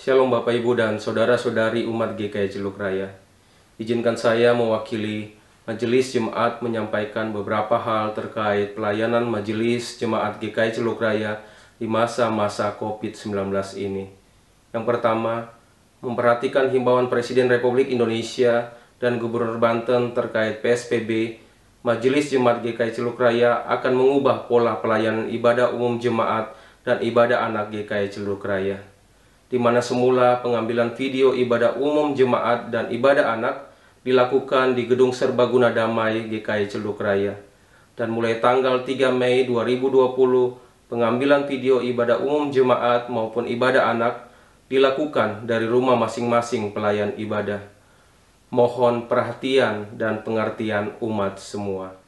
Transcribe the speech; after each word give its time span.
Shalom 0.00 0.32
Bapak 0.32 0.56
Ibu 0.56 0.80
dan 0.80 0.96
Saudara-saudari 0.96 1.84
umat 1.84 2.16
GKI 2.16 2.48
Celuk 2.48 2.80
Raya. 2.80 3.20
Izinkan 3.76 4.16
saya 4.16 4.56
mewakili 4.56 5.36
Majelis 5.68 6.16
Jemaat 6.16 6.64
menyampaikan 6.64 7.28
beberapa 7.36 7.76
hal 7.76 8.16
terkait 8.16 8.72
pelayanan 8.72 9.28
Majelis 9.28 10.00
Jemaat 10.00 10.40
GKI 10.40 10.80
Celuk 10.80 11.04
Raya 11.04 11.44
di 11.76 11.84
masa-masa 11.84 12.72
COVID-19 12.80 13.52
ini. 13.76 14.08
Yang 14.72 14.84
pertama, 14.88 15.52
memperhatikan 16.00 16.72
himbauan 16.72 17.12
Presiden 17.12 17.52
Republik 17.52 17.92
Indonesia 17.92 18.72
dan 19.04 19.20
Gubernur 19.20 19.60
Banten 19.60 20.16
terkait 20.16 20.64
PSBB, 20.64 21.44
Majelis 21.84 22.32
Jemaat 22.32 22.64
GKI 22.64 22.96
Celuk 22.96 23.20
Raya 23.20 23.68
akan 23.68 24.00
mengubah 24.00 24.48
pola 24.48 24.80
pelayanan 24.80 25.28
ibadah 25.28 25.76
umum 25.76 26.00
jemaat 26.00 26.56
dan 26.88 27.04
ibadah 27.04 27.44
anak 27.44 27.68
GKI 27.68 28.08
Celuk 28.08 28.40
Raya 28.40 28.80
di 29.50 29.58
mana 29.58 29.82
semula 29.82 30.38
pengambilan 30.40 30.94
video 30.94 31.34
ibadah 31.34 31.74
umum 31.74 32.14
jemaat 32.14 32.70
dan 32.70 32.86
ibadah 32.94 33.34
anak 33.34 33.66
dilakukan 34.06 34.78
di 34.78 34.86
Gedung 34.86 35.10
Serbaguna 35.10 35.74
Damai 35.74 36.30
GKI 36.30 36.70
Celuk 36.70 37.02
Raya. 37.02 37.34
Dan 37.98 38.14
mulai 38.14 38.38
tanggal 38.38 38.86
3 38.86 39.12
Mei 39.12 39.44
2020, 39.44 40.88
pengambilan 40.88 41.44
video 41.50 41.84
ibadah 41.84 42.22
umum 42.22 42.48
jemaat 42.48 43.12
maupun 43.12 43.44
ibadah 43.44 43.92
anak 43.92 44.30
dilakukan 44.70 45.44
dari 45.44 45.66
rumah 45.66 45.98
masing-masing 45.98 46.70
pelayan 46.70 47.12
ibadah. 47.18 47.60
Mohon 48.54 49.10
perhatian 49.10 49.98
dan 49.98 50.22
pengertian 50.22 50.94
umat 51.02 51.42
semua. 51.42 51.98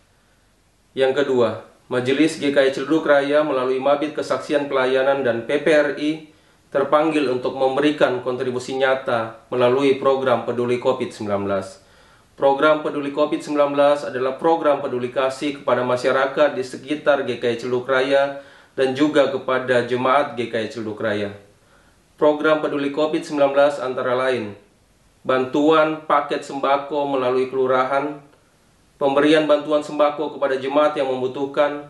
Yang 0.94 1.26
kedua, 1.26 1.66
Majelis 1.90 2.40
GKI 2.40 2.72
Celuk 2.72 3.04
Raya 3.04 3.44
melalui 3.44 3.82
Mabit 3.82 4.16
Kesaksian 4.16 4.70
Pelayanan 4.70 5.26
dan 5.26 5.44
PPRI 5.44 6.31
terpanggil 6.72 7.28
untuk 7.28 7.52
memberikan 7.52 8.24
kontribusi 8.24 8.80
nyata 8.80 9.44
melalui 9.52 10.00
program 10.00 10.48
Peduli 10.48 10.80
COVID-19. 10.80 11.28
Program 12.32 12.80
Peduli 12.80 13.12
COVID-19 13.12 13.76
adalah 14.08 14.40
program 14.40 14.80
peduli 14.80 15.12
kasih 15.12 15.60
kepada 15.60 15.84
masyarakat 15.84 16.56
di 16.56 16.64
sekitar 16.64 17.28
GKI 17.28 17.60
Celuk 17.60 17.84
Raya 17.84 18.40
dan 18.72 18.96
juga 18.96 19.28
kepada 19.28 19.84
jemaat 19.84 20.32
GKI 20.32 20.72
Celuk 20.72 20.96
Raya. 20.96 21.36
Program 22.16 22.64
Peduli 22.64 22.88
COVID-19 22.88 23.36
antara 23.84 24.16
lain 24.16 24.56
bantuan 25.22 26.02
paket 26.08 26.42
sembako 26.42 27.14
melalui 27.14 27.52
kelurahan, 27.52 28.18
pemberian 28.98 29.46
bantuan 29.46 29.84
sembako 29.84 30.34
kepada 30.34 30.58
jemaat 30.58 30.98
yang 30.98 31.12
membutuhkan, 31.12 31.86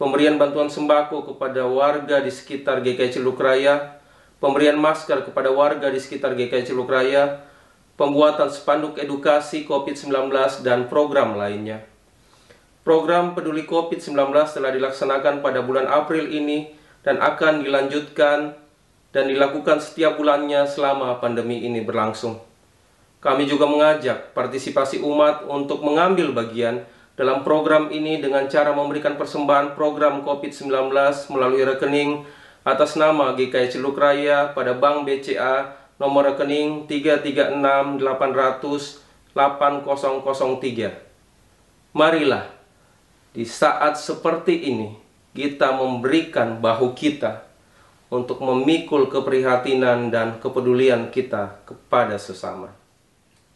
pemberian 0.00 0.40
bantuan 0.40 0.72
sembako 0.72 1.34
kepada 1.34 1.66
warga 1.68 2.22
di 2.24 2.32
sekitar 2.32 2.80
GKI 2.80 3.20
Celuk 3.20 3.36
Raya, 3.36 3.99
pemberian 4.40 4.80
masker 4.80 5.28
kepada 5.28 5.52
warga 5.52 5.92
di 5.92 6.00
sekitar 6.00 6.32
GKI 6.34 6.64
Ciluk 6.64 6.88
Raya, 6.88 7.44
pembuatan 8.00 8.48
spanduk 8.48 8.96
edukasi 8.96 9.68
COVID-19, 9.68 10.32
dan 10.64 10.88
program 10.88 11.36
lainnya. 11.36 11.84
Program 12.80 13.36
peduli 13.36 13.68
COVID-19 13.68 14.16
telah 14.32 14.72
dilaksanakan 14.72 15.44
pada 15.44 15.60
bulan 15.60 15.84
April 15.84 16.32
ini 16.32 16.72
dan 17.04 17.20
akan 17.20 17.60
dilanjutkan 17.60 18.56
dan 19.12 19.24
dilakukan 19.28 19.84
setiap 19.84 20.16
bulannya 20.16 20.64
selama 20.64 21.20
pandemi 21.20 21.60
ini 21.60 21.84
berlangsung. 21.84 22.40
Kami 23.20 23.44
juga 23.44 23.68
mengajak 23.68 24.32
partisipasi 24.32 25.04
umat 25.04 25.44
untuk 25.44 25.84
mengambil 25.84 26.32
bagian 26.32 26.88
dalam 27.20 27.44
program 27.44 27.92
ini 27.92 28.16
dengan 28.16 28.48
cara 28.48 28.72
memberikan 28.72 29.20
persembahan 29.20 29.76
program 29.76 30.24
COVID-19 30.24 30.88
melalui 31.28 31.68
rekening 31.68 32.24
atas 32.60 32.92
nama 32.96 33.32
GKI 33.32 33.68
Celuk 33.72 33.96
Raya 33.96 34.52
pada 34.52 34.74
Bank 34.76 35.08
BCA 35.08 35.72
nomor 35.96 36.28
rekening 36.32 36.88
3368003. 36.88 39.36
Marilah 41.92 42.46
di 43.30 43.46
saat 43.46 43.94
seperti 44.00 44.72
ini 44.72 44.96
kita 45.36 45.76
memberikan 45.76 46.58
bahu 46.58 46.94
kita 46.96 47.44
untuk 48.10 48.42
memikul 48.42 49.06
keprihatinan 49.06 50.10
dan 50.10 50.42
kepedulian 50.42 51.14
kita 51.14 51.62
kepada 51.62 52.18
sesama. 52.18 52.74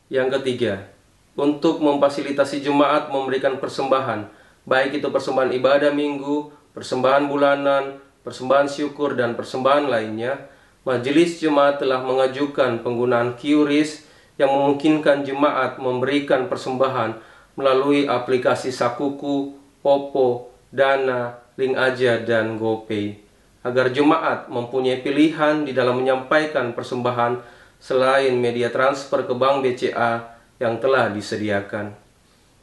Yang 0.06 0.38
ketiga, 0.38 0.94
untuk 1.34 1.82
memfasilitasi 1.82 2.62
jemaat 2.62 3.10
memberikan 3.10 3.58
persembahan, 3.58 4.30
baik 4.62 5.02
itu 5.02 5.10
persembahan 5.10 5.50
ibadah 5.58 5.90
minggu, 5.90 6.54
persembahan 6.70 7.26
bulanan, 7.26 7.98
persembahan 8.24 8.66
syukur 8.66 9.14
dan 9.14 9.36
persembahan 9.36 9.86
lainnya, 9.86 10.50
Majelis 10.84 11.40
Jemaat 11.40 11.80
telah 11.80 12.00
mengajukan 12.04 12.80
penggunaan 12.80 13.36
QRIS 13.36 14.04
yang 14.40 14.50
memungkinkan 14.52 15.22
jemaat 15.22 15.78
memberikan 15.78 16.50
persembahan 16.50 17.16
melalui 17.54 18.04
aplikasi 18.10 18.74
Sakuku, 18.74 19.54
Popo, 19.78 20.50
Dana, 20.74 21.38
Link 21.54 21.78
Aja, 21.78 22.18
dan 22.20 22.58
GoPay. 22.58 23.16
Agar 23.64 23.94
jemaat 23.94 24.52
mempunyai 24.52 25.00
pilihan 25.00 25.64
di 25.64 25.72
dalam 25.72 26.02
menyampaikan 26.02 26.76
persembahan 26.76 27.40
selain 27.80 28.36
media 28.36 28.68
transfer 28.68 29.24
ke 29.24 29.32
Bank 29.32 29.64
BCA 29.64 30.36
yang 30.60 30.76
telah 30.80 31.08
disediakan. 31.08 31.96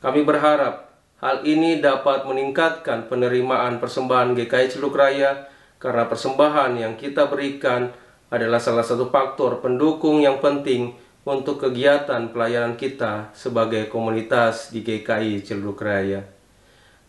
Kami 0.01 0.21
berharap 0.21 0.93
hal 1.21 1.45
ini 1.45 1.81
dapat 1.81 2.25
meningkatkan 2.25 3.09
penerimaan 3.09 3.77
persembahan 3.77 4.33
GKI 4.37 4.67
Celuk 4.77 4.97
Raya 4.97 5.50
karena 5.81 6.05
persembahan 6.05 6.77
yang 6.77 6.93
kita 6.93 7.25
berikan 7.25 7.89
adalah 8.29 8.61
salah 8.61 8.85
satu 8.85 9.09
faktor 9.09 9.65
pendukung 9.65 10.21
yang 10.21 10.37
penting 10.37 10.93
untuk 11.25 11.57
kegiatan 11.57 12.29
pelayanan 12.29 12.77
kita 12.77 13.33
sebagai 13.33 13.89
komunitas 13.89 14.69
di 14.69 14.85
GKI 14.85 15.41
Celuk 15.41 15.81
Raya. 15.81 16.21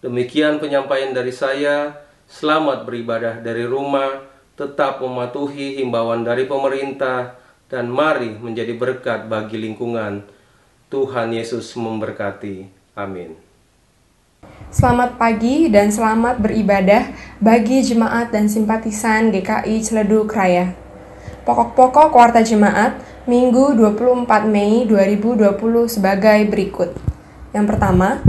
Demikian 0.01 0.59
penyampaian 0.59 1.13
dari 1.13 1.31
saya. 1.31 2.01
Selamat 2.27 2.89
beribadah 2.89 3.45
dari 3.45 3.69
rumah, 3.69 4.25
tetap 4.57 5.05
mematuhi 5.05 5.77
himbauan 5.85 6.25
dari 6.25 6.49
pemerintah, 6.49 7.37
dan 7.69 7.93
mari 7.93 8.33
menjadi 8.41 8.73
berkat 8.73 9.29
bagi 9.29 9.61
lingkungan. 9.61 10.25
Tuhan 10.89 11.37
Yesus 11.37 11.77
memberkati. 11.77 12.69
Amin. 12.97 13.52
Selamat 14.73 15.21
pagi 15.21 15.69
dan 15.69 15.93
selamat 15.93 16.41
beribadah 16.41 17.13
bagi 17.45 17.85
jemaat 17.85 18.33
dan 18.33 18.49
simpatisan 18.49 19.29
GKI 19.29 19.85
Celeduk 19.85 20.33
Raya. 20.33 20.73
Pokok-pokok 21.45 22.09
kuarta 22.09 22.41
jemaat 22.41 22.97
Minggu 23.29 23.77
24 23.77 24.49
Mei 24.49 24.89
2020 24.89 25.61
sebagai 25.93 26.49
berikut. 26.49 26.89
Yang 27.53 27.67
pertama, 27.69 28.25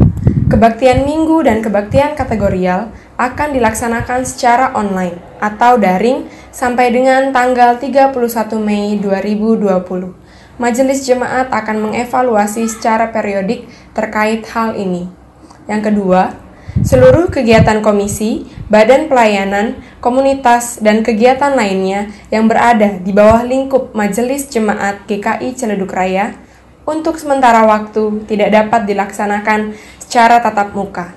kebaktian 0.51 1.08
minggu 1.08 1.48
dan 1.48 1.63
kebaktian 1.63 2.12
kategorial 2.20 2.91
akan 3.15 3.55
dilaksanakan 3.55 4.27
secara 4.27 4.75
online 4.75 5.15
atau 5.39 5.79
daring 5.79 6.27
sampai 6.51 6.91
dengan 6.91 7.32
tanggal 7.32 7.79
31 7.79 8.12
Mei 8.60 9.00
2020. 9.00 10.60
Majelis 10.60 11.08
jemaat 11.08 11.48
akan 11.55 11.88
mengevaluasi 11.88 12.67
secara 12.67 13.15
periodik 13.15 13.63
terkait 13.96 14.43
hal 14.51 14.75
ini. 14.75 15.23
Yang 15.63 15.91
kedua, 15.91 16.36
seluruh 16.84 17.32
kegiatan 17.32 17.79
komisi, 17.79 18.43
badan 18.67 19.08
pelayanan, 19.08 19.79
komunitas, 20.03 20.84
dan 20.84 21.05
kegiatan 21.05 21.55
lainnya 21.55 22.12
yang 22.27 22.51
berada 22.51 23.00
di 23.00 23.15
bawah 23.15 23.48
lingkup 23.48 23.96
Majelis 23.96 24.51
Jemaat 24.51 25.08
GKI 25.08 25.55
Celeduk 25.55 25.96
Raya 25.96 26.36
untuk 26.84 27.15
sementara 27.15 27.63
waktu 27.63 28.27
tidak 28.27 28.51
dapat 28.51 28.84
dilaksanakan 28.84 29.72
secara 30.03 30.43
tatap 30.43 30.75
muka. 30.75 31.15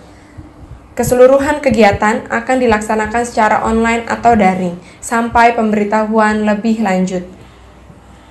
Keseluruhan 0.96 1.60
kegiatan 1.60 2.24
akan 2.32 2.56
dilaksanakan 2.56 3.22
secara 3.28 3.60
online 3.66 4.08
atau 4.08 4.32
daring 4.32 4.80
sampai 5.02 5.52
pemberitahuan 5.52 6.46
lebih 6.46 6.80
lanjut. 6.80 7.26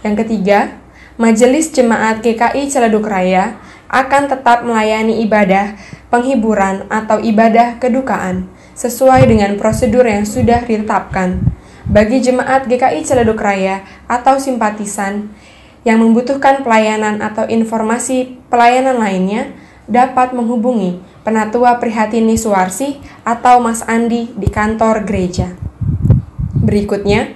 Yang 0.02 0.26
ketiga, 0.26 0.74
Majelis 1.22 1.70
Jemaat 1.70 2.26
GKI 2.26 2.66
Celeduk 2.66 3.06
Raya 3.06 3.62
akan 3.86 4.28
tetap 4.28 4.66
melayani 4.66 5.22
ibadah 5.22 5.78
penghiburan 6.16 6.88
atau 6.88 7.20
ibadah 7.20 7.76
kedukaan 7.76 8.48
sesuai 8.72 9.28
dengan 9.28 9.60
prosedur 9.60 10.08
yang 10.08 10.24
sudah 10.24 10.64
ditetapkan. 10.64 11.44
Bagi 11.92 12.24
jemaat 12.24 12.72
GKI 12.72 13.04
Celeduk 13.04 13.44
Raya 13.44 13.84
atau 14.08 14.40
simpatisan 14.40 15.28
yang 15.84 16.00
membutuhkan 16.00 16.64
pelayanan 16.64 17.20
atau 17.20 17.44
informasi 17.52 18.40
pelayanan 18.48 18.96
lainnya 18.96 19.52
dapat 19.92 20.32
menghubungi 20.32 21.04
Penatua 21.22 21.78
Prihatini 21.84 22.40
Suwarsi 22.40 22.98
atau 23.28 23.60
Mas 23.60 23.84
Andi 23.86 24.32
di 24.34 24.48
kantor 24.50 25.04
gereja. 25.06 25.54
Berikutnya, 26.58 27.36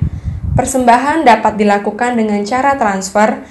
persembahan 0.55 1.27
dapat 1.27 1.59
dilakukan 1.59 2.17
dengan 2.17 2.41
cara 2.47 2.73
transfer, 2.79 3.45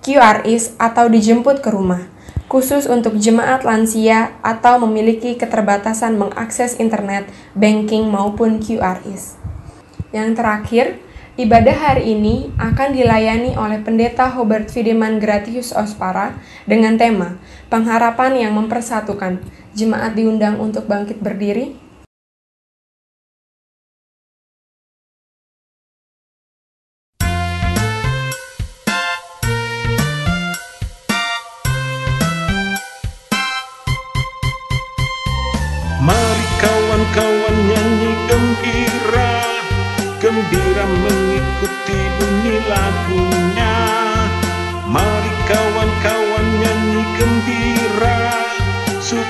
QRIS 0.00 0.80
atau 0.80 1.12
dijemput 1.12 1.60
ke 1.60 1.68
rumah 1.68 2.17
khusus 2.48 2.88
untuk 2.88 3.20
jemaat 3.20 3.62
lansia 3.62 4.36
atau 4.40 4.80
memiliki 4.82 5.36
keterbatasan 5.36 6.16
mengakses 6.16 6.80
internet, 6.80 7.28
banking, 7.52 8.08
maupun 8.08 8.58
QRIS. 8.58 9.36
Yang 10.10 10.28
terakhir, 10.40 10.86
Ibadah 11.38 11.78
hari 11.78 12.18
ini 12.18 12.50
akan 12.58 12.98
dilayani 12.98 13.54
oleh 13.54 13.78
Pendeta 13.78 14.26
Hobart 14.26 14.74
Fideman 14.74 15.22
Gratius 15.22 15.70
Ospara 15.70 16.34
dengan 16.66 16.98
tema 16.98 17.38
Pengharapan 17.70 18.42
yang 18.42 18.58
Mempersatukan. 18.58 19.38
Jemaat 19.70 20.18
diundang 20.18 20.58
untuk 20.58 20.90
bangkit 20.90 21.22
berdiri. 21.22 21.78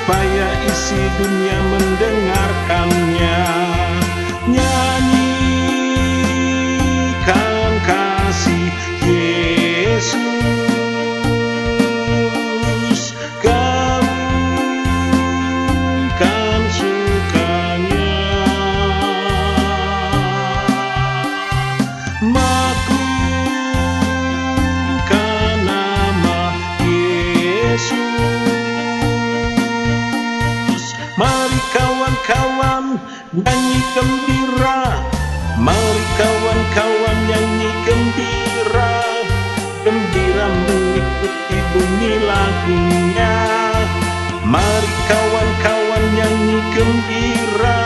Supaya 0.09 0.49
isi 0.65 0.97
dunia 1.21 1.59
mendengarkannya. 1.69 3.41
Nyanyikan 4.49 4.78
bunyi 41.79 42.15
lagunya 42.27 43.35
Mari 44.43 44.93
kawan-kawan 45.07 46.05
nyanyi 46.19 46.59
gembira 46.75 47.83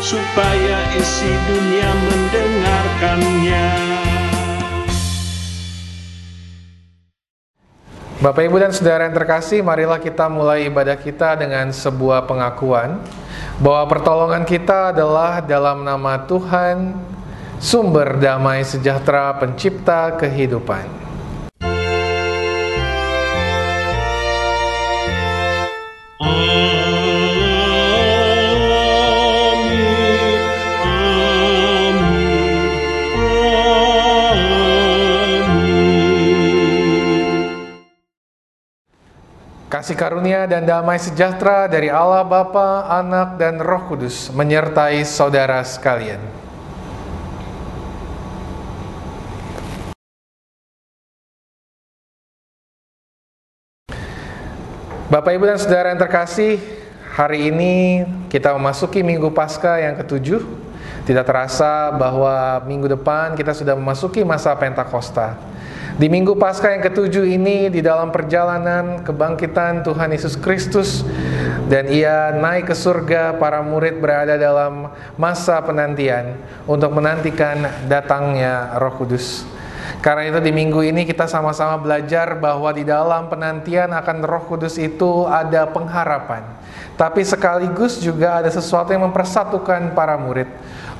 Supaya 0.00 0.78
isi 0.96 1.28
dunia 1.28 1.90
mendengarkannya 1.92 3.68
Bapak, 8.20 8.52
Ibu, 8.52 8.60
dan 8.60 8.68
Saudara 8.68 9.08
yang 9.08 9.16
terkasih, 9.16 9.64
marilah 9.64 9.96
kita 9.96 10.28
mulai 10.28 10.68
ibadah 10.68 10.92
kita 10.92 11.40
dengan 11.40 11.72
sebuah 11.72 12.28
pengakuan 12.28 13.00
bahwa 13.56 13.88
pertolongan 13.88 14.44
kita 14.44 14.92
adalah 14.92 15.40
dalam 15.40 15.88
nama 15.88 16.28
Tuhan, 16.28 17.00
sumber 17.56 18.20
damai 18.20 18.60
sejahtera, 18.60 19.40
pencipta 19.40 20.20
kehidupan. 20.20 20.99
Kasih 39.90 40.06
karunia 40.06 40.46
dan 40.46 40.62
damai 40.62 41.02
sejahtera 41.02 41.66
dari 41.66 41.90
Allah 41.90 42.22
Bapa, 42.22 42.86
Anak, 42.86 43.42
dan 43.42 43.58
Roh 43.58 43.90
Kudus 43.90 44.30
menyertai 44.30 45.02
saudara 45.02 45.58
sekalian. 45.66 46.22
Bapak, 55.10 55.34
Ibu, 55.34 55.50
dan 55.50 55.58
Saudara 55.58 55.90
yang 55.90 55.98
terkasih, 55.98 56.62
hari 57.10 57.50
ini 57.50 58.06
kita 58.30 58.54
memasuki 58.54 59.02
Minggu 59.02 59.34
Paskah 59.34 59.90
yang 59.90 59.98
ketujuh. 59.98 60.38
Tidak 61.02 61.26
terasa 61.26 61.90
bahwa 61.90 62.62
minggu 62.62 62.94
depan 62.94 63.34
kita 63.34 63.50
sudah 63.50 63.74
memasuki 63.74 64.22
masa 64.22 64.54
Pentakosta. 64.54 65.34
Di 66.00 66.08
Minggu 66.08 66.32
Paskah 66.32 66.72
yang 66.72 66.80
ketujuh 66.80 67.28
ini, 67.28 67.68
di 67.68 67.84
dalam 67.84 68.08
perjalanan 68.08 69.04
kebangkitan 69.04 69.84
Tuhan 69.84 70.08
Yesus 70.16 70.32
Kristus, 70.32 71.04
dan 71.68 71.92
ia 71.92 72.32
naik 72.32 72.72
ke 72.72 72.74
surga, 72.74 73.36
para 73.36 73.60
murid 73.60 74.00
berada 74.00 74.40
dalam 74.40 74.88
masa 75.20 75.60
penantian 75.60 76.40
untuk 76.64 76.96
menantikan 76.96 77.84
datangnya 77.84 78.80
Roh 78.80 78.96
Kudus. 78.96 79.44
Karena 80.00 80.24
itu 80.24 80.40
di 80.40 80.48
minggu 80.48 80.80
ini 80.80 81.04
kita 81.04 81.28
sama-sama 81.28 81.76
belajar 81.76 82.32
bahwa 82.40 82.72
di 82.72 82.88
dalam 82.88 83.28
penantian 83.28 83.92
akan 83.92 84.24
Roh 84.24 84.48
Kudus 84.48 84.80
itu 84.80 85.28
ada 85.28 85.68
pengharapan. 85.68 86.48
Tapi 86.96 87.20
sekaligus 87.28 88.00
juga 88.00 88.40
ada 88.40 88.48
sesuatu 88.48 88.88
yang 88.88 89.04
mempersatukan 89.04 89.92
para 89.92 90.16
murid 90.16 90.48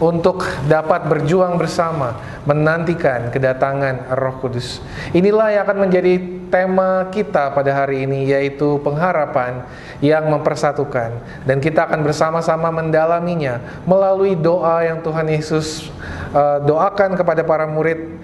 untuk 0.01 0.43
dapat 0.65 1.05
berjuang 1.05 1.61
bersama 1.61 2.17
menantikan 2.49 3.29
kedatangan 3.29 4.17
Roh 4.17 4.41
Kudus. 4.41 4.81
Inilah 5.13 5.53
yang 5.53 5.63
akan 5.69 5.79
menjadi 5.87 6.15
tema 6.51 7.07
kita 7.13 7.53
pada 7.53 7.71
hari 7.71 8.09
ini 8.09 8.33
yaitu 8.33 8.81
pengharapan 8.83 9.63
yang 10.03 10.27
mempersatukan 10.27 11.21
dan 11.47 11.57
kita 11.63 11.87
akan 11.87 12.03
bersama-sama 12.03 12.73
mendalaminya 12.73 13.61
melalui 13.85 14.35
doa 14.35 14.83
yang 14.83 14.99
Tuhan 15.05 15.31
Yesus 15.31 15.93
uh, 16.35 16.59
doakan 16.65 17.15
kepada 17.15 17.45
para 17.47 17.69
murid 17.69 18.19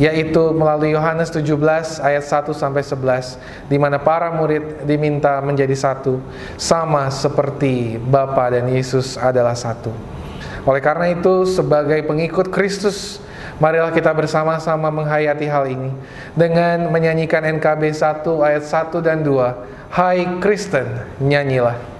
yaitu 0.00 0.56
melalui 0.56 0.96
Yohanes 0.96 1.28
17 1.28 1.52
ayat 2.00 2.24
1 2.24 2.56
sampai 2.56 2.80
11 2.80 3.68
di 3.68 3.76
mana 3.76 4.00
para 4.00 4.32
murid 4.32 4.88
diminta 4.88 5.36
menjadi 5.44 5.76
satu 5.76 6.16
sama 6.56 7.12
seperti 7.12 8.00
Bapa 8.00 8.56
dan 8.56 8.72
Yesus 8.72 9.20
adalah 9.20 9.52
satu. 9.52 10.11
Oleh 10.62 10.82
karena 10.82 11.10
itu 11.10 11.42
sebagai 11.46 11.98
pengikut 12.06 12.48
Kristus 12.54 13.18
marilah 13.58 13.90
kita 13.94 14.14
bersama-sama 14.14 14.90
menghayati 14.90 15.46
hal 15.46 15.66
ini 15.70 15.90
dengan 16.34 16.90
menyanyikan 16.90 17.42
NKB 17.58 17.94
1 17.94 18.26
ayat 18.42 18.64
1 18.64 19.02
dan 19.02 19.22
2 19.22 19.92
Hai 19.92 20.40
Kristen 20.40 20.88
nyanyilah 21.20 21.91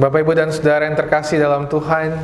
Bapak, 0.00 0.24
Ibu, 0.24 0.32
dan 0.32 0.48
Saudara 0.48 0.88
yang 0.88 0.96
terkasih 0.96 1.36
dalam 1.36 1.68
Tuhan, 1.68 2.16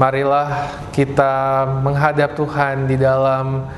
marilah 0.00 0.72
kita 0.88 1.68
menghadap 1.84 2.32
Tuhan 2.32 2.88
di 2.88 2.96
dalam 2.96 3.68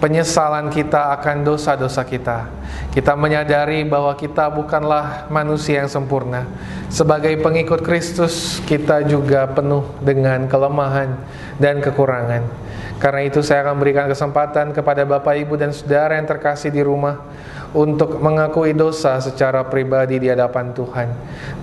penyesalan 0.00 0.72
kita 0.72 1.12
akan 1.12 1.44
dosa-dosa 1.44 2.00
kita. 2.08 2.48
Kita 2.88 3.12
menyadari 3.20 3.84
bahwa 3.84 4.16
kita 4.16 4.48
bukanlah 4.48 5.28
manusia 5.28 5.84
yang 5.84 5.92
sempurna. 5.92 6.48
Sebagai 6.88 7.36
pengikut 7.44 7.84
Kristus, 7.84 8.64
kita 8.64 9.04
juga 9.04 9.44
penuh 9.52 9.84
dengan 10.00 10.48
kelemahan 10.48 11.20
dan 11.60 11.84
kekurangan. 11.84 12.48
Karena 12.96 13.28
itu 13.28 13.44
saya 13.44 13.60
akan 13.68 13.76
berikan 13.76 14.08
kesempatan 14.08 14.72
kepada 14.72 15.04
Bapak, 15.04 15.36
Ibu, 15.36 15.60
dan 15.60 15.76
Saudara 15.76 16.16
yang 16.16 16.24
terkasih 16.24 16.72
di 16.72 16.80
rumah 16.80 17.20
untuk 17.70 18.18
mengakui 18.18 18.74
dosa 18.74 19.22
secara 19.22 19.62
pribadi 19.62 20.18
di 20.18 20.26
hadapan 20.26 20.74
Tuhan. 20.74 21.08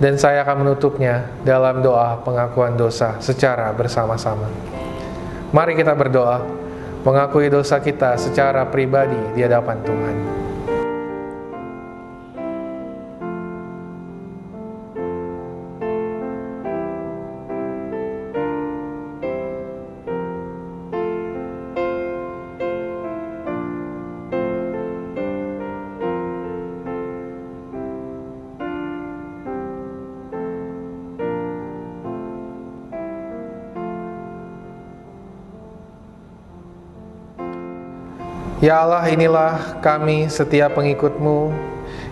Dan 0.00 0.16
saya 0.16 0.44
akan 0.44 0.64
menutupnya 0.64 1.28
dalam 1.44 1.84
doa 1.84 2.16
pengakuan 2.24 2.76
dosa 2.76 3.20
secara 3.20 3.68
bersama-sama. 3.76 4.48
Mari 5.52 5.76
kita 5.76 5.92
berdoa 5.92 6.44
mengakui 7.04 7.48
dosa 7.52 7.80
kita 7.80 8.16
secara 8.16 8.64
pribadi 8.68 9.20
di 9.36 9.40
hadapan 9.44 9.78
Tuhan. 9.84 10.47
Ya 38.68 38.84
Allah 38.84 39.00
inilah 39.08 39.80
kami 39.80 40.28
setiap 40.28 40.76
pengikutmu 40.76 41.56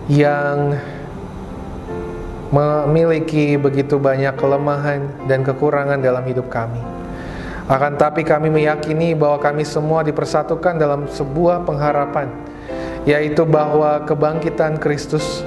yang 0.09 0.73
memiliki 2.49 3.61
begitu 3.61 4.01
banyak 4.01 4.33
kelemahan 4.33 5.05
dan 5.29 5.45
kekurangan 5.45 6.01
dalam 6.01 6.25
hidup 6.25 6.49
kami. 6.49 6.81
Akan 7.69 7.93
tapi 8.01 8.25
kami 8.25 8.49
meyakini 8.49 9.13
bahwa 9.13 9.37
kami 9.37 9.69
semua 9.69 10.01
dipersatukan 10.01 10.81
dalam 10.81 11.05
sebuah 11.05 11.61
pengharapan, 11.61 12.25
yaitu 13.05 13.45
bahwa 13.45 14.01
kebangkitan 14.09 14.81
Kristus 14.81 15.45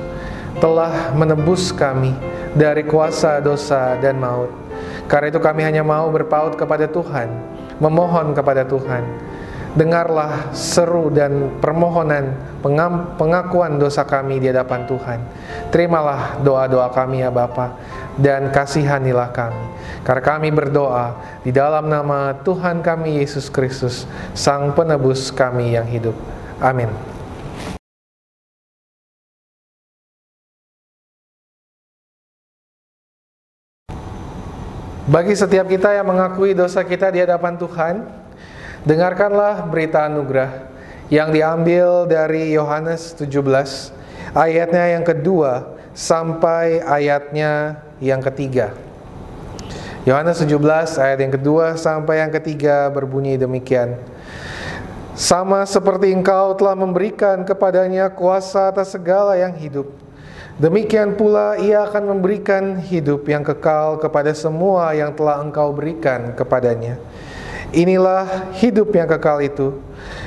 telah 0.62 1.10
menebus 1.10 1.74
kami 1.74 2.14
dari 2.54 2.86
kuasa 2.86 3.42
dosa 3.42 3.98
dan 3.98 4.14
maut. 4.14 4.54
Karena 5.10 5.34
itu 5.34 5.42
kami 5.42 5.66
hanya 5.66 5.82
mau 5.82 6.06
berpaut 6.06 6.54
kepada 6.54 6.86
Tuhan, 6.86 7.34
memohon 7.82 8.30
kepada 8.30 8.62
Tuhan 8.62 9.29
dengarlah 9.74 10.50
seru 10.50 11.14
dan 11.14 11.62
permohonan 11.62 12.34
pengakuan 13.16 13.78
dosa 13.78 14.02
kami 14.02 14.42
di 14.42 14.50
hadapan 14.50 14.84
Tuhan. 14.86 15.18
Terimalah 15.70 16.42
doa-doa 16.42 16.90
kami 16.90 17.22
ya 17.22 17.30
Bapa 17.30 17.78
dan 18.18 18.50
kasihanilah 18.50 19.30
kami. 19.30 19.64
Karena 20.02 20.22
kami 20.24 20.48
berdoa 20.50 21.14
di 21.46 21.52
dalam 21.54 21.86
nama 21.86 22.34
Tuhan 22.42 22.82
kami 22.82 23.22
Yesus 23.22 23.52
Kristus, 23.52 24.08
Sang 24.34 24.74
Penebus 24.74 25.30
kami 25.30 25.76
yang 25.78 25.86
hidup. 25.86 26.16
Amin. 26.58 26.90
Bagi 35.10 35.34
setiap 35.34 35.66
kita 35.66 35.90
yang 35.90 36.06
mengakui 36.06 36.54
dosa 36.54 36.86
kita 36.86 37.10
di 37.10 37.18
hadapan 37.18 37.58
Tuhan, 37.58 38.19
Dengarkanlah 38.80 39.68
berita 39.68 40.08
anugerah 40.08 40.64
yang 41.12 41.28
diambil 41.36 42.08
dari 42.08 42.56
Yohanes 42.56 43.12
17 43.12 43.28
ayatnya 44.32 44.96
yang 44.96 45.04
kedua 45.04 45.76
sampai 45.92 46.80
ayatnya 46.80 47.76
yang 48.00 48.24
ketiga. 48.24 48.72
Yohanes 50.08 50.40
17 50.40 50.96
ayat 50.96 51.18
yang 51.20 51.28
kedua 51.28 51.76
sampai 51.76 52.24
yang 52.24 52.32
ketiga 52.32 52.88
berbunyi 52.88 53.36
demikian. 53.36 54.00
Sama 55.12 55.68
seperti 55.68 56.16
engkau 56.16 56.56
telah 56.56 56.72
memberikan 56.72 57.44
kepadanya 57.44 58.08
kuasa 58.08 58.72
atas 58.72 58.96
segala 58.96 59.36
yang 59.36 59.52
hidup. 59.60 59.92
Demikian 60.56 61.20
pula 61.20 61.60
ia 61.60 61.84
akan 61.84 62.16
memberikan 62.16 62.80
hidup 62.80 63.28
yang 63.28 63.44
kekal 63.44 64.00
kepada 64.00 64.32
semua 64.32 64.96
yang 64.96 65.12
telah 65.12 65.44
engkau 65.44 65.68
berikan 65.68 66.32
kepadanya 66.32 66.96
Inilah 67.70 68.50
hidup 68.58 68.90
yang 68.90 69.06
kekal 69.06 69.38
itu, 69.38 69.78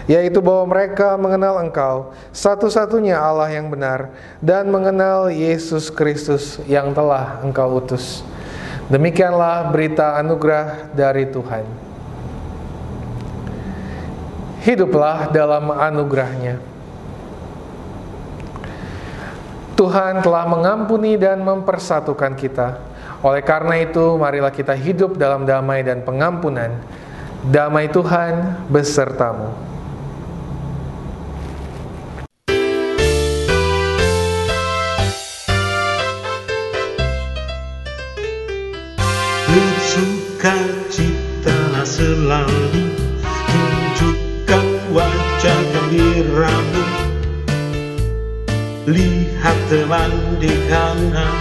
yaitu 0.07 0.39
bahwa 0.39 0.71
mereka 0.71 1.19
mengenal 1.19 1.59
Engkau, 1.59 2.15
satu-satunya 2.31 3.19
Allah 3.19 3.51
yang 3.51 3.67
benar, 3.67 4.15
dan 4.39 4.71
mengenal 4.71 5.27
Yesus 5.27 5.91
Kristus 5.91 6.63
yang 6.71 6.95
telah 6.95 7.43
Engkau 7.43 7.83
utus. 7.83 8.23
Demikianlah 8.87 9.75
berita 9.75 10.15
anugerah 10.23 10.95
dari 10.95 11.27
Tuhan. 11.27 11.67
Hiduplah 14.63 15.27
dalam 15.27 15.67
anugerahnya. 15.67 16.63
Tuhan 19.75 20.23
telah 20.23 20.47
mengampuni 20.47 21.19
dan 21.19 21.43
mempersatukan 21.43 22.39
kita. 22.39 22.79
Oleh 23.19 23.43
karena 23.43 23.83
itu, 23.83 24.15
marilah 24.15 24.51
kita 24.55 24.71
hidup 24.71 25.19
dalam 25.19 25.43
damai 25.43 25.83
dan 25.83 26.07
pengampunan 26.07 26.79
Damai 27.43 27.91
Tuhan 27.91 28.63
besertamu. 28.71 29.51
Bersuka 39.43 40.55
cita 40.87 41.83
selalu 41.83 42.95
Tunjukkan 43.21 44.67
wajah 44.95 45.59
gembiramu 45.75 46.85
Lihat 48.87 49.59
teman 49.67 50.39
di 50.39 50.53
kanan 50.71 51.35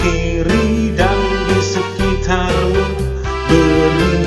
Kiri 0.00 0.96
dan 0.96 1.20
di 1.46 1.58
sekitarmu 1.60 2.84
Berikan 3.46 4.23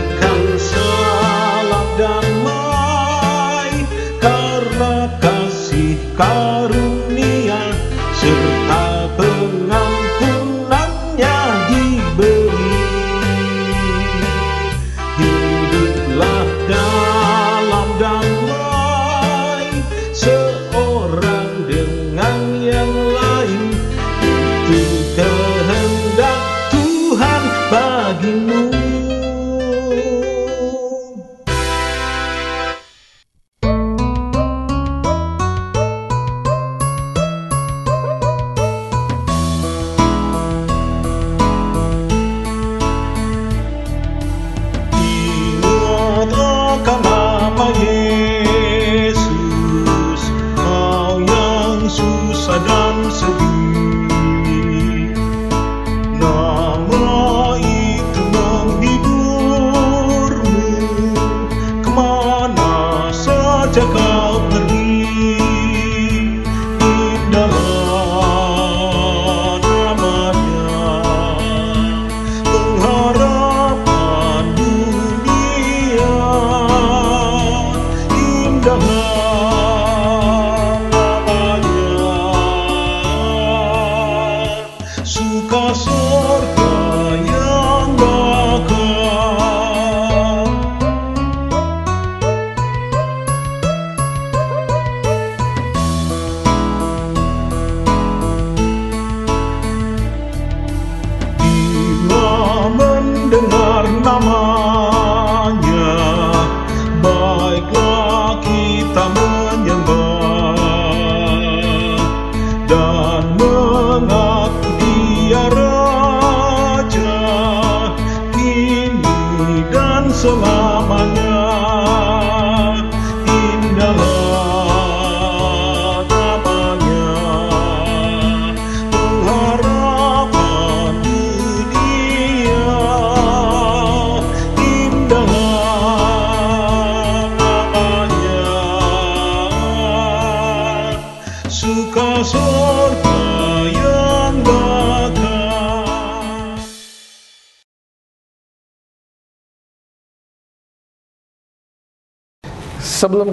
Dahmer. 78.68 79.27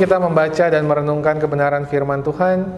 Kita 0.04 0.20
membaca 0.20 0.68
dan 0.68 0.84
merenungkan 0.84 1.40
kebenaran 1.40 1.88
firman 1.88 2.20
Tuhan, 2.20 2.68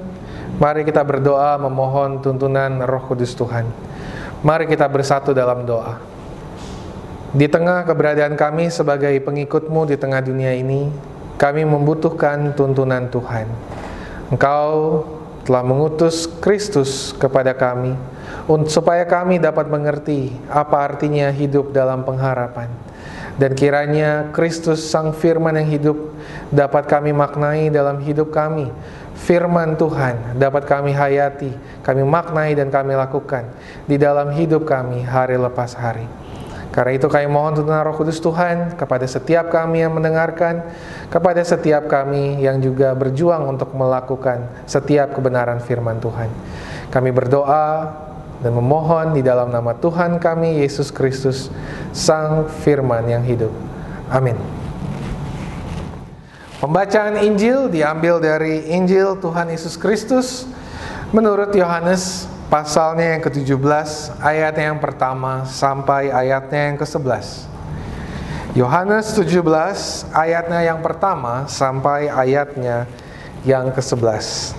mari 0.62 0.86
kita 0.86 1.02
berdoa 1.02 1.58
memohon 1.58 2.22
tuntunan 2.22 2.86
Roh 2.86 3.02
Kudus 3.02 3.34
Tuhan. 3.34 3.66
Mari 4.46 4.70
kita 4.70 4.86
bersatu 4.86 5.34
dalam 5.34 5.66
doa. 5.66 5.98
Di 7.34 7.50
tengah 7.50 7.82
keberadaan 7.82 8.38
kami 8.38 8.70
sebagai 8.70 9.10
pengikutmu 9.26 9.90
di 9.90 9.98
tengah 9.98 10.22
dunia 10.22 10.54
ini, 10.54 10.86
kami 11.34 11.66
membutuhkan 11.66 12.54
tuntunan 12.54 13.10
Tuhan. 13.10 13.50
Engkau 14.30 15.02
telah 15.42 15.66
mengutus 15.66 16.30
Kristus 16.38 17.10
kepada 17.10 17.58
kami 17.58 17.98
supaya 18.70 19.02
kami 19.02 19.42
dapat 19.42 19.66
mengerti 19.66 20.30
apa 20.46 20.78
artinya 20.78 21.34
hidup 21.34 21.74
dalam 21.74 22.06
pengharapan. 22.06 22.70
Dan 23.36 23.52
kiranya 23.52 24.32
Kristus 24.32 24.80
Sang 24.86 25.12
Firman 25.12 25.60
yang 25.60 25.68
hidup 25.68 25.98
dapat 26.50 26.86
kami 26.86 27.10
maknai 27.10 27.68
dalam 27.72 27.98
hidup 28.02 28.30
kami. 28.30 28.70
Firman 29.16 29.80
Tuhan 29.80 30.36
dapat 30.36 30.68
kami 30.68 30.92
hayati, 30.92 31.50
kami 31.80 32.04
maknai 32.04 32.52
dan 32.52 32.68
kami 32.68 32.92
lakukan 32.92 33.48
di 33.88 33.96
dalam 33.96 34.28
hidup 34.30 34.68
kami 34.68 35.00
hari 35.02 35.40
lepas 35.40 35.72
hari. 35.72 36.04
Karena 36.76 36.92
itu 36.92 37.08
kami 37.08 37.24
mohon 37.24 37.56
tuntunan 37.56 37.88
Roh 37.88 37.96
Kudus 37.96 38.20
Tuhan 38.20 38.76
kepada 38.76 39.08
setiap 39.08 39.48
kami 39.48 39.80
yang 39.80 39.96
mendengarkan, 39.96 40.60
kepada 41.08 41.40
setiap 41.40 41.88
kami 41.88 42.44
yang 42.44 42.60
juga 42.60 42.92
berjuang 42.92 43.48
untuk 43.48 43.72
melakukan 43.72 44.44
setiap 44.68 45.16
kebenaran 45.16 45.56
firman 45.64 45.96
Tuhan. 45.96 46.28
Kami 46.92 47.10
berdoa 47.16 47.96
dan 48.44 48.52
memohon 48.52 49.16
di 49.16 49.24
dalam 49.24 49.48
nama 49.48 49.72
Tuhan 49.72 50.20
kami 50.20 50.60
Yesus 50.60 50.92
Kristus, 50.92 51.48
Sang 51.96 52.44
Firman 52.60 53.08
yang 53.08 53.24
hidup. 53.24 53.50
Amin. 54.12 54.65
Pembacaan 56.66 57.22
Injil 57.22 57.70
diambil 57.70 58.18
dari 58.18 58.66
Injil 58.74 59.14
Tuhan 59.22 59.54
Yesus 59.54 59.78
Kristus 59.78 60.50
menurut 61.14 61.54
Yohanes 61.54 62.26
pasalnya 62.50 63.14
yang 63.14 63.22
ke-17 63.22 64.18
ayatnya 64.18 64.74
yang 64.74 64.82
pertama 64.82 65.46
sampai 65.46 66.10
ayatnya 66.10 66.74
yang 66.74 66.74
ke-11. 66.74 67.46
Yohanes 68.58 69.14
17 69.14 70.10
ayatnya 70.10 70.66
yang 70.66 70.82
pertama 70.82 71.46
sampai 71.46 72.10
ayatnya 72.10 72.90
yang 73.46 73.70
ke-11. 73.70 74.58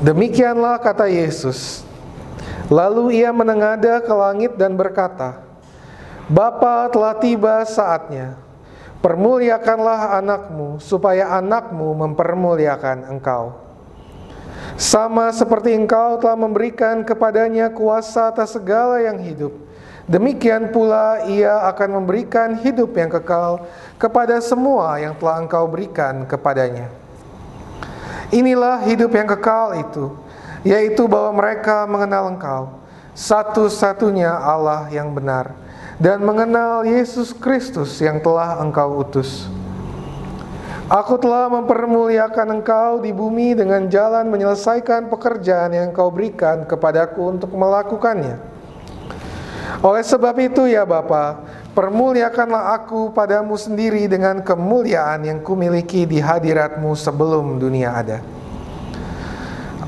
Demikianlah 0.00 0.80
kata 0.80 1.04
Yesus. 1.04 1.84
Lalu 2.72 3.20
ia 3.20 3.28
menengada 3.28 4.00
ke 4.00 4.14
langit 4.16 4.56
dan 4.56 4.72
berkata, 4.72 5.36
Bapa 6.32 6.88
telah 6.88 7.12
tiba 7.20 7.60
saatnya. 7.68 8.43
Permuliakanlah 9.04 10.16
anakmu 10.16 10.80
supaya 10.80 11.36
anakmu 11.36 11.92
mempermuliakan 11.92 13.12
engkau. 13.12 13.52
Sama 14.80 15.28
seperti 15.28 15.76
engkau 15.76 16.16
telah 16.16 16.40
memberikan 16.40 17.04
kepadanya 17.04 17.68
kuasa 17.68 18.32
atas 18.32 18.56
segala 18.56 19.04
yang 19.04 19.20
hidup, 19.20 19.52
demikian 20.08 20.72
pula 20.72 21.20
ia 21.28 21.68
akan 21.68 22.00
memberikan 22.00 22.56
hidup 22.56 22.96
yang 22.96 23.12
kekal 23.12 23.68
kepada 24.00 24.40
semua 24.40 24.96
yang 24.96 25.12
telah 25.20 25.36
engkau 25.36 25.68
berikan 25.68 26.24
kepadanya. 26.24 26.88
Inilah 28.32 28.88
hidup 28.88 29.12
yang 29.12 29.28
kekal 29.28 29.84
itu, 29.84 30.16
yaitu 30.64 31.04
bahwa 31.04 31.44
mereka 31.44 31.84
mengenal 31.84 32.32
engkau, 32.32 32.62
satu-satunya 33.12 34.32
Allah 34.32 34.88
yang 34.88 35.12
benar, 35.12 35.52
dan 35.98 36.22
mengenal 36.22 36.82
Yesus 36.82 37.30
Kristus 37.30 38.02
yang 38.02 38.18
telah 38.18 38.58
engkau 38.58 39.02
utus. 39.02 39.46
Aku 40.84 41.16
telah 41.16 41.48
mempermuliakan 41.48 42.60
engkau 42.60 43.00
di 43.00 43.08
bumi 43.08 43.56
dengan 43.56 43.88
jalan 43.88 44.28
menyelesaikan 44.28 45.08
pekerjaan 45.08 45.72
yang 45.72 45.96
engkau 45.96 46.12
berikan 46.12 46.68
kepadaku 46.68 47.34
untuk 47.38 47.50
melakukannya. 47.56 48.36
Oleh 49.80 50.04
sebab 50.04 50.36
itu 50.44 50.68
ya 50.68 50.84
Bapa, 50.84 51.40
permuliakanlah 51.72 52.76
aku 52.76 53.16
padamu 53.16 53.56
sendiri 53.56 54.04
dengan 54.04 54.44
kemuliaan 54.44 55.24
yang 55.24 55.40
kumiliki 55.40 56.04
di 56.04 56.20
hadiratmu 56.20 56.92
sebelum 56.92 57.56
dunia 57.56 57.96
ada. 57.96 58.18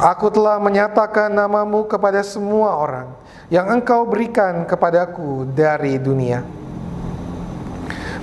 Aku 0.01 0.33
telah 0.33 0.57
menyatakan 0.57 1.29
namamu 1.29 1.85
kepada 1.85 2.25
semua 2.25 2.73
orang 2.73 3.26
yang 3.47 3.71
engkau 3.71 4.07
berikan 4.07 4.67
kepadaku 4.67 5.47
dari 5.55 5.99
dunia. 6.03 6.43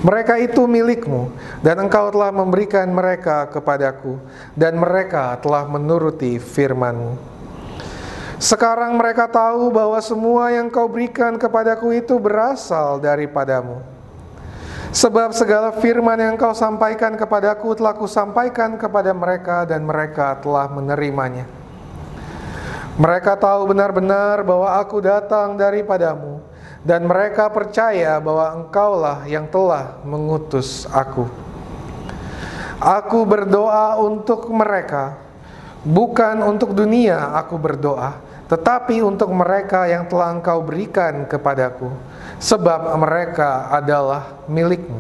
Mereka 0.04 0.36
itu 0.44 0.68
milikmu, 0.68 1.32
dan 1.64 1.80
engkau 1.80 2.12
telah 2.12 2.28
memberikan 2.28 2.92
mereka 2.92 3.48
kepadaku, 3.48 4.20
dan 4.52 4.76
mereka 4.76 5.40
telah 5.40 5.64
menuruti 5.64 6.44
firmanmu. 6.44 7.16
Sekarang 8.36 9.00
mereka 9.00 9.32
tahu 9.32 9.72
bahwa 9.72 9.96
semua 10.04 10.52
yang 10.52 10.68
kau 10.68 10.92
berikan 10.92 11.40
kepadaku 11.40 11.96
itu 11.96 12.20
berasal 12.20 13.00
daripadamu. 13.00 13.80
Sebab 14.92 15.32
segala 15.32 15.72
firman 15.80 16.20
yang 16.20 16.36
kau 16.36 16.52
sampaikan 16.52 17.16
kepadaku 17.16 17.72
telah 17.72 17.96
kusampaikan 17.96 18.76
kepada 18.76 19.16
mereka 19.16 19.64
dan 19.64 19.88
mereka 19.88 20.36
telah 20.44 20.68
menerimanya. 20.68 21.63
Mereka 22.94 23.42
tahu 23.42 23.74
benar-benar 23.74 24.46
bahwa 24.46 24.78
aku 24.78 25.02
datang 25.02 25.58
daripadamu 25.58 26.46
dan 26.86 27.10
mereka 27.10 27.50
percaya 27.50 28.22
bahwa 28.22 28.62
engkaulah 28.62 29.26
yang 29.26 29.50
telah 29.50 29.98
mengutus 30.06 30.86
aku. 30.94 31.26
Aku 32.78 33.24
berdoa 33.26 33.98
untuk 33.98 34.46
mereka, 34.52 35.18
bukan 35.82 36.44
untuk 36.44 36.76
dunia 36.76 37.34
aku 37.34 37.56
berdoa, 37.56 38.20
tetapi 38.52 39.02
untuk 39.02 39.32
mereka 39.32 39.90
yang 39.90 40.06
telah 40.06 40.36
engkau 40.36 40.62
berikan 40.62 41.26
kepadaku, 41.26 41.88
sebab 42.38 42.94
mereka 43.00 43.74
adalah 43.74 44.38
milikmu. 44.46 45.00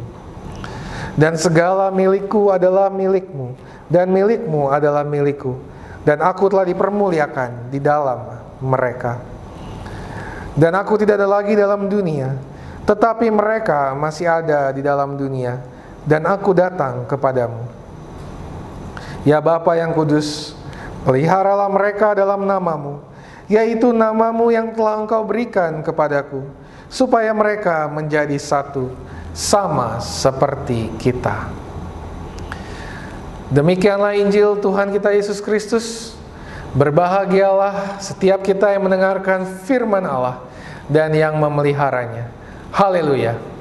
Dan 1.13 1.37
segala 1.37 1.93
milikku 1.93 2.49
adalah 2.49 2.89
milikmu, 2.89 3.53
dan 3.91 4.09
milikmu 4.09 4.71
adalah 4.71 5.03
milikku, 5.03 5.59
dan 6.03 6.19
aku 6.19 6.51
telah 6.51 6.67
dipermuliakan 6.67 7.71
di 7.71 7.79
dalam 7.79 8.19
mereka. 8.59 9.19
Dan 10.53 10.77
aku 10.77 11.01
tidak 11.01 11.17
ada 11.17 11.41
lagi 11.41 11.57
dalam 11.57 11.89
dunia, 11.89 12.37
tetapi 12.85 13.25
mereka 13.33 13.97
masih 13.97 14.29
ada 14.29 14.69
di 14.69 14.85
dalam 14.85 15.17
dunia, 15.17 15.57
dan 16.05 16.27
aku 16.29 16.53
datang 16.53 17.09
kepadamu. 17.09 17.65
Ya 19.25 19.41
Bapa 19.41 19.73
yang 19.79 19.95
kudus, 19.95 20.53
peliharalah 21.07 21.71
mereka 21.71 22.13
dalam 22.13 22.45
namamu, 22.45 23.01
yaitu 23.49 23.89
namamu 23.95 24.51
yang 24.53 24.75
telah 24.75 25.01
engkau 25.01 25.25
berikan 25.25 25.81
kepadaku, 25.81 26.45
supaya 26.91 27.33
mereka 27.33 27.89
menjadi 27.89 28.35
satu, 28.37 28.93
sama 29.33 29.97
seperti 29.97 30.93
kita. 31.01 31.49
Demikianlah 33.53 34.17
Injil 34.17 34.57
Tuhan 34.57 34.89
kita 34.89 35.13
Yesus 35.13 35.37
Kristus. 35.37 36.17
Berbahagialah 36.73 38.01
setiap 38.01 38.41
kita 38.41 38.73
yang 38.73 38.89
mendengarkan 38.89 39.45
firman 39.45 40.01
Allah 40.01 40.41
dan 40.89 41.13
yang 41.13 41.37
memeliharanya. 41.37 42.33
Haleluya. 42.73 43.52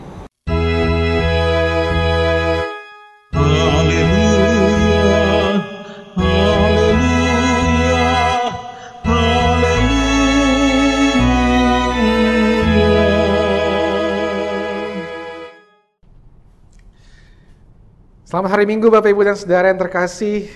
Selamat 18.32 18.56
hari 18.56 18.64
Minggu 18.64 18.88
Bapak 18.88 19.12
Ibu 19.12 19.28
dan 19.28 19.36
Saudara 19.36 19.68
yang 19.68 19.76
terkasih. 19.76 20.48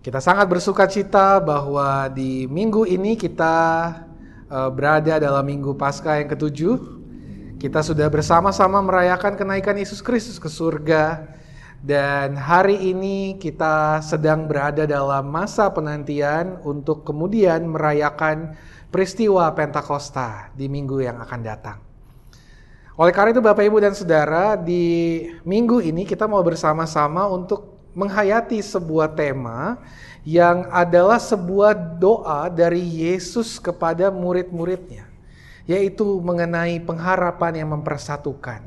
Kita 0.00 0.24
sangat 0.24 0.48
bersuka 0.48 0.88
cita 0.88 1.36
bahwa 1.36 2.08
di 2.08 2.48
minggu 2.48 2.88
ini 2.88 3.12
kita 3.12 3.56
eh, 4.48 4.70
berada 4.72 5.20
dalam 5.20 5.44
minggu 5.44 5.76
Paskah 5.76 6.16
yang 6.16 6.32
ketujuh. 6.32 6.80
Kita 7.60 7.84
sudah 7.84 8.08
bersama-sama 8.08 8.80
merayakan 8.80 9.36
kenaikan 9.36 9.76
Yesus 9.76 10.00
Kristus 10.00 10.40
ke 10.40 10.48
surga. 10.48 11.28
Dan 11.84 12.40
hari 12.40 12.88
ini 12.88 13.36
kita 13.36 14.00
sedang 14.00 14.48
berada 14.48 14.88
dalam 14.88 15.28
masa 15.28 15.68
penantian 15.68 16.56
untuk 16.64 17.04
kemudian 17.04 17.68
merayakan 17.68 18.56
peristiwa 18.88 19.52
Pentakosta 19.52 20.56
di 20.56 20.72
minggu 20.72 21.04
yang 21.04 21.20
akan 21.20 21.40
datang. 21.44 21.85
Oleh 22.96 23.12
karena 23.12 23.36
itu 23.36 23.44
Bapak 23.44 23.60
Ibu 23.60 23.76
dan 23.76 23.92
Saudara, 23.92 24.56
di 24.56 25.20
minggu 25.44 25.84
ini 25.84 26.08
kita 26.08 26.24
mau 26.24 26.40
bersama-sama 26.40 27.28
untuk 27.28 27.76
menghayati 27.92 28.56
sebuah 28.64 29.12
tema 29.12 29.76
yang 30.24 30.64
adalah 30.72 31.20
sebuah 31.20 31.76
doa 32.00 32.48
dari 32.48 32.80
Yesus 32.80 33.60
kepada 33.60 34.08
murid-muridnya, 34.08 35.04
yaitu 35.68 36.08
mengenai 36.24 36.80
pengharapan 36.80 37.60
yang 37.60 37.76
mempersatukan. 37.76 38.64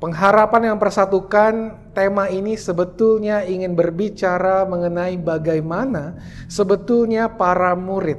Pengharapan 0.00 0.72
yang 0.72 0.78
persatukan 0.80 1.52
tema 1.92 2.32
ini 2.32 2.56
sebetulnya 2.56 3.44
ingin 3.44 3.76
berbicara 3.76 4.64
mengenai 4.64 5.20
bagaimana 5.20 6.16
sebetulnya 6.48 7.28
para 7.28 7.76
murid 7.76 8.18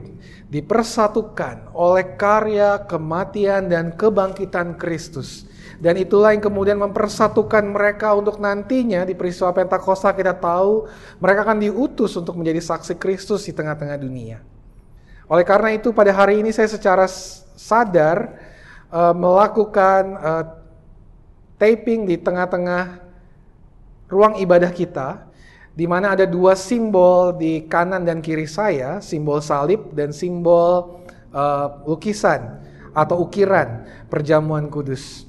dipersatukan 0.53 1.73
oleh 1.73 2.13
karya 2.13 2.85
kematian 2.85 3.73
dan 3.73 3.97
kebangkitan 3.97 4.77
Kristus. 4.77 5.49
Dan 5.81 5.97
itulah 5.97 6.37
yang 6.37 6.45
kemudian 6.45 6.77
mempersatukan 6.77 7.65
mereka 7.73 8.13
untuk 8.13 8.37
nantinya 8.37 9.01
di 9.01 9.17
peristiwa 9.17 9.49
Pentakosta 9.49 10.13
kita 10.13 10.37
tahu 10.37 10.85
mereka 11.17 11.49
akan 11.49 11.57
diutus 11.57 12.13
untuk 12.13 12.37
menjadi 12.37 12.61
saksi 12.61 13.01
Kristus 13.01 13.49
di 13.49 13.51
tengah-tengah 13.57 13.97
dunia. 13.97 14.45
Oleh 15.25 15.41
karena 15.41 15.73
itu 15.73 15.89
pada 15.89 16.13
hari 16.13 16.45
ini 16.45 16.53
saya 16.53 16.69
secara 16.69 17.09
sadar 17.57 18.37
uh, 18.93 19.17
melakukan 19.17 20.03
uh, 20.21 20.45
taping 21.57 22.05
di 22.05 22.21
tengah-tengah 22.21 23.01
ruang 24.13 24.37
ibadah 24.37 24.69
kita, 24.69 25.25
di 25.73 25.89
mana 25.89 26.13
ada 26.13 26.29
dua 26.29 26.53
simbol 26.53 27.33
di 27.33 27.65
kanan 27.65 28.05
dan 28.05 28.21
kiri 28.21 28.45
saya, 28.45 29.01
simbol 29.01 29.41
salib 29.41 29.89
dan 29.97 30.13
simbol 30.13 31.01
uh, 31.33 31.81
lukisan 31.89 32.61
atau 32.93 33.25
ukiran 33.25 33.89
perjamuan 34.05 34.69
kudus. 34.69 35.25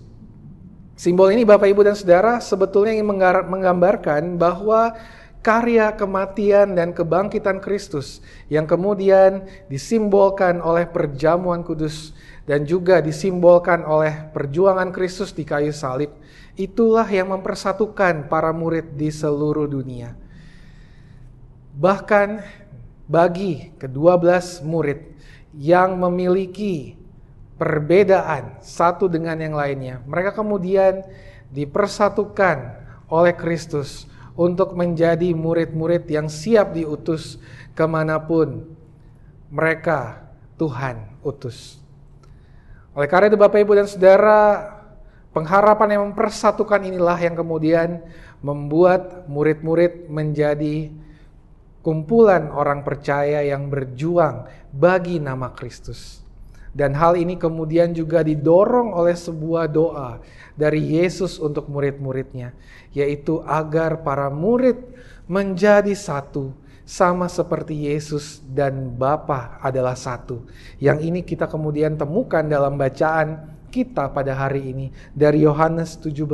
Simbol 0.95 1.33
ini 1.33 1.43
Bapak 1.43 1.67
Ibu 1.67 1.83
dan 1.83 1.97
Saudara 1.97 2.39
sebetulnya 2.39 2.95
ingin 2.95 3.09
menggambarkan 3.51 4.39
bahwa 4.39 4.95
karya 5.45 5.93
kematian 5.93 6.73
dan 6.73 6.95
kebangkitan 6.97 7.59
Kristus 7.59 8.25
yang 8.47 8.65
kemudian 8.65 9.45
disimbolkan 9.69 10.63
oleh 10.63 10.89
perjamuan 10.89 11.61
kudus 11.61 12.17
dan 12.49 12.69
juga 12.69 13.01
disimbolkan 13.01 13.85
oleh 13.85 14.29
perjuangan 14.33 14.93
Kristus 14.93 15.33
di 15.33 15.49
kayu 15.49 15.73
salib, 15.73 16.13
itulah 16.57 17.09
yang 17.09 17.33
mempersatukan 17.33 18.29
para 18.29 18.53
murid 18.53 18.97
di 18.97 19.09
seluruh 19.09 19.65
dunia. 19.65 20.24
Bahkan 21.75 22.29
bagi 23.11 23.75
kedua 23.77 24.15
belas 24.15 24.63
murid 24.63 25.11
yang 25.55 25.99
memiliki 25.99 26.95
perbedaan 27.59 28.59
satu 28.63 29.11
dengan 29.11 29.39
yang 29.39 29.55
lainnya, 29.59 30.03
mereka 30.07 30.35
kemudian 30.35 31.03
dipersatukan 31.51 32.79
oleh 33.11 33.35
Kristus 33.35 34.07
untuk 34.35 34.75
menjadi 34.75 35.31
murid-murid 35.35 36.11
yang 36.11 36.27
siap 36.27 36.75
diutus 36.75 37.39
ke 37.75 37.87
mana 37.87 38.19
pun 38.19 38.67
mereka 39.51 40.27
Tuhan 40.59 41.23
utus. 41.23 41.79
Oleh 42.95 43.11
karena 43.11 43.31
itu 43.31 43.39
Bapak 43.39 43.59
Ibu 43.63 43.73
dan 43.75 43.87
Saudara, 43.91 44.43
pengharapan 45.35 45.99
yang 45.99 46.03
mempersatukan 46.11 46.87
inilah 46.87 47.19
yang 47.19 47.35
kemudian 47.35 48.03
membuat 48.39 49.27
murid-murid 49.27 50.07
menjadi 50.07 50.91
kumpulan 51.85 52.49
orang 52.49 52.81
percaya 52.81 53.45
yang 53.45 53.69
berjuang 53.69 54.49
bagi 54.73 55.21
nama 55.21 55.53
Kristus. 55.53 56.25
Dan 56.75 56.91
hal 56.99 57.15
ini 57.15 57.39
kemudian 57.39 57.95
juga 57.95 58.27
didorong 58.27 58.91
oleh 58.91 59.15
sebuah 59.15 59.71
doa 59.71 60.19
dari 60.59 60.99
Yesus 60.99 61.39
untuk 61.39 61.71
murid-muridnya, 61.71 62.51
yaitu 62.91 63.39
agar 63.47 64.03
para 64.03 64.27
murid 64.27 64.83
menjadi 65.31 65.95
satu 65.95 66.51
sama 66.83 67.31
seperti 67.31 67.87
Yesus 67.87 68.43
dan 68.43 68.91
Bapa 68.99 69.63
adalah 69.63 69.95
satu. 69.95 70.43
Yang 70.83 70.99
ini 71.07 71.21
kita 71.23 71.47
kemudian 71.47 71.95
temukan 71.95 72.43
dalam 72.43 72.75
bacaan 72.75 73.55
kita 73.71 74.11
pada 74.11 74.35
hari 74.35 74.75
ini 74.75 74.87
dari 75.15 75.47
Yohanes 75.47 75.99
17 76.03 76.27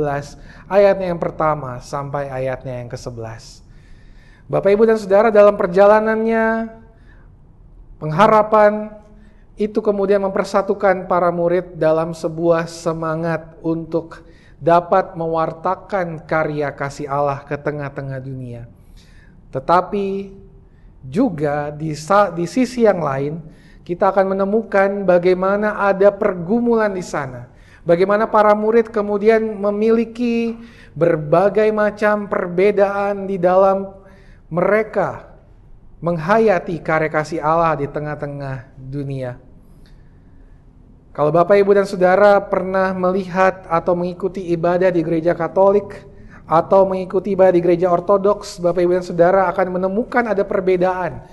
ayatnya 0.69 1.09
yang 1.09 1.21
pertama 1.21 1.77
sampai 1.81 2.33
ayatnya 2.33 2.81
yang 2.81 2.89
ke-11. 2.89 3.60
Bapak 4.51 4.67
Ibu 4.75 4.83
dan 4.83 4.99
Saudara 4.99 5.31
dalam 5.31 5.55
perjalanannya 5.55 6.75
pengharapan 8.03 8.91
itu 9.55 9.79
kemudian 9.79 10.19
mempersatukan 10.27 11.07
para 11.07 11.31
murid 11.31 11.79
dalam 11.79 12.11
sebuah 12.11 12.67
semangat 12.67 13.55
untuk 13.63 14.27
dapat 14.59 15.15
mewartakan 15.15 16.27
karya 16.27 16.67
kasih 16.75 17.07
Allah 17.07 17.47
ke 17.47 17.55
tengah-tengah 17.55 18.19
dunia. 18.19 18.67
Tetapi 19.55 20.35
juga 21.07 21.71
di, 21.71 21.95
di 22.35 22.45
sisi 22.45 22.83
yang 22.83 22.99
lain, 22.99 23.39
kita 23.87 24.11
akan 24.11 24.35
menemukan 24.35 25.07
bagaimana 25.07 25.79
ada 25.79 26.11
pergumulan 26.11 26.91
di 26.91 27.07
sana. 27.07 27.47
Bagaimana 27.87 28.27
para 28.27 28.51
murid 28.51 28.91
kemudian 28.91 29.55
memiliki 29.55 30.59
berbagai 30.91 31.71
macam 31.71 32.27
perbedaan 32.27 33.31
di 33.31 33.39
dalam 33.39 34.00
mereka 34.51 35.31
menghayati 36.03 36.75
karya 36.83 37.07
kasih 37.07 37.39
Allah 37.39 37.79
di 37.79 37.87
tengah-tengah 37.87 38.75
dunia. 38.75 39.39
Kalau 41.15 41.31
Bapak, 41.31 41.55
Ibu, 41.55 41.71
dan 41.75 41.87
Saudara 41.87 42.39
pernah 42.43 42.91
melihat 42.91 43.67
atau 43.67 43.95
mengikuti 43.95 44.51
ibadah 44.51 44.91
di 44.91 45.03
gereja 45.03 45.35
Katolik, 45.35 46.07
atau 46.51 46.83
mengikuti 46.83 47.31
ibadah 47.31 47.55
di 47.55 47.63
gereja 47.63 47.87
ortodoks, 47.87 48.59
Bapak 48.59 48.83
Ibu 48.83 48.99
dan 48.99 49.05
Saudara 49.07 49.47
akan 49.47 49.79
menemukan 49.79 50.23
ada 50.27 50.43
perbedaan 50.43 51.23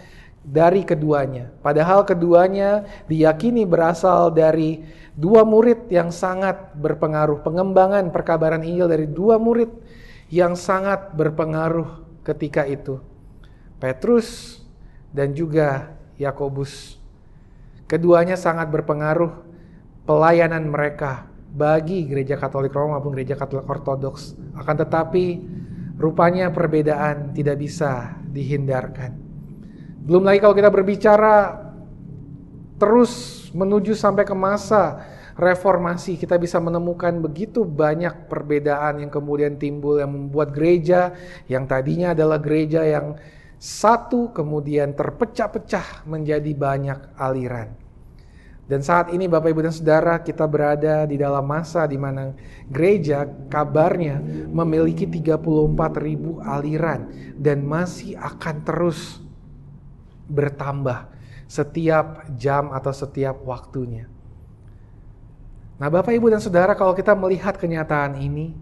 dari 0.47 0.87
keduanya. 0.87 1.51
Padahal 1.59 2.07
keduanya 2.07 2.87
diyakini 3.11 3.67
berasal 3.67 4.31
dari 4.31 4.87
dua 5.19 5.43
murid 5.43 5.91
yang 5.91 6.15
sangat 6.15 6.75
berpengaruh. 6.79 7.43
Pengembangan 7.43 8.15
perkabaran 8.15 8.63
Injil 8.63 8.87
dari 8.87 9.07
dua 9.11 9.43
murid 9.43 9.75
yang 10.31 10.55
sangat 10.55 11.15
berpengaruh 11.19 12.08
ketika 12.29 12.69
itu. 12.69 13.01
Petrus 13.81 14.61
dan 15.15 15.33
juga 15.33 15.97
Yakobus. 16.21 17.01
Keduanya 17.89 18.37
sangat 18.37 18.69
berpengaruh 18.69 19.33
pelayanan 20.05 20.69
mereka 20.69 21.29
bagi 21.49 22.05
gereja 22.05 22.37
Katolik 22.37 22.77
Roma 22.77 23.01
maupun 23.01 23.17
gereja 23.17 23.33
Katolik 23.39 23.65
Ortodoks. 23.65 24.37
Akan 24.53 24.77
tetapi 24.77 25.41
rupanya 25.97 26.53
perbedaan 26.53 27.33
tidak 27.33 27.57
bisa 27.57 28.21
dihindarkan. 28.29 29.17
Belum 30.05 30.25
lagi 30.25 30.45
kalau 30.45 30.57
kita 30.57 30.69
berbicara 30.69 31.65
terus 32.77 33.45
menuju 33.57 33.97
sampai 33.97 34.23
ke 34.29 34.37
masa 34.37 35.03
reformasi, 35.39 36.19
kita 36.19 36.35
bisa 36.35 36.59
menemukan 36.59 37.23
begitu 37.23 37.63
banyak 37.63 38.27
perbedaan 38.27 39.07
yang 39.07 39.11
kemudian 39.15 39.55
timbul 39.55 40.03
yang 40.03 40.11
membuat 40.11 40.51
gereja 40.51 41.15
yang 41.47 41.71
tadinya 41.71 42.11
adalah 42.11 42.43
gereja 42.43 42.83
yang 42.83 43.15
satu 43.59 44.35
kemudian 44.35 44.99
terpecah-pecah 44.99 46.07
menjadi 46.11 46.51
banyak 46.59 47.15
aliran. 47.15 47.71
Dan 48.69 48.85
saat 48.85 49.09
ini 49.17 49.25
Bapak 49.25 49.49
Ibu 49.49 49.65
dan 49.65 49.73
Saudara 49.73 50.21
kita 50.21 50.45
berada 50.45 51.09
di 51.09 51.17
dalam 51.17 51.41
masa 51.49 51.89
di 51.89 51.97
mana 51.97 52.37
gereja 52.69 53.25
kabarnya 53.49 54.21
memiliki 54.53 55.09
34 55.09 56.05
ribu 56.05 56.37
aliran 56.45 57.09
dan 57.33 57.65
masih 57.65 58.13
akan 58.21 58.57
terus 58.69 59.25
bertambah 60.29 61.09
setiap 61.49 62.29
jam 62.37 62.69
atau 62.69 62.93
setiap 62.93 63.41
waktunya. 63.49 64.18
Nah 65.79 65.89
Bapak 65.89 66.11
Ibu 66.11 66.27
dan 66.31 66.43
Saudara 66.43 66.75
kalau 66.75 66.93
kita 66.93 67.15
melihat 67.15 67.55
kenyataan 67.55 68.19
ini 68.19 68.55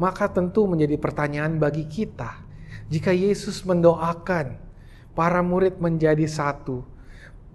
maka 0.00 0.26
tentu 0.26 0.64
menjadi 0.64 0.96
pertanyaan 0.96 1.60
bagi 1.60 1.84
kita. 1.84 2.40
Jika 2.88 3.12
Yesus 3.12 3.62
mendoakan 3.64 4.56
para 5.12 5.44
murid 5.44 5.76
menjadi 5.80 6.24
satu, 6.24 6.84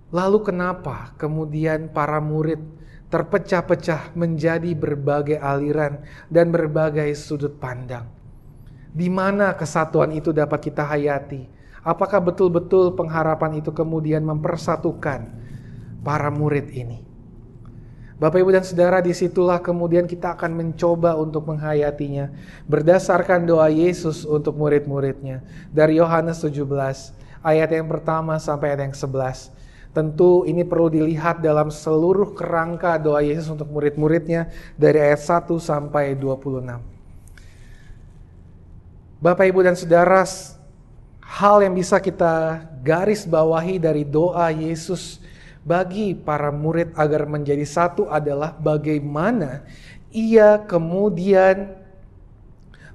Lalu 0.08 0.40
kenapa 0.40 1.12
kemudian 1.20 1.92
para 1.92 2.24
murid 2.24 2.64
terpecah-pecah 3.12 4.16
menjadi 4.16 4.72
berbagai 4.72 5.36
aliran 5.36 6.00
dan 6.32 6.48
berbagai 6.48 7.12
sudut 7.20 7.60
pandang? 7.60 8.08
Di 8.96 9.12
mana 9.12 9.52
kesatuan 9.60 10.16
itu 10.16 10.32
dapat 10.32 10.64
kita 10.72 10.88
hayati? 10.88 11.44
Apakah 11.84 12.24
betul-betul 12.24 12.96
pengharapan 12.96 13.60
itu 13.60 13.76
kemudian 13.76 14.24
mempersatukan 14.24 15.28
para 16.08 16.32
murid 16.32 16.72
ini? 16.72 17.07
Bapak, 18.18 18.42
Ibu, 18.42 18.50
dan 18.50 18.66
Saudara, 18.66 18.98
di 18.98 19.14
situlah 19.14 19.62
kemudian 19.62 20.10
kita 20.10 20.34
akan 20.34 20.58
mencoba 20.58 21.14
untuk 21.14 21.54
menghayatinya 21.54 22.34
berdasarkan 22.66 23.46
doa 23.46 23.70
Yesus 23.70 24.26
untuk 24.26 24.58
murid-muridnya. 24.58 25.46
Dari 25.70 26.02
Yohanes 26.02 26.42
17, 26.42 26.66
ayat 27.46 27.70
yang 27.70 27.86
pertama 27.86 28.42
sampai 28.42 28.74
ayat 28.74 28.90
yang 28.90 28.98
11. 28.98 29.54
Tentu 29.94 30.50
ini 30.50 30.66
perlu 30.66 30.90
dilihat 30.90 31.46
dalam 31.46 31.70
seluruh 31.70 32.34
kerangka 32.34 32.98
doa 32.98 33.22
Yesus 33.22 33.54
untuk 33.54 33.70
murid-muridnya 33.70 34.50
dari 34.74 34.98
ayat 34.98 35.22
1 35.22 35.54
sampai 35.62 36.18
26. 36.18 36.74
Bapak, 39.22 39.46
Ibu, 39.46 39.62
dan 39.62 39.78
Saudara, 39.78 40.26
hal 41.22 41.62
yang 41.62 41.78
bisa 41.78 42.02
kita 42.02 42.66
garis 42.82 43.30
bawahi 43.30 43.78
dari 43.78 44.02
doa 44.02 44.50
Yesus 44.50 45.22
bagi 45.68 46.16
para 46.16 46.48
murid 46.48 46.96
agar 46.96 47.28
menjadi 47.28 47.68
satu 47.68 48.08
adalah 48.08 48.56
bagaimana 48.56 49.68
ia 50.16 50.64
kemudian 50.64 51.76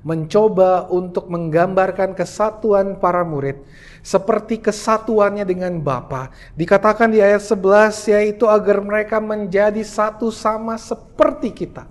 mencoba 0.02 0.90
untuk 0.90 1.30
menggambarkan 1.30 2.16
kesatuan 2.16 2.98
para 2.98 3.22
murid 3.22 3.60
seperti 4.02 4.58
kesatuannya 4.58 5.46
dengan 5.46 5.78
Bapa. 5.78 6.34
Dikatakan 6.58 7.12
di 7.12 7.22
ayat 7.22 7.44
11 7.44 8.10
yaitu 8.10 8.50
agar 8.50 8.82
mereka 8.82 9.22
menjadi 9.22 9.84
satu 9.84 10.34
sama 10.34 10.74
seperti 10.74 11.54
kita. 11.54 11.86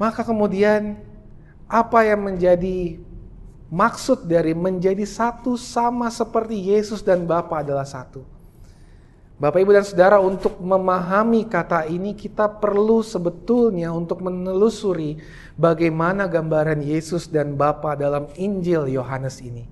Maka 0.00 0.24
kemudian 0.24 0.96
apa 1.68 2.00
yang 2.06 2.24
menjadi 2.24 2.96
maksud 3.68 4.24
dari 4.24 4.56
menjadi 4.56 5.04
satu 5.04 5.60
sama 5.60 6.08
seperti 6.08 6.56
Yesus 6.72 7.04
dan 7.04 7.28
Bapa 7.28 7.60
adalah 7.60 7.84
satu. 7.84 8.39
Bapak, 9.40 9.56
Ibu, 9.64 9.72
dan 9.72 9.88
Saudara, 9.88 10.20
untuk 10.20 10.60
memahami 10.60 11.48
kata 11.48 11.88
ini, 11.88 12.12
kita 12.12 12.60
perlu 12.60 13.00
sebetulnya 13.00 13.88
untuk 13.88 14.20
menelusuri 14.20 15.16
bagaimana 15.56 16.28
gambaran 16.28 16.84
Yesus 16.84 17.24
dan 17.24 17.56
Bapa 17.56 17.96
dalam 17.96 18.28
Injil 18.36 18.92
Yohanes 18.92 19.40
ini. 19.40 19.64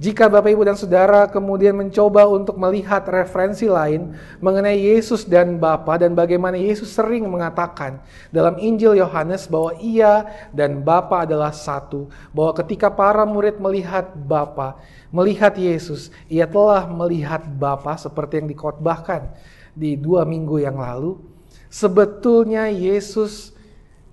Jika 0.00 0.30
Bapak, 0.32 0.54
Ibu, 0.56 0.62
dan 0.64 0.78
Saudara 0.78 1.28
kemudian 1.28 1.76
mencoba 1.76 2.24
untuk 2.30 2.56
melihat 2.56 3.04
referensi 3.10 3.68
lain 3.68 4.14
mengenai 4.40 4.78
Yesus 4.78 5.26
dan 5.26 5.60
Bapa 5.60 5.98
dan 6.00 6.16
bagaimana 6.16 6.54
Yesus 6.54 6.88
sering 6.88 7.26
mengatakan 7.26 7.98
dalam 8.32 8.56
Injil 8.56 8.94
Yohanes 8.94 9.50
bahwa 9.50 9.74
ia 9.82 10.22
dan 10.54 10.86
Bapa 10.86 11.26
adalah 11.26 11.52
satu, 11.52 12.08
bahwa 12.30 12.56
ketika 12.62 12.88
para 12.88 13.26
murid 13.26 13.58
melihat 13.60 14.16
Bapa, 14.16 14.80
melihat 15.14 15.56
Yesus, 15.56 16.12
ia 16.28 16.44
telah 16.48 16.84
melihat 16.88 17.44
Bapa 17.46 17.96
seperti 17.96 18.44
yang 18.44 18.48
dikotbahkan 18.50 19.32
di 19.72 19.96
dua 19.96 20.26
minggu 20.28 20.60
yang 20.62 20.76
lalu. 20.76 21.20
Sebetulnya 21.68 22.72
Yesus 22.72 23.52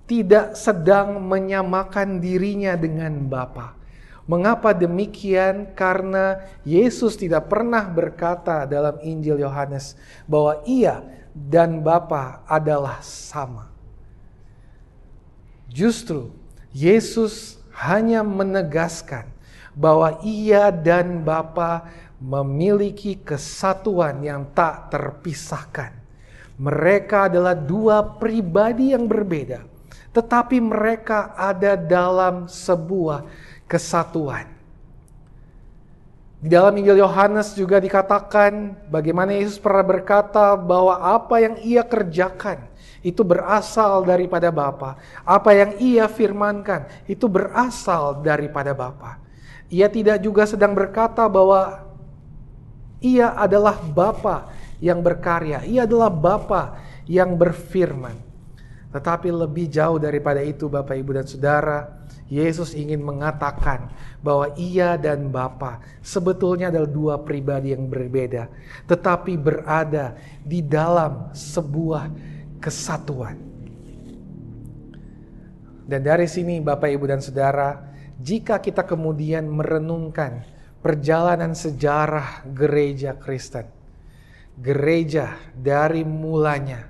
tidak 0.04 0.54
sedang 0.54 1.18
menyamakan 1.24 2.20
dirinya 2.20 2.76
dengan 2.76 3.26
Bapa 3.26 3.76
Mengapa 4.26 4.74
demikian? 4.74 5.70
Karena 5.78 6.42
Yesus 6.66 7.14
tidak 7.14 7.46
pernah 7.46 7.86
berkata 7.86 8.66
dalam 8.66 8.98
Injil 8.98 9.38
Yohanes 9.38 9.94
bahwa 10.26 10.58
ia 10.66 11.06
dan 11.30 11.78
Bapa 11.78 12.42
adalah 12.50 12.98
sama. 13.06 13.70
Justru 15.70 16.34
Yesus 16.74 17.62
hanya 17.70 18.26
menegaskan 18.26 19.30
bahwa 19.76 20.16
ia 20.24 20.72
dan 20.72 21.20
Bapa 21.20 21.84
memiliki 22.16 23.20
kesatuan 23.20 24.24
yang 24.24 24.48
tak 24.56 24.88
terpisahkan. 24.88 25.92
Mereka 26.56 27.28
adalah 27.28 27.52
dua 27.52 28.00
pribadi 28.16 28.96
yang 28.96 29.04
berbeda, 29.04 29.60
tetapi 30.16 30.56
mereka 30.56 31.36
ada 31.36 31.76
dalam 31.76 32.48
sebuah 32.48 33.28
kesatuan. 33.68 34.56
Di 36.40 36.48
dalam 36.48 36.72
Injil 36.80 37.04
Yohanes 37.04 37.52
juga 37.52 37.76
dikatakan 37.76 38.76
bagaimana 38.88 39.36
Yesus 39.36 39.60
pernah 39.60 39.84
berkata 39.84 40.56
bahwa 40.56 40.96
apa 40.96 41.36
yang 41.44 41.60
ia 41.60 41.84
kerjakan 41.84 42.64
itu 43.04 43.20
berasal 43.20 44.04
daripada 44.08 44.48
Bapa. 44.48 44.96
Apa 45.24 45.52
yang 45.52 45.76
ia 45.76 46.08
firmankan 46.08 46.88
itu 47.04 47.28
berasal 47.28 48.24
daripada 48.24 48.72
Bapa. 48.72 49.25
Ia 49.66 49.90
tidak 49.90 50.22
juga 50.22 50.46
sedang 50.46 50.74
berkata 50.74 51.26
bahwa 51.26 51.82
ia 53.02 53.34
adalah 53.34 53.78
Bapa 53.78 54.50
yang 54.78 55.02
berkarya. 55.02 55.66
Ia 55.66 55.84
adalah 55.84 56.10
Bapa 56.10 56.78
yang 57.06 57.34
berfirman. 57.34 58.14
Tetapi 58.94 59.28
lebih 59.28 59.68
jauh 59.68 59.98
daripada 60.00 60.40
itu 60.40 60.70
Bapak 60.70 60.96
Ibu 60.96 61.20
dan 61.20 61.26
Saudara, 61.26 62.06
Yesus 62.26 62.74
ingin 62.74 62.98
mengatakan 63.06 63.92
bahwa 64.18 64.50
ia 64.58 64.98
dan 64.98 65.30
Bapa 65.30 65.78
sebetulnya 66.02 66.74
adalah 66.74 66.90
dua 66.90 67.14
pribadi 67.22 67.70
yang 67.70 67.86
berbeda, 67.86 68.50
tetapi 68.90 69.38
berada 69.38 70.18
di 70.42 70.58
dalam 70.58 71.30
sebuah 71.30 72.10
kesatuan. 72.58 73.38
Dan 75.86 76.02
dari 76.02 76.26
sini 76.26 76.58
Bapak 76.58 76.90
Ibu 76.90 77.06
dan 77.06 77.22
Saudara, 77.22 77.85
jika 78.16 78.64
kita 78.64 78.88
kemudian 78.88 79.44
merenungkan 79.44 80.40
perjalanan 80.80 81.52
sejarah 81.52 82.48
gereja 82.48 83.12
Kristen, 83.12 83.68
gereja 84.56 85.36
dari 85.52 86.00
mulanya 86.00 86.88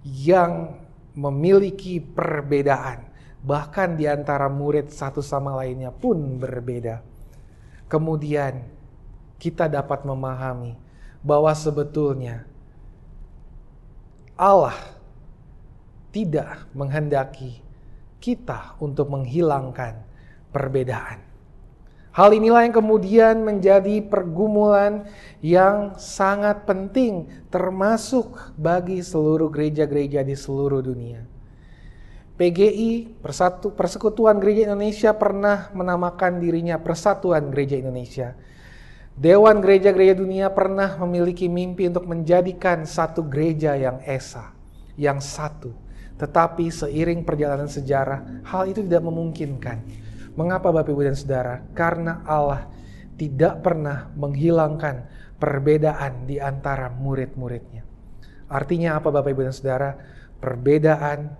yang 0.00 0.80
memiliki 1.12 2.00
perbedaan, 2.00 3.04
bahkan 3.44 4.00
di 4.00 4.08
antara 4.08 4.48
murid 4.48 4.88
satu 4.88 5.20
sama 5.20 5.52
lainnya 5.60 5.92
pun 5.92 6.40
berbeda. 6.40 7.04
Kemudian 7.90 8.64
kita 9.36 9.68
dapat 9.68 10.08
memahami 10.08 10.78
bahwa 11.20 11.52
sebetulnya 11.52 12.48
Allah 14.38 14.76
tidak 16.14 16.64
menghendaki 16.72 17.60
kita 18.22 18.78
untuk 18.80 19.12
menghilangkan 19.12 20.05
perbedaan. 20.56 21.20
Hal 22.16 22.32
inilah 22.32 22.64
yang 22.64 22.72
kemudian 22.72 23.44
menjadi 23.44 24.00
pergumulan 24.00 25.04
yang 25.44 26.00
sangat 26.00 26.64
penting 26.64 27.28
termasuk 27.52 28.56
bagi 28.56 29.04
seluruh 29.04 29.52
gereja-gereja 29.52 30.24
di 30.24 30.32
seluruh 30.32 30.80
dunia. 30.80 31.28
PGI, 32.40 33.20
Persatu, 33.20 33.76
Persekutuan 33.76 34.40
Gereja 34.40 34.72
Indonesia 34.72 35.12
pernah 35.12 35.68
menamakan 35.76 36.40
dirinya 36.40 36.80
Persatuan 36.80 37.52
Gereja 37.52 37.84
Indonesia. 37.84 38.32
Dewan 39.16 39.64
Gereja-Gereja 39.64 40.16
Dunia 40.16 40.52
pernah 40.52 41.00
memiliki 41.00 41.48
mimpi 41.48 41.88
untuk 41.88 42.04
menjadikan 42.04 42.84
satu 42.84 43.24
gereja 43.24 43.72
yang 43.76 44.04
esa, 44.04 44.52
yang 45.00 45.20
satu. 45.20 45.72
Tetapi 46.20 46.68
seiring 46.68 47.24
perjalanan 47.24 47.68
sejarah, 47.68 48.44
hal 48.44 48.68
itu 48.68 48.84
tidak 48.84 49.04
memungkinkan. 49.04 50.05
Mengapa 50.36 50.68
Bapak 50.68 50.92
Ibu 50.92 51.02
dan 51.08 51.16
Saudara? 51.16 51.64
Karena 51.72 52.20
Allah 52.28 52.68
tidak 53.16 53.64
pernah 53.64 54.12
menghilangkan 54.12 55.08
perbedaan 55.40 56.28
di 56.28 56.36
antara 56.36 56.92
murid-muridnya. 56.92 57.80
Artinya 58.52 59.00
apa 59.00 59.08
Bapak 59.08 59.32
Ibu 59.32 59.48
dan 59.48 59.56
Saudara? 59.56 59.90
Perbedaan 60.36 61.32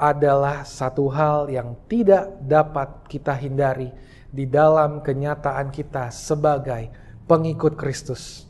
adalah 0.00 0.64
satu 0.64 1.12
hal 1.12 1.52
yang 1.52 1.76
tidak 1.86 2.40
dapat 2.40 3.04
kita 3.06 3.36
hindari 3.36 3.92
di 4.32 4.48
dalam 4.48 5.04
kenyataan 5.04 5.68
kita 5.68 6.08
sebagai 6.08 6.88
pengikut 7.28 7.76
Kristus. 7.76 8.48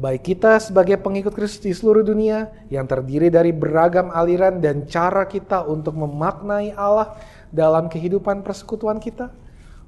Baik 0.00 0.34
kita 0.34 0.56
sebagai 0.56 0.96
pengikut 0.96 1.36
Kristus 1.36 1.60
di 1.60 1.70
seluruh 1.76 2.00
dunia 2.00 2.48
yang 2.72 2.88
terdiri 2.88 3.28
dari 3.28 3.52
beragam 3.52 4.08
aliran 4.08 4.58
dan 4.58 4.88
cara 4.88 5.28
kita 5.28 5.68
untuk 5.68 5.94
memaknai 5.94 6.72
Allah 6.72 7.12
dalam 7.52 7.86
kehidupan 7.92 8.40
persekutuan 8.40 8.96
kita, 8.98 9.30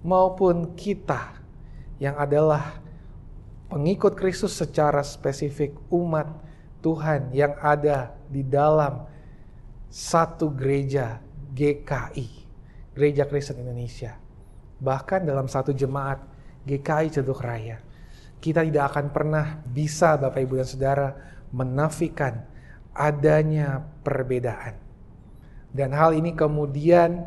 maupun 0.04 0.76
kita 0.76 1.40
yang 1.96 2.14
adalah 2.20 2.76
pengikut 3.72 4.12
Kristus 4.14 4.52
secara 4.54 5.00
spesifik 5.00 5.72
umat 5.88 6.28
Tuhan 6.84 7.32
yang 7.32 7.56
ada 7.64 8.12
di 8.28 8.44
dalam 8.44 9.08
satu 9.88 10.52
gereja 10.52 11.24
GKI, 11.56 12.28
Gereja 12.92 13.24
Kristen 13.24 13.64
Indonesia. 13.64 14.20
Bahkan 14.78 15.24
dalam 15.24 15.48
satu 15.48 15.72
jemaat 15.72 16.20
GKI 16.68 17.08
Ceduk 17.08 17.40
Raya, 17.40 17.80
kita 18.44 18.60
tidak 18.60 18.92
akan 18.92 19.08
pernah 19.08 19.64
bisa 19.64 20.20
Bapak 20.20 20.44
Ibu 20.44 20.60
dan 20.60 20.68
Saudara 20.68 21.08
menafikan 21.54 22.44
adanya 22.92 23.80
perbedaan. 24.04 24.76
Dan 25.74 25.96
hal 25.96 26.14
ini 26.14 26.36
kemudian 26.36 27.26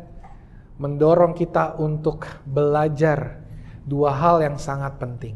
mendorong 0.78 1.34
kita 1.34 1.76
untuk 1.82 2.26
belajar 2.46 3.42
dua 3.82 4.14
hal 4.14 4.42
yang 4.42 4.56
sangat 4.56 4.96
penting. 4.96 5.34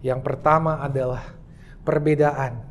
Yang 0.00 0.20
pertama 0.22 0.78
adalah 0.78 1.34
perbedaan 1.82 2.62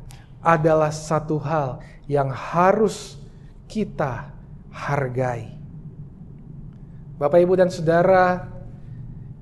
adalah 0.46 0.94
satu 0.94 1.36
hal 1.42 1.82
yang 2.06 2.30
harus 2.30 3.18
kita 3.66 4.30
hargai. 4.70 5.58
Bapak, 7.16 7.40
Ibu, 7.42 7.58
dan 7.58 7.72
Saudara, 7.72 8.46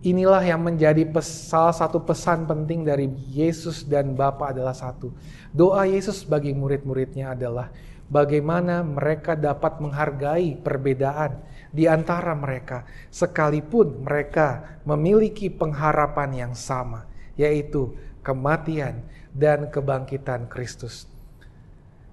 inilah 0.00 0.40
yang 0.40 0.64
menjadi 0.64 1.04
salah 1.20 1.74
satu 1.74 2.00
pesan 2.00 2.48
penting 2.48 2.86
dari 2.86 3.10
Yesus 3.28 3.84
dan 3.84 4.16
Bapa 4.16 4.54
adalah 4.54 4.72
satu. 4.72 5.12
Doa 5.52 5.84
Yesus 5.84 6.24
bagi 6.24 6.56
murid-muridnya 6.56 7.36
adalah 7.36 7.68
bagaimana 8.08 8.80
mereka 8.80 9.36
dapat 9.36 9.82
menghargai 9.82 10.56
perbedaan 10.56 11.40
di 11.74 11.90
antara 11.90 12.38
mereka, 12.38 12.86
sekalipun 13.10 14.06
mereka 14.06 14.78
memiliki 14.86 15.50
pengharapan 15.50 16.46
yang 16.46 16.54
sama, 16.54 17.02
yaitu 17.34 17.90
kematian 18.22 19.02
dan 19.34 19.66
kebangkitan 19.74 20.46
Kristus. 20.46 21.10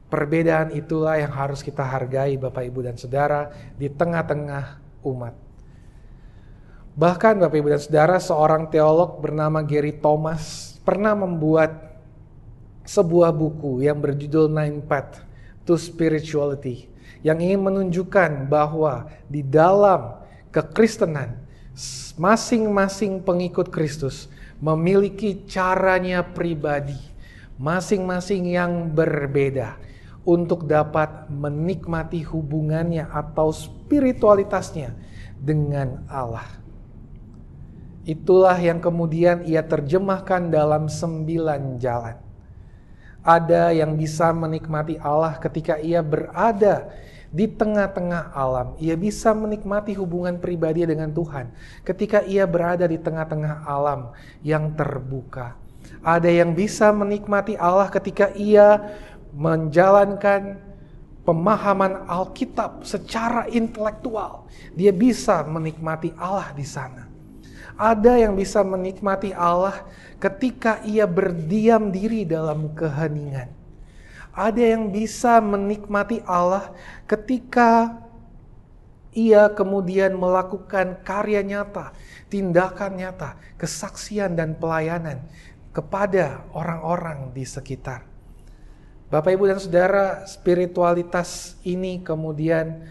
Perbedaan 0.09 0.73
itulah 0.75 1.15
yang 1.15 1.31
harus 1.31 1.61
kita 1.61 1.85
hargai 1.85 2.35
Bapak 2.35 2.67
Ibu 2.67 2.83
dan 2.83 2.97
Saudara 2.97 3.47
di 3.77 3.87
tengah-tengah 3.87 4.81
umat. 5.07 5.37
Bahkan 6.97 7.39
Bapak 7.39 7.55
Ibu 7.55 7.69
dan 7.71 7.79
Saudara, 7.79 8.17
seorang 8.19 8.67
teolog 8.67 9.23
bernama 9.23 9.63
Gary 9.63 9.95
Thomas 9.95 10.75
pernah 10.83 11.15
membuat 11.15 11.95
sebuah 12.83 13.31
buku 13.31 13.87
yang 13.87 14.03
berjudul 14.03 14.51
Nine 14.51 14.83
Path 14.83 15.23
to 15.63 15.79
Spirituality 15.79 16.90
yang 17.21 17.37
ingin 17.37 17.61
menunjukkan 17.61 18.49
bahwa 18.49 19.09
di 19.29 19.45
dalam 19.45 20.21
kekristenan 20.49 21.37
masing-masing 22.17 23.21
pengikut 23.23 23.69
Kristus 23.69 24.27
memiliki 24.61 25.45
caranya 25.47 26.21
pribadi 26.21 27.11
masing-masing 27.61 28.57
yang 28.57 28.89
berbeda 28.89 29.77
untuk 30.25 30.65
dapat 30.65 31.29
menikmati 31.29 32.25
hubungannya 32.25 33.05
atau 33.05 33.53
spiritualitasnya 33.53 34.97
dengan 35.37 36.01
Allah. 36.09 36.45
Itulah 38.01 38.57
yang 38.57 38.81
kemudian 38.81 39.45
ia 39.45 39.61
terjemahkan 39.61 40.49
dalam 40.49 40.89
sembilan 40.89 41.77
jalan. 41.77 42.17
Ada 43.21 43.69
yang 43.77 43.93
bisa 43.93 44.33
menikmati 44.33 44.97
Allah 44.97 45.37
ketika 45.37 45.77
ia 45.77 46.01
berada 46.01 46.89
di 47.31 47.47
tengah-tengah 47.47 48.35
alam. 48.35 48.75
Ia 48.77 48.99
bisa 48.99 49.31
menikmati 49.31 49.95
hubungan 49.95 50.37
pribadi 50.37 50.83
dengan 50.83 51.09
Tuhan 51.09 51.49
ketika 51.87 52.21
ia 52.27 52.43
berada 52.43 52.83
di 52.85 52.99
tengah-tengah 52.99 53.63
alam 53.63 54.11
yang 54.43 54.75
terbuka. 54.75 55.55
Ada 56.03 56.27
yang 56.27 56.53
bisa 56.53 56.91
menikmati 56.91 57.55
Allah 57.55 57.87
ketika 57.89 58.29
ia 58.35 58.77
menjalankan 59.31 60.59
pemahaman 61.23 62.05
Alkitab 62.05 62.83
secara 62.83 63.47
intelektual. 63.47 64.45
Dia 64.75 64.91
bisa 64.91 65.41
menikmati 65.47 66.11
Allah 66.19 66.51
di 66.51 66.67
sana. 66.67 67.07
Ada 67.79 68.27
yang 68.27 68.37
bisa 68.37 68.61
menikmati 68.61 69.33
Allah 69.33 69.87
ketika 70.21 70.83
ia 70.85 71.07
berdiam 71.09 71.89
diri 71.89 72.27
dalam 72.27 72.75
keheningan. 72.77 73.60
Ada 74.31 74.75
yang 74.75 74.89
bisa 74.89 75.43
menikmati 75.43 76.23
Allah 76.23 76.71
ketika 77.03 77.99
ia 79.11 79.51
kemudian 79.51 80.15
melakukan 80.15 81.03
karya 81.03 81.43
nyata, 81.43 81.91
tindakan 82.31 82.95
nyata, 82.95 83.35
kesaksian 83.59 84.39
dan 84.39 84.55
pelayanan 84.55 85.19
kepada 85.75 86.47
orang-orang 86.55 87.31
di 87.35 87.43
sekitar. 87.43 88.07
Bapak, 89.11 89.35
Ibu, 89.35 89.51
dan 89.51 89.59
Saudara, 89.59 90.23
spiritualitas 90.23 91.59
ini 91.67 91.99
kemudian 91.99 92.87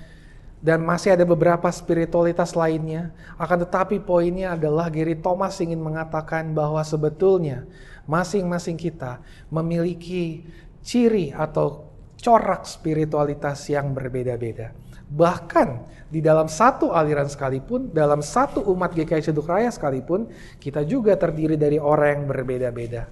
dan 0.60 0.84
masih 0.84 1.16
ada 1.16 1.24
beberapa 1.24 1.64
spiritualitas 1.72 2.52
lainnya. 2.52 3.16
Akan 3.40 3.64
tetapi 3.64 4.04
poinnya 4.04 4.52
adalah 4.52 4.92
Gary 4.92 5.16
Thomas 5.16 5.56
ingin 5.64 5.80
mengatakan 5.80 6.52
bahwa 6.52 6.84
sebetulnya 6.84 7.64
masing-masing 8.04 8.76
kita 8.76 9.24
memiliki 9.48 10.44
ciri 10.80 11.32
atau 11.32 11.88
corak 12.20 12.68
spiritualitas 12.68 13.64
yang 13.72 13.96
berbeda-beda. 13.96 14.72
Bahkan 15.10 15.68
di 16.12 16.22
dalam 16.22 16.46
satu 16.46 16.94
aliran 16.94 17.26
sekalipun, 17.26 17.90
dalam 17.90 18.22
satu 18.22 18.62
umat 18.70 18.94
GKI 18.94 19.30
Ceduk 19.30 19.50
Raya 19.50 19.70
sekalipun, 19.72 20.30
kita 20.62 20.86
juga 20.86 21.18
terdiri 21.18 21.58
dari 21.58 21.78
orang 21.80 22.22
yang 22.22 22.24
berbeda-beda. 22.30 23.10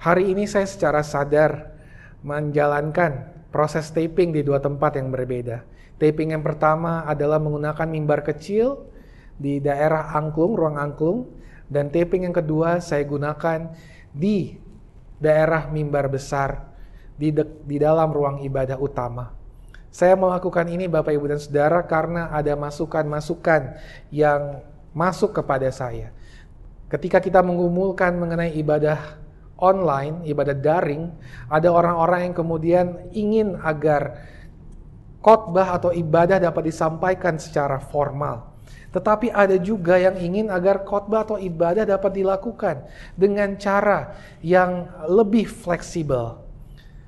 Hari 0.00 0.32
ini 0.32 0.46
saya 0.46 0.64
secara 0.64 1.04
sadar 1.04 1.76
menjalankan 2.24 3.44
proses 3.50 3.90
taping 3.90 4.30
di 4.30 4.46
dua 4.46 4.62
tempat 4.62 4.96
yang 4.96 5.10
berbeda 5.10 5.66
Taping 6.00 6.32
yang 6.32 6.40
pertama 6.40 7.04
adalah 7.04 7.36
menggunakan 7.36 7.84
mimbar 7.84 8.24
kecil 8.24 8.88
di 9.36 9.60
daerah 9.60 10.16
angklung, 10.16 10.56
ruang 10.56 10.80
angklung. 10.80 11.28
Dan 11.68 11.92
taping 11.92 12.24
yang 12.24 12.32
kedua 12.32 12.80
saya 12.80 13.04
gunakan 13.04 13.68
di 14.08 14.56
daerah 15.20 15.68
mimbar 15.68 16.08
besar 16.08 16.72
di, 17.14 17.30
de, 17.30 17.44
di 17.68 17.76
dalam 17.76 18.08
ruang 18.10 18.40
ibadah 18.40 18.80
utama. 18.80 19.36
Saya 19.92 20.16
melakukan 20.16 20.66
ini 20.70 20.88
Bapak 20.88 21.12
Ibu 21.12 21.36
dan 21.36 21.40
Saudara 21.42 21.84
karena 21.84 22.32
ada 22.32 22.56
masukan-masukan 22.56 23.76
yang 24.08 24.64
masuk 24.96 25.36
kepada 25.36 25.68
saya. 25.70 26.10
Ketika 26.90 27.22
kita 27.22 27.44
mengumulkan 27.44 28.18
mengenai 28.18 28.54
ibadah 28.58 28.98
online, 29.60 30.26
ibadah 30.26 30.56
daring, 30.56 31.12
ada 31.46 31.68
orang-orang 31.70 32.30
yang 32.30 32.34
kemudian 32.34 32.86
ingin 33.14 33.54
agar 33.60 34.26
khotbah 35.20 35.76
atau 35.76 35.92
ibadah 35.94 36.40
dapat 36.40 36.72
disampaikan 36.72 37.36
secara 37.36 37.78
formal. 37.78 38.49
Tetapi 38.90 39.30
ada 39.30 39.54
juga 39.54 39.94
yang 39.94 40.18
ingin 40.18 40.50
agar 40.50 40.82
khotbah 40.82 41.22
atau 41.22 41.38
ibadah 41.38 41.86
dapat 41.86 42.10
dilakukan 42.10 42.90
dengan 43.14 43.54
cara 43.54 44.18
yang 44.42 44.90
lebih 45.06 45.46
fleksibel. 45.46 46.42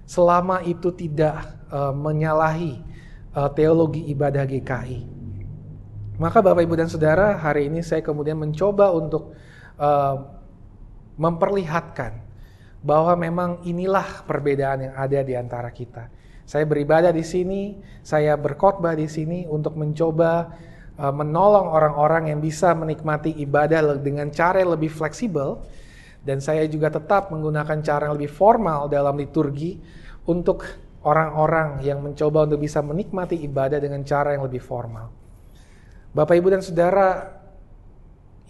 Selama 0.06 0.62
itu 0.62 0.94
tidak 0.94 1.42
uh, 1.74 1.90
menyalahi 1.90 2.78
uh, 3.34 3.50
teologi 3.50 4.06
ibadah 4.14 4.46
GKI. 4.46 5.00
Maka 6.22 6.38
Bapak 6.38 6.62
Ibu 6.62 6.78
dan 6.78 6.86
Saudara, 6.86 7.34
hari 7.34 7.66
ini 7.66 7.82
saya 7.82 7.98
kemudian 7.98 8.38
mencoba 8.38 8.94
untuk 8.94 9.34
uh, 9.80 10.22
memperlihatkan 11.18 12.22
bahwa 12.82 13.14
memang 13.18 13.50
inilah 13.66 14.22
perbedaan 14.22 14.90
yang 14.90 14.94
ada 14.94 15.18
di 15.22 15.34
antara 15.34 15.70
kita. 15.74 16.10
Saya 16.46 16.66
beribadah 16.66 17.14
di 17.14 17.22
sini, 17.22 17.78
saya 18.02 18.34
berkhotbah 18.34 18.98
di 18.98 19.06
sini 19.06 19.46
untuk 19.46 19.78
mencoba 19.78 20.52
menolong 20.98 21.72
orang-orang 21.72 22.28
yang 22.28 22.40
bisa 22.44 22.76
menikmati 22.76 23.32
ibadah 23.40 23.96
dengan 23.96 24.28
cara 24.28 24.60
yang 24.60 24.76
lebih 24.76 24.92
fleksibel 24.92 25.64
dan 26.22 26.38
saya 26.38 26.68
juga 26.70 26.92
tetap 26.92 27.32
menggunakan 27.34 27.82
cara 27.82 28.06
yang 28.06 28.14
lebih 28.14 28.30
formal 28.30 28.86
dalam 28.86 29.18
liturgi 29.18 29.80
untuk 30.30 30.62
orang-orang 31.02 31.82
yang 31.82 31.98
mencoba 31.98 32.46
untuk 32.46 32.62
bisa 32.62 32.78
menikmati 32.78 33.42
ibadah 33.42 33.82
dengan 33.82 34.06
cara 34.06 34.38
yang 34.38 34.46
lebih 34.46 34.62
formal. 34.62 35.10
Bapak, 36.14 36.38
Ibu, 36.38 36.48
dan 36.52 36.62
Saudara, 36.62 37.40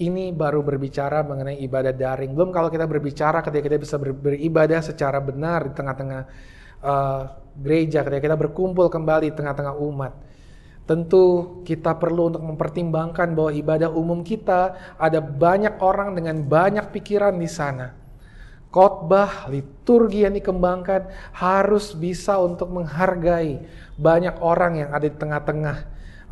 ini 0.03 0.35
baru 0.35 0.61
berbicara 0.61 1.25
mengenai 1.25 1.63
ibadah 1.65 1.95
daring. 1.95 2.35
Belum 2.37 2.53
kalau 2.53 2.69
kita 2.69 2.85
berbicara 2.85 3.41
ketika 3.41 3.73
kita 3.73 3.79
bisa 3.81 3.97
beribadah 3.97 4.81
secara 4.85 5.23
benar 5.23 5.71
di 5.71 5.73
tengah-tengah 5.73 6.23
uh, 6.83 7.23
gereja, 7.57 8.05
ketika 8.05 8.21
kita 8.21 8.37
berkumpul 8.37 8.91
kembali 8.91 9.33
di 9.33 9.37
tengah-tengah 9.39 9.75
umat, 9.79 10.13
tentu 10.83 11.59
kita 11.63 11.95
perlu 11.95 12.35
untuk 12.35 12.43
mempertimbangkan 12.43 13.33
bahwa 13.39 13.53
ibadah 13.55 13.91
umum 13.95 14.27
kita 14.27 14.95
ada 14.99 15.23
banyak 15.23 15.79
orang 15.79 16.19
dengan 16.19 16.43
banyak 16.43 16.91
pikiran 16.91 17.39
di 17.39 17.47
sana. 17.47 17.95
Khotbah, 18.73 19.53
liturgi 19.53 20.25
yang 20.25 20.33
dikembangkan 20.33 21.13
harus 21.37 21.93
bisa 21.93 22.41
untuk 22.41 22.73
menghargai 22.73 23.69
banyak 24.01 24.41
orang 24.41 24.81
yang 24.81 24.91
ada 24.97 25.07
di 25.07 25.13
tengah-tengah 25.13 25.77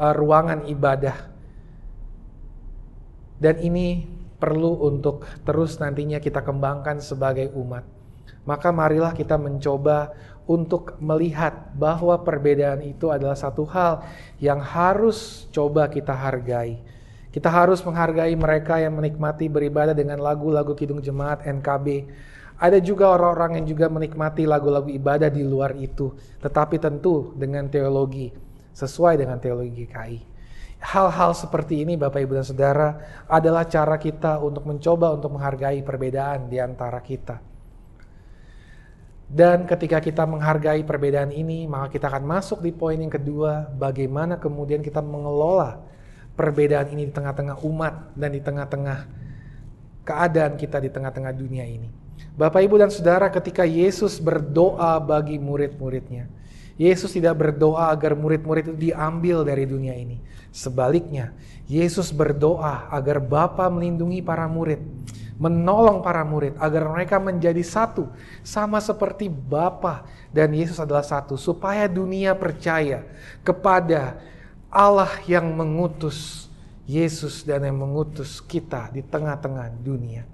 uh, 0.00 0.12
ruangan 0.16 0.64
ibadah. 0.64 1.28
Dan 3.36 3.60
ini 3.60 4.08
perlu 4.40 4.88
untuk 4.88 5.28
terus 5.44 5.76
nantinya 5.76 6.16
kita 6.16 6.40
kembangkan 6.40 7.04
sebagai 7.04 7.52
umat. 7.52 7.84
Maka 8.48 8.72
marilah 8.72 9.12
kita 9.12 9.36
mencoba 9.36 10.16
untuk 10.50 10.98
melihat 10.98 11.70
bahwa 11.78 12.18
perbedaan 12.26 12.82
itu 12.82 13.06
adalah 13.14 13.38
satu 13.38 13.62
hal 13.70 14.02
yang 14.42 14.58
harus 14.58 15.46
coba 15.54 15.86
kita 15.86 16.10
hargai. 16.10 16.82
Kita 17.30 17.46
harus 17.46 17.78
menghargai 17.86 18.34
mereka 18.34 18.82
yang 18.82 18.98
menikmati 18.98 19.46
beribadah 19.46 19.94
dengan 19.94 20.18
lagu-lagu 20.18 20.74
Kidung 20.74 20.98
Jemaat 20.98 21.46
NKB. 21.46 22.10
Ada 22.58 22.82
juga 22.82 23.14
orang-orang 23.14 23.62
yang 23.62 23.66
juga 23.70 23.86
menikmati 23.86 24.42
lagu-lagu 24.42 24.90
ibadah 24.90 25.30
di 25.30 25.46
luar 25.46 25.78
itu, 25.78 26.10
tetapi 26.42 26.82
tentu 26.82 27.30
dengan 27.38 27.70
teologi 27.70 28.34
sesuai 28.74 29.22
dengan 29.22 29.38
teologi 29.38 29.86
KI. 29.86 30.18
Hal-hal 30.82 31.30
seperti 31.38 31.86
ini 31.86 31.94
Bapak 31.94 32.26
Ibu 32.26 32.42
dan 32.42 32.46
Saudara 32.48 32.88
adalah 33.30 33.70
cara 33.70 33.94
kita 34.02 34.42
untuk 34.42 34.66
mencoba 34.66 35.14
untuk 35.14 35.30
menghargai 35.38 35.86
perbedaan 35.86 36.50
di 36.50 36.58
antara 36.58 36.98
kita. 36.98 37.49
Dan 39.30 39.62
ketika 39.62 40.02
kita 40.02 40.26
menghargai 40.26 40.82
perbedaan 40.82 41.30
ini, 41.30 41.70
maka 41.70 41.94
kita 41.94 42.10
akan 42.10 42.26
masuk 42.26 42.66
di 42.66 42.74
poin 42.74 42.98
yang 42.98 43.14
kedua, 43.14 43.70
bagaimana 43.78 44.34
kemudian 44.42 44.82
kita 44.82 44.98
mengelola 44.98 45.78
perbedaan 46.34 46.90
ini 46.90 47.06
di 47.06 47.14
tengah-tengah 47.14 47.62
umat 47.62 48.10
dan 48.18 48.34
di 48.34 48.42
tengah-tengah 48.42 48.98
keadaan 50.02 50.58
kita 50.58 50.82
di 50.82 50.90
tengah-tengah 50.90 51.30
dunia 51.30 51.62
ini. 51.62 51.86
Bapak, 52.34 52.58
Ibu, 52.58 52.82
dan 52.82 52.90
Saudara, 52.90 53.30
ketika 53.30 53.62
Yesus 53.62 54.18
berdoa 54.18 54.98
bagi 54.98 55.38
murid-muridnya, 55.38 56.26
Yesus 56.74 57.14
tidak 57.14 57.38
berdoa 57.38 57.94
agar 57.94 58.18
murid-murid 58.18 58.74
itu 58.74 58.90
diambil 58.90 59.46
dari 59.46 59.62
dunia 59.62 59.94
ini. 59.94 60.18
Sebaliknya, 60.50 61.30
Yesus 61.70 62.10
berdoa 62.10 62.90
agar 62.90 63.22
Bapa 63.22 63.70
melindungi 63.70 64.26
para 64.26 64.50
murid 64.50 64.82
menolong 65.40 66.04
para 66.04 66.20
murid 66.20 66.52
agar 66.60 66.84
mereka 66.92 67.16
menjadi 67.16 67.64
satu 67.64 68.12
sama 68.44 68.76
seperti 68.76 69.32
Bapa 69.32 70.04
dan 70.28 70.52
Yesus 70.52 70.76
adalah 70.76 71.00
satu 71.00 71.40
supaya 71.40 71.88
dunia 71.88 72.36
percaya 72.36 73.08
kepada 73.40 74.20
Allah 74.68 75.08
yang 75.24 75.48
mengutus 75.56 76.46
Yesus 76.84 77.40
dan 77.40 77.64
yang 77.64 77.80
mengutus 77.80 78.44
kita 78.44 78.92
di 78.92 79.00
tengah-tengah 79.00 79.72
dunia. 79.80 80.28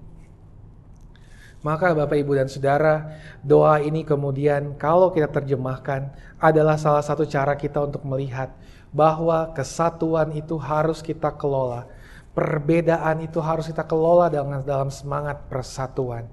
Maka 1.65 1.95
Bapak 1.95 2.19
Ibu 2.19 2.37
dan 2.37 2.51
Saudara, 2.51 3.17
doa 3.41 3.81
ini 3.81 4.05
kemudian 4.05 4.77
kalau 4.77 5.09
kita 5.09 5.25
terjemahkan 5.31 6.13
adalah 6.37 6.77
salah 6.77 7.01
satu 7.01 7.25
cara 7.25 7.57
kita 7.57 7.81
untuk 7.81 8.05
melihat 8.05 8.53
bahwa 8.93 9.51
kesatuan 9.51 10.31
itu 10.37 10.55
harus 10.61 11.01
kita 11.01 11.33
kelola. 11.33 11.89
Perbedaan 12.37 13.25
itu 13.25 13.41
harus 13.41 13.65
kita 13.65 13.81
kelola 13.81 14.29
dengan 14.29 14.61
dalam 14.61 14.93
semangat 14.93 15.49
persatuan. 15.49 16.29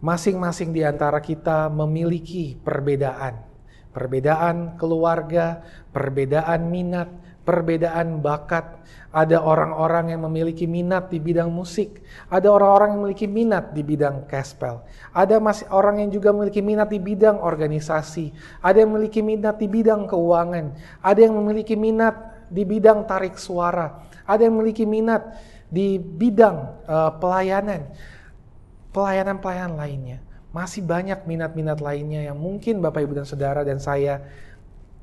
Masing-masing 0.00 0.72
di 0.72 0.80
antara 0.80 1.20
kita 1.20 1.68
memiliki 1.68 2.56
perbedaan. 2.56 3.44
Perbedaan 3.92 4.80
keluarga, 4.80 5.60
perbedaan 5.92 6.72
minat, 6.72 7.12
perbedaan 7.44 8.24
bakat. 8.24 8.80
Ada 9.10 9.42
orang-orang 9.42 10.14
yang 10.14 10.22
memiliki 10.24 10.70
minat 10.70 11.10
di 11.10 11.18
bidang 11.18 11.50
musik, 11.50 12.00
ada 12.30 12.46
orang-orang 12.46 12.94
yang 12.94 13.00
memiliki 13.02 13.26
minat 13.26 13.74
di 13.74 13.82
bidang 13.82 14.22
gospel, 14.30 14.86
ada 15.10 15.42
masih 15.42 15.66
orang 15.74 15.98
yang 15.98 16.14
juga 16.14 16.30
memiliki 16.30 16.62
minat 16.62 16.86
di 16.86 17.02
bidang 17.02 17.42
organisasi, 17.42 18.30
ada 18.62 18.78
yang 18.78 18.94
memiliki 18.94 19.18
minat 19.18 19.58
di 19.58 19.66
bidang 19.66 20.06
keuangan, 20.06 20.78
ada 21.02 21.18
yang 21.18 21.34
memiliki 21.34 21.74
minat 21.74 22.14
di 22.54 22.62
bidang 22.62 23.02
tarik 23.02 23.34
suara, 23.34 23.98
ada 24.30 24.46
yang 24.46 24.54
memiliki 24.54 24.86
minat 24.86 25.34
di 25.66 25.98
bidang 25.98 26.86
uh, 26.86 27.10
pelayanan, 27.18 27.90
pelayanan-pelayanan 28.94 29.74
lainnya. 29.74 30.18
Masih 30.50 30.82
banyak 30.82 31.26
minat-minat 31.26 31.78
lainnya 31.78 32.26
yang 32.26 32.38
mungkin 32.38 32.82
Bapak 32.82 33.06
Ibu 33.06 33.22
dan 33.22 33.26
Saudara 33.26 33.62
dan 33.66 33.78
saya 33.78 34.22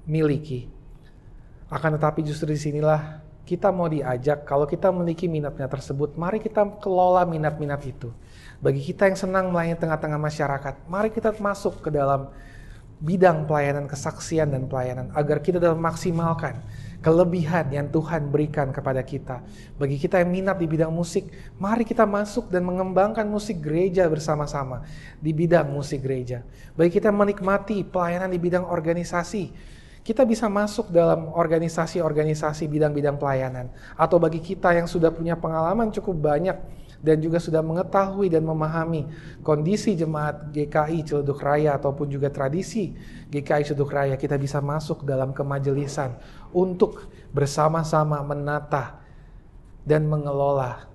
miliki. 0.07 0.67
Akan 1.67 1.95
tetapi 1.95 2.23
justru 2.23 2.55
di 2.55 2.59
sinilah 2.59 3.23
kita 3.47 3.71
mau 3.71 3.87
diajak, 3.87 4.43
kalau 4.43 4.67
kita 4.67 4.91
memiliki 4.91 5.31
minat-minat 5.31 5.71
tersebut, 5.71 6.19
mari 6.19 6.43
kita 6.43 6.67
kelola 6.83 7.23
minat-minat 7.23 7.79
itu. 7.87 8.11
Bagi 8.59 8.83
kita 8.83 9.07
yang 9.07 9.15
senang 9.15 9.45
melayani 9.55 9.79
tengah-tengah 9.79 10.19
masyarakat, 10.19 10.73
mari 10.91 11.15
kita 11.15 11.31
masuk 11.39 11.79
ke 11.79 11.87
dalam 11.87 12.27
bidang 12.97 13.45
pelayanan 13.45 13.85
kesaksian 13.85 14.49
dan 14.49 14.65
pelayanan 14.65 15.13
agar 15.13 15.37
kita 15.45 15.61
dapat 15.61 15.77
maksimalkan 15.77 16.57
kelebihan 16.97 17.69
yang 17.69 17.87
Tuhan 17.93 18.33
berikan 18.33 18.73
kepada 18.73 19.05
kita. 19.05 19.45
Bagi 19.77 20.01
kita 20.01 20.17
yang 20.17 20.33
minat 20.33 20.57
di 20.57 20.65
bidang 20.65 20.89
musik, 20.89 21.29
mari 21.61 21.85
kita 21.85 22.09
masuk 22.09 22.49
dan 22.49 22.65
mengembangkan 22.65 23.23
musik 23.29 23.61
gereja 23.61 24.09
bersama-sama 24.09 24.81
di 25.21 25.29
bidang 25.29 25.69
musik 25.69 26.01
gereja. 26.01 26.41
Bagi 26.73 26.97
kita 26.97 27.13
yang 27.13 27.21
menikmati 27.21 27.85
pelayanan 27.85 28.33
di 28.33 28.41
bidang 28.41 28.65
organisasi, 28.65 29.53
kita 30.01 30.25
bisa 30.25 30.49
masuk 30.49 30.89
dalam 30.89 31.29
organisasi-organisasi 31.35 32.65
bidang-bidang 32.65 33.21
pelayanan. 33.21 33.69
Atau 33.93 34.17
bagi 34.17 34.41
kita 34.41 34.73
yang 34.73 34.89
sudah 34.89 35.13
punya 35.13 35.37
pengalaman 35.37 35.93
cukup 35.93 36.33
banyak 36.33 36.57
dan 37.01 37.21
juga 37.21 37.37
sudah 37.37 37.61
mengetahui 37.61 38.29
dan 38.31 38.45
memahami 38.45 39.05
kondisi 39.45 39.93
jemaat 39.93 40.49
GKI 40.49 41.05
Ciledug 41.05 41.37
Raya 41.37 41.77
ataupun 41.77 42.09
juga 42.09 42.33
tradisi 42.33 42.93
GKI 43.29 43.63
Ciledug 43.67 43.91
Raya, 43.91 44.15
kita 44.15 44.39
bisa 44.39 44.63
masuk 44.63 45.03
dalam 45.03 45.35
kemajelisan 45.35 46.17
untuk 46.55 47.09
bersama-sama 47.35 48.21
menata 48.23 48.99
dan 49.87 50.07
mengelola 50.07 50.87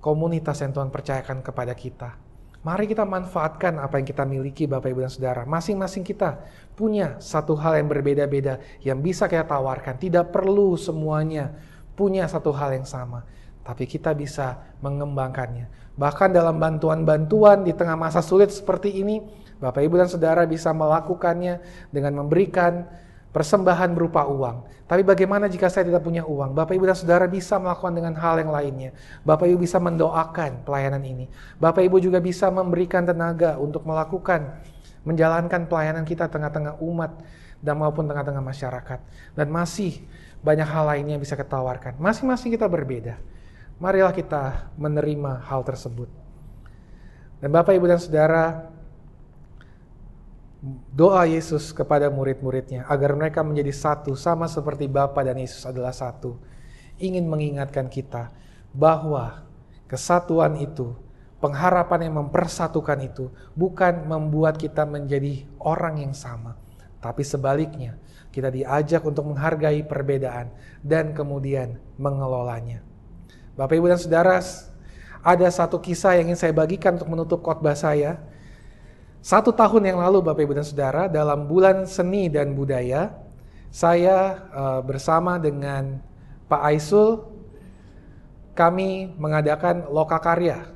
komunitas 0.00 0.60
yang 0.64 0.72
Tuhan 0.72 0.88
percayakan 0.88 1.44
kepada 1.44 1.76
kita. 1.76 2.16
Mari 2.60 2.92
kita 2.92 3.08
manfaatkan 3.08 3.80
apa 3.80 3.96
yang 3.96 4.04
kita 4.04 4.28
miliki 4.28 4.68
Bapak 4.68 4.92
Ibu 4.92 5.00
dan 5.00 5.12
Saudara. 5.12 5.42
Masing-masing 5.48 6.04
kita 6.04 6.44
punya 6.76 7.16
satu 7.16 7.56
hal 7.56 7.80
yang 7.80 7.88
berbeda-beda 7.88 8.60
yang 8.84 9.00
bisa 9.00 9.24
kita 9.32 9.48
tawarkan. 9.48 9.96
Tidak 9.96 10.28
perlu 10.28 10.76
semuanya 10.76 11.56
punya 11.96 12.28
satu 12.28 12.52
hal 12.52 12.76
yang 12.76 12.84
sama. 12.84 13.24
Tapi 13.60 13.84
kita 13.84 14.16
bisa 14.16 14.60
mengembangkannya. 14.80 15.94
Bahkan 15.94 16.32
dalam 16.32 16.56
bantuan-bantuan 16.56 17.62
di 17.62 17.76
tengah 17.76 17.94
masa 17.94 18.24
sulit 18.24 18.48
seperti 18.48 19.04
ini, 19.04 19.20
Bapak 19.60 19.84
Ibu 19.84 20.00
dan 20.00 20.08
Saudara 20.08 20.48
bisa 20.48 20.72
melakukannya 20.72 21.60
dengan 21.92 22.24
memberikan 22.24 22.88
persembahan 23.30 23.92
berupa 23.92 24.24
uang. 24.26 24.66
Tapi 24.90 25.06
bagaimana 25.06 25.46
jika 25.46 25.70
saya 25.70 25.86
tidak 25.86 26.02
punya 26.02 26.26
uang? 26.26 26.56
Bapak 26.56 26.74
Ibu 26.74 26.88
dan 26.88 26.96
Saudara 26.98 27.30
bisa 27.30 27.60
melakukan 27.60 27.94
dengan 27.94 28.16
hal 28.18 28.42
yang 28.42 28.50
lainnya. 28.50 28.90
Bapak 29.22 29.46
Ibu 29.46 29.62
bisa 29.62 29.78
mendoakan 29.78 30.66
pelayanan 30.66 31.04
ini. 31.04 31.30
Bapak 31.60 31.84
Ibu 31.84 32.02
juga 32.02 32.18
bisa 32.18 32.50
memberikan 32.50 33.06
tenaga 33.06 33.60
untuk 33.60 33.86
melakukan 33.86 34.58
menjalankan 35.00 35.64
pelayanan 35.64 36.04
kita 36.04 36.28
tengah-tengah 36.28 36.76
umat 36.84 37.24
dan 37.60 37.76
maupun 37.76 38.08
tengah-tengah 38.08 38.44
masyarakat. 38.44 38.98
Dan 39.36 39.48
masih 39.48 40.04
banyak 40.40 40.68
hal 40.68 40.84
lainnya 40.88 41.16
yang 41.16 41.22
bisa 41.22 41.36
kita 41.36 41.48
tawarkan. 41.48 41.96
Masing-masing 42.00 42.52
kita 42.52 42.68
berbeda. 42.68 43.16
Marilah 43.80 44.12
kita 44.12 44.68
menerima 44.76 45.40
hal 45.48 45.64
tersebut. 45.64 46.12
Dan 47.40 47.48
Bapak 47.48 47.72
Ibu 47.72 47.88
dan 47.88 47.96
Saudara, 47.96 48.68
doa 50.92 51.24
Yesus 51.24 51.72
kepada 51.72 52.12
murid-muridnya 52.12 52.84
agar 52.84 53.16
mereka 53.16 53.40
menjadi 53.40 53.72
satu 53.72 54.12
sama 54.12 54.44
seperti 54.52 54.84
Bapa 54.84 55.24
dan 55.24 55.40
Yesus 55.40 55.64
adalah 55.64 55.96
satu. 55.96 56.36
Ingin 57.00 57.24
mengingatkan 57.24 57.88
kita 57.88 58.28
bahwa 58.76 59.48
kesatuan 59.88 60.60
itu, 60.60 60.92
pengharapan 61.40 62.12
yang 62.12 62.20
mempersatukan 62.20 63.00
itu 63.00 63.32
bukan 63.56 64.04
membuat 64.04 64.60
kita 64.60 64.84
menjadi 64.84 65.48
orang 65.56 66.04
yang 66.04 66.12
sama, 66.12 66.60
tapi 67.00 67.24
sebaliknya 67.24 67.96
kita 68.28 68.52
diajak 68.52 69.00
untuk 69.08 69.24
menghargai 69.32 69.80
perbedaan 69.88 70.52
dan 70.84 71.16
kemudian 71.16 71.80
mengelolanya. 71.96 72.89
Bapak, 73.60 73.76
Ibu, 73.76 73.92
dan 73.92 74.00
Saudara, 74.00 74.40
ada 75.20 75.46
satu 75.52 75.76
kisah 75.76 76.16
yang 76.16 76.32
ingin 76.32 76.40
saya 76.40 76.56
bagikan 76.56 76.96
untuk 76.96 77.12
menutup 77.12 77.44
khotbah 77.44 77.76
saya 77.76 78.16
satu 79.20 79.52
tahun 79.52 79.92
yang 79.92 80.00
lalu 80.00 80.24
Bapak 80.24 80.48
Ibu 80.48 80.56
dan 80.56 80.64
Saudara 80.64 81.04
dalam 81.04 81.44
bulan 81.44 81.84
seni 81.84 82.32
dan 82.32 82.56
budaya 82.56 83.12
saya 83.68 84.48
uh, 84.48 84.80
bersama 84.80 85.36
dengan 85.36 86.00
Pak 86.48 86.62
Aisul 86.64 87.28
kami 88.56 89.12
mengadakan 89.20 89.92
loka 89.92 90.16
karya 90.16 90.72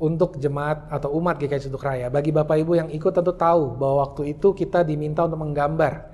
untuk 0.00 0.40
jemaat 0.40 0.88
atau 0.88 1.12
umat 1.20 1.36
GKI 1.36 1.68
Ceduk 1.68 1.84
Raya. 1.84 2.08
Bagi 2.08 2.32
Bapak 2.32 2.56
Ibu 2.56 2.80
yang 2.80 2.88
ikut 2.88 3.12
tentu 3.12 3.36
tahu 3.36 3.76
bahwa 3.76 4.08
waktu 4.08 4.32
itu 4.32 4.56
kita 4.56 4.80
diminta 4.80 5.28
untuk 5.28 5.44
menggambar, 5.44 6.08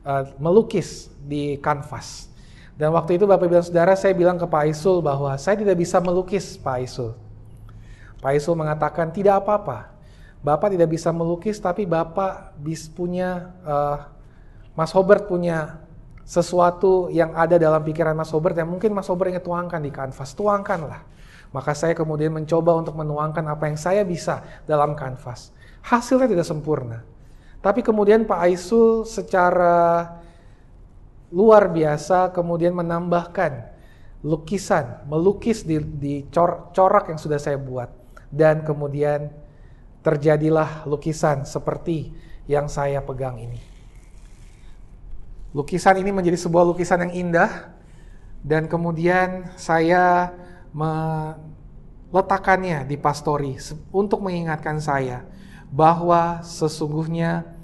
uh, 0.00 0.32
melukis 0.40 1.12
di 1.20 1.60
kanvas. 1.60 2.32
Dan 2.76 2.92
waktu 2.92 3.16
itu 3.16 3.24
Bapak 3.24 3.48
dan 3.48 3.64
Saudara 3.64 3.96
saya 3.96 4.12
bilang 4.12 4.36
ke 4.36 4.44
Pak 4.44 4.68
Aisul 4.68 5.00
bahwa 5.00 5.32
saya 5.40 5.56
tidak 5.56 5.80
bisa 5.80 5.96
melukis 5.96 6.60
Pak 6.60 6.76
Aisul. 6.76 7.16
Pak 8.20 8.36
Aisul 8.36 8.52
mengatakan 8.52 9.08
tidak 9.08 9.40
apa-apa, 9.40 9.96
Bapak 10.44 10.76
tidak 10.76 10.92
bisa 10.92 11.08
melukis, 11.08 11.56
tapi 11.56 11.88
Bapak 11.88 12.52
bis 12.60 12.84
punya, 12.84 13.48
uh, 13.64 14.04
Mas 14.76 14.92
Hobert 14.92 15.24
punya 15.24 15.80
sesuatu 16.26 17.08
yang 17.08 17.32
ada 17.32 17.56
dalam 17.56 17.80
pikiran 17.80 18.12
Mas 18.12 18.28
Hobert 18.34 18.58
yang 18.58 18.68
mungkin 18.68 18.92
Mas 18.92 19.08
Hobert 19.08 19.32
ingin 19.32 19.40
tuangkan 19.46 19.80
di 19.80 19.88
kanvas. 19.88 20.36
Tuangkanlah. 20.36 21.00
Maka 21.54 21.72
saya 21.72 21.96
kemudian 21.96 22.34
mencoba 22.34 22.76
untuk 22.76 22.98
menuangkan 22.98 23.46
apa 23.48 23.72
yang 23.72 23.78
saya 23.80 24.04
bisa 24.04 24.44
dalam 24.68 24.92
kanvas. 24.92 25.54
Hasilnya 25.80 26.28
tidak 26.28 26.44
sempurna. 26.44 27.06
Tapi 27.64 27.80
kemudian 27.80 28.28
Pak 28.28 28.42
Aisul 28.42 29.06
secara 29.08 30.12
luar 31.36 31.68
biasa 31.68 32.32
kemudian 32.32 32.72
menambahkan 32.72 33.76
lukisan, 34.24 35.04
melukis 35.04 35.68
di, 35.68 35.76
di 35.78 36.24
cor, 36.32 36.72
corak 36.72 37.12
yang 37.12 37.20
sudah 37.20 37.36
saya 37.36 37.60
buat. 37.60 37.92
Dan 38.32 38.64
kemudian 38.64 39.28
terjadilah 40.00 40.88
lukisan 40.88 41.44
seperti 41.44 42.16
yang 42.48 42.72
saya 42.72 43.04
pegang 43.04 43.36
ini. 43.36 43.60
Lukisan 45.52 46.00
ini 46.00 46.10
menjadi 46.10 46.40
sebuah 46.40 46.64
lukisan 46.64 47.04
yang 47.06 47.12
indah 47.26 47.76
dan 48.44 48.68
kemudian 48.68 49.48
saya 49.56 50.34
meletakkannya 50.74 52.84
di 52.84 53.00
pastori 53.00 53.56
untuk 53.88 54.20
mengingatkan 54.26 54.82
saya 54.82 55.24
bahwa 55.72 56.44
sesungguhnya 56.44 57.55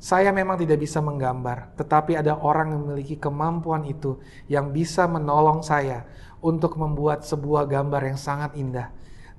saya 0.00 0.32
memang 0.32 0.56
tidak 0.56 0.80
bisa 0.80 1.04
menggambar, 1.04 1.76
tetapi 1.76 2.16
ada 2.16 2.40
orang 2.40 2.72
yang 2.72 2.80
memiliki 2.88 3.20
kemampuan 3.20 3.84
itu 3.84 4.16
yang 4.48 4.72
bisa 4.72 5.04
menolong 5.04 5.60
saya 5.60 6.08
untuk 6.40 6.80
membuat 6.80 7.22
sebuah 7.22 7.68
gambar 7.68 8.08
yang 8.08 8.18
sangat 8.18 8.56
indah 8.56 8.88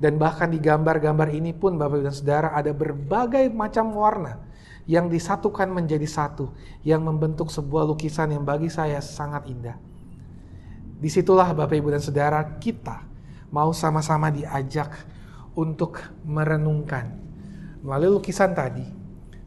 dan 0.02 0.18
bahkan 0.18 0.50
di 0.50 0.58
gambar-gambar 0.58 1.30
ini 1.30 1.54
pun 1.54 1.78
Bapak 1.78 2.02
dan 2.02 2.10
Saudara 2.10 2.50
ada 2.58 2.74
berbagai 2.74 3.54
macam 3.54 3.94
warna 3.94 4.42
yang 4.90 5.06
disatukan 5.06 5.70
menjadi 5.70 6.10
satu, 6.10 6.50
yang 6.82 7.06
membentuk 7.06 7.54
sebuah 7.54 7.86
lukisan 7.86 8.34
yang 8.34 8.42
bagi 8.42 8.66
saya 8.66 8.98
sangat 8.98 9.46
indah. 9.46 9.78
Di 10.98 11.06
situlah 11.06 11.54
Bapak 11.54 11.78
Ibu 11.78 11.94
dan 11.94 12.02
Saudara 12.02 12.42
kita 12.58 13.06
mau 13.54 13.70
sama-sama 13.78 14.34
diajak 14.34 14.90
untuk 15.54 16.02
merenungkan. 16.26 17.22
Melalui 17.86 18.18
lukisan 18.18 18.58
tadi, 18.58 19.01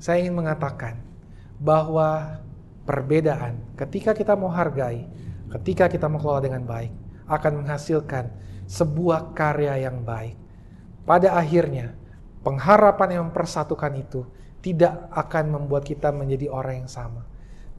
saya 0.05 0.21
ingin 0.21 0.37
mengatakan 0.37 1.01
bahwa 1.57 2.37
perbedaan 2.85 3.57
ketika 3.73 4.13
kita 4.13 4.37
mau 4.37 4.53
hargai, 4.53 5.09
ketika 5.57 5.89
kita 5.89 6.13
mau 6.13 6.21
kelola 6.21 6.45
dengan 6.45 6.69
baik, 6.69 6.93
akan 7.25 7.65
menghasilkan 7.65 8.29
sebuah 8.69 9.33
karya 9.33 9.89
yang 9.89 10.05
baik. 10.05 10.37
Pada 11.09 11.33
akhirnya, 11.41 11.97
pengharapan 12.45 13.17
yang 13.17 13.33
mempersatukan 13.33 13.97
itu 13.97 14.29
tidak 14.61 15.09
akan 15.09 15.57
membuat 15.57 15.89
kita 15.89 16.13
menjadi 16.13 16.53
orang 16.53 16.85
yang 16.85 16.91
sama, 16.93 17.25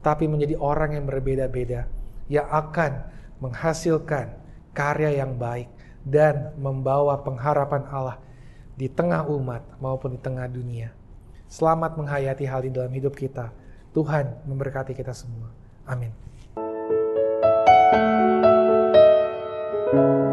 tapi 0.02 0.26
menjadi 0.26 0.58
orang 0.58 0.98
yang 0.98 1.06
berbeda-beda 1.06 1.86
yang 2.26 2.50
akan 2.50 3.06
menghasilkan 3.38 4.34
karya 4.74 5.22
yang 5.22 5.38
baik 5.38 5.70
dan 6.02 6.50
membawa 6.58 7.22
pengharapan 7.22 7.86
Allah 7.86 8.18
di 8.74 8.90
tengah 8.90 9.30
umat 9.30 9.62
maupun 9.78 10.18
di 10.18 10.18
tengah 10.18 10.50
dunia. 10.50 11.05
Selamat 11.56 11.96
menghayati 11.96 12.44
hal 12.44 12.68
di 12.68 12.70
dalam 12.76 12.92
hidup 12.92 13.16
kita. 13.16 13.48
Tuhan 13.96 14.44
memberkati 14.44 14.92
kita 14.92 15.16
semua. 15.16 15.48
Amin. 15.88 16.12
Apa 19.88 20.25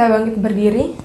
kita 0.00 0.16
bangkit 0.16 0.40
berdiri. 0.40 0.96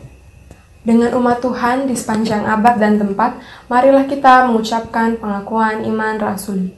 Dengan 0.87 1.19
umat 1.19 1.43
Tuhan 1.43 1.83
di 1.83 1.99
sepanjang 1.99 2.47
abad 2.47 2.79
dan 2.79 2.95
tempat, 2.95 3.35
marilah 3.67 4.07
kita 4.07 4.47
mengucapkan 4.47 5.19
pengakuan 5.19 5.83
iman 5.83 6.15
rasuli. 6.15 6.71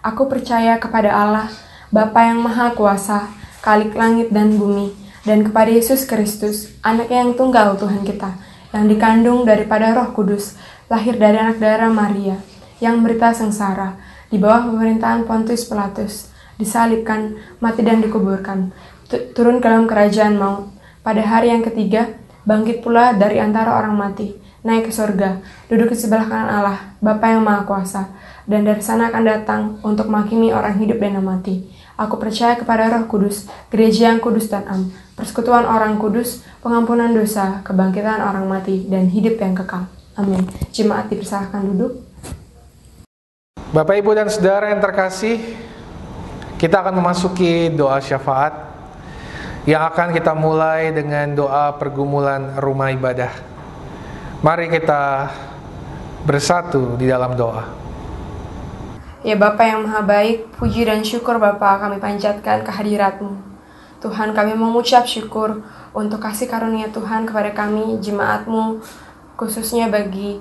Aku 0.00 0.32
percaya 0.32 0.80
kepada 0.80 1.12
Allah, 1.12 1.52
Bapa 1.92 2.24
yang 2.24 2.40
Maha 2.40 2.72
Kuasa, 2.72 3.28
Kalik 3.60 3.92
langit 3.92 4.32
dan 4.32 4.56
bumi, 4.56 4.96
dan 5.28 5.44
kepada 5.44 5.68
Yesus 5.68 6.08
Kristus, 6.08 6.72
anak 6.80 7.12
yang 7.12 7.36
tunggal 7.36 7.76
Tuhan 7.76 8.00
kita, 8.00 8.40
yang 8.72 8.88
dikandung 8.88 9.44
daripada 9.44 9.92
roh 9.92 10.16
kudus, 10.16 10.56
lahir 10.88 11.20
dari 11.20 11.36
anak 11.36 11.60
darah 11.60 11.92
Maria, 11.92 12.40
yang 12.80 13.04
berita 13.04 13.36
sengsara, 13.36 14.00
di 14.32 14.40
bawah 14.40 14.72
pemerintahan 14.72 15.28
Pontius 15.28 15.68
Pilatus, 15.68 16.32
disalibkan, 16.56 17.36
mati 17.60 17.84
dan 17.84 18.00
dikuburkan, 18.00 18.72
tu- 19.12 19.36
turun 19.36 19.60
ke 19.60 19.68
dalam 19.68 19.84
kerajaan 19.84 20.40
maut. 20.40 20.77
Pada 21.08 21.24
hari 21.24 21.48
yang 21.48 21.64
ketiga, 21.64 22.20
bangkit 22.44 22.84
pula 22.84 23.16
dari 23.16 23.40
antara 23.40 23.80
orang 23.80 23.96
mati, 23.96 24.36
naik 24.60 24.92
ke 24.92 24.92
surga, 24.92 25.40
duduk 25.72 25.88
di 25.88 25.96
sebelah 25.96 26.28
kanan 26.28 26.52
Allah, 26.52 26.92
Bapa 27.00 27.32
yang 27.32 27.48
Maha 27.48 27.64
Kuasa, 27.64 28.12
dan 28.44 28.68
dari 28.68 28.84
sana 28.84 29.08
akan 29.08 29.24
datang 29.24 29.80
untuk 29.80 30.12
menghakimi 30.12 30.52
orang 30.52 30.76
hidup 30.76 31.00
dan 31.00 31.16
yang 31.16 31.24
mati. 31.24 31.64
Aku 31.96 32.20
percaya 32.20 32.60
kepada 32.60 32.92
Roh 32.92 33.08
Kudus, 33.08 33.48
gereja 33.72 34.12
yang 34.12 34.20
kudus 34.20 34.52
dan 34.52 34.68
am, 34.68 34.92
persekutuan 35.16 35.64
orang 35.64 35.96
kudus, 35.96 36.44
pengampunan 36.60 37.08
dosa, 37.16 37.64
kebangkitan 37.64 38.20
orang 38.20 38.44
mati, 38.44 38.84
dan 38.84 39.08
hidup 39.08 39.40
yang 39.40 39.56
kekal. 39.56 39.88
Amin. 40.12 40.44
Jemaat 40.76 41.08
dipersilahkan 41.08 41.72
duduk. 41.72 42.04
Bapak, 43.72 43.96
Ibu, 43.96 44.12
dan 44.12 44.28
Saudara 44.28 44.76
yang 44.76 44.84
terkasih, 44.84 45.40
kita 46.60 46.84
akan 46.84 47.00
memasuki 47.00 47.72
doa 47.72 47.96
syafaat 47.96 48.67
yang 49.68 49.84
akan 49.84 50.16
kita 50.16 50.32
mulai 50.32 50.96
dengan 50.96 51.36
doa 51.36 51.76
pergumulan 51.76 52.56
rumah 52.56 52.88
ibadah. 52.88 53.28
Mari 54.40 54.72
kita 54.72 55.28
bersatu 56.24 56.96
di 56.96 57.04
dalam 57.04 57.36
doa. 57.36 57.68
Ya 59.20 59.36
Bapa 59.36 59.68
yang 59.68 59.84
Maha 59.84 60.00
Baik, 60.08 60.56
puji 60.56 60.88
dan 60.88 61.04
syukur 61.04 61.36
Bapa 61.36 61.84
kami 61.84 62.00
panjatkan 62.00 62.64
kehadiratmu. 62.64 63.36
Tuhan 64.00 64.32
kami 64.32 64.56
mengucap 64.56 65.04
syukur 65.04 65.60
untuk 65.92 66.24
kasih 66.24 66.48
karunia 66.48 66.88
Tuhan 66.88 67.28
kepada 67.28 67.52
kami, 67.52 68.00
jemaatmu, 68.00 68.80
khususnya 69.36 69.92
bagi 69.92 70.40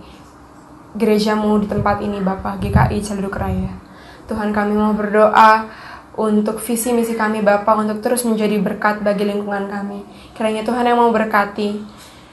gerejamu 0.95 1.59
di 1.59 1.67
tempat 1.67 1.99
ini 1.99 2.23
Bapak 2.23 2.63
GKI 2.63 3.03
Celduk 3.03 3.35
Raya. 3.35 3.75
Tuhan 4.31 4.55
kami 4.55 4.71
mau 4.71 4.95
berdoa 4.95 5.67
untuk 6.17 6.57
visi 6.57 6.89
misi 6.97 7.13
kami 7.13 7.45
Bapak 7.45 7.77
untuk 7.77 8.01
terus 8.01 8.25
menjadi 8.25 8.57
berkat 8.57 9.05
bagi 9.05 9.23
lingkungan 9.23 9.69
kami. 9.69 10.01
Kiranya 10.33 10.65
Tuhan 10.65 10.89
yang 10.89 10.97
mau 10.97 11.13
berkati 11.13 11.77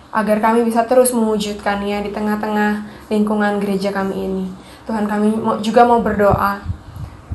agar 0.09 0.41
kami 0.41 0.64
bisa 0.64 0.89
terus 0.89 1.12
mewujudkannya 1.12 2.01
di 2.01 2.11
tengah-tengah 2.11 2.89
lingkungan 3.12 3.61
gereja 3.61 3.93
kami 3.93 4.24
ini. 4.24 4.47
Tuhan 4.89 5.05
kami 5.05 5.37
juga 5.61 5.85
mau 5.85 6.01
berdoa 6.01 6.64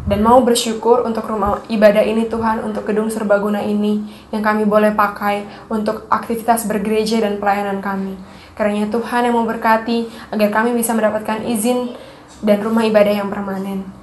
dan 0.09 0.25
mau 0.25 0.41
bersyukur 0.41 1.05
untuk 1.05 1.29
rumah 1.29 1.61
ibadah 1.69 2.01
ini 2.01 2.25
Tuhan, 2.25 2.65
untuk 2.65 2.89
gedung 2.89 3.13
serbaguna 3.13 3.61
ini 3.61 4.09
yang 4.33 4.41
kami 4.41 4.65
boleh 4.65 4.97
pakai 4.97 5.45
untuk 5.69 6.09
aktivitas 6.09 6.65
bergereja 6.65 7.21
dan 7.21 7.37
pelayanan 7.37 7.77
kami. 7.77 8.17
Karena 8.57 8.89
Tuhan 8.89 9.29
yang 9.29 9.37
mau 9.37 9.45
berkati 9.45 10.09
agar 10.33 10.49
kami 10.49 10.73
bisa 10.73 10.97
mendapatkan 10.97 11.45
izin 11.45 11.93
dan 12.41 12.57
rumah 12.65 12.89
ibadah 12.89 13.13
yang 13.21 13.29
permanen. 13.29 13.98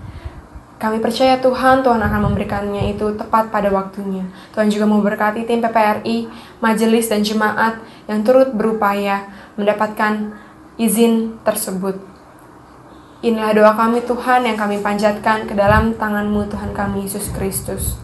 Kami 0.76 1.00
percaya 1.00 1.40
Tuhan, 1.40 1.80
Tuhan 1.80 1.96
akan 2.04 2.20
memberikannya 2.28 2.92
itu 2.92 3.16
tepat 3.16 3.48
pada 3.48 3.72
waktunya. 3.72 4.28
Tuhan 4.52 4.68
juga 4.68 4.84
mau 4.84 5.00
berkati 5.00 5.48
tim 5.48 5.64
PPRI, 5.64 6.28
majelis 6.60 7.08
dan 7.08 7.24
jemaat 7.24 7.80
yang 8.04 8.20
turut 8.20 8.52
berupaya 8.52 9.24
mendapatkan 9.56 10.36
izin 10.76 11.40
tersebut. 11.40 11.96
Inilah 13.24 13.56
doa 13.56 13.72
kami 13.72 14.04
Tuhan 14.04 14.44
yang 14.44 14.60
kami 14.60 14.84
panjatkan 14.84 15.48
ke 15.48 15.56
dalam 15.56 15.96
tangan-Mu 15.96 16.52
Tuhan 16.52 16.76
kami 16.76 17.08
Yesus 17.08 17.32
Kristus. 17.32 17.96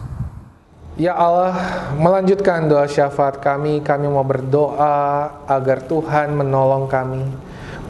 Ya 0.97 1.13
Allah, 1.13 1.53
melanjutkan 1.97 2.65
doa 2.65 2.89
syafaat 2.89 3.37
kami, 3.41 3.85
kami 3.85 4.09
mau 4.09 4.25
berdoa 4.25 5.29
agar 5.45 5.85
Tuhan 5.85 6.33
menolong 6.33 6.89
kami, 6.89 7.21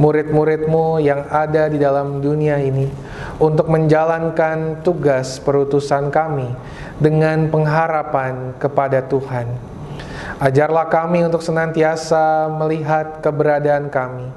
murid-muridmu 0.02 0.98
yang 1.02 1.30
ada 1.30 1.70
di 1.70 1.78
dalam 1.78 2.18
dunia 2.18 2.58
ini, 2.58 2.90
untuk 3.38 3.70
menjalankan 3.70 4.82
tugas 4.82 5.38
perutusan 5.38 6.10
kami 6.10 6.50
dengan 6.98 7.50
pengharapan 7.50 8.58
kepada 8.58 9.06
Tuhan. 9.06 9.50
Ajarlah 10.42 10.90
kami 10.90 11.24
untuk 11.30 11.46
senantiasa 11.46 12.50
melihat 12.50 13.22
keberadaan 13.22 13.94
kami, 13.94 14.28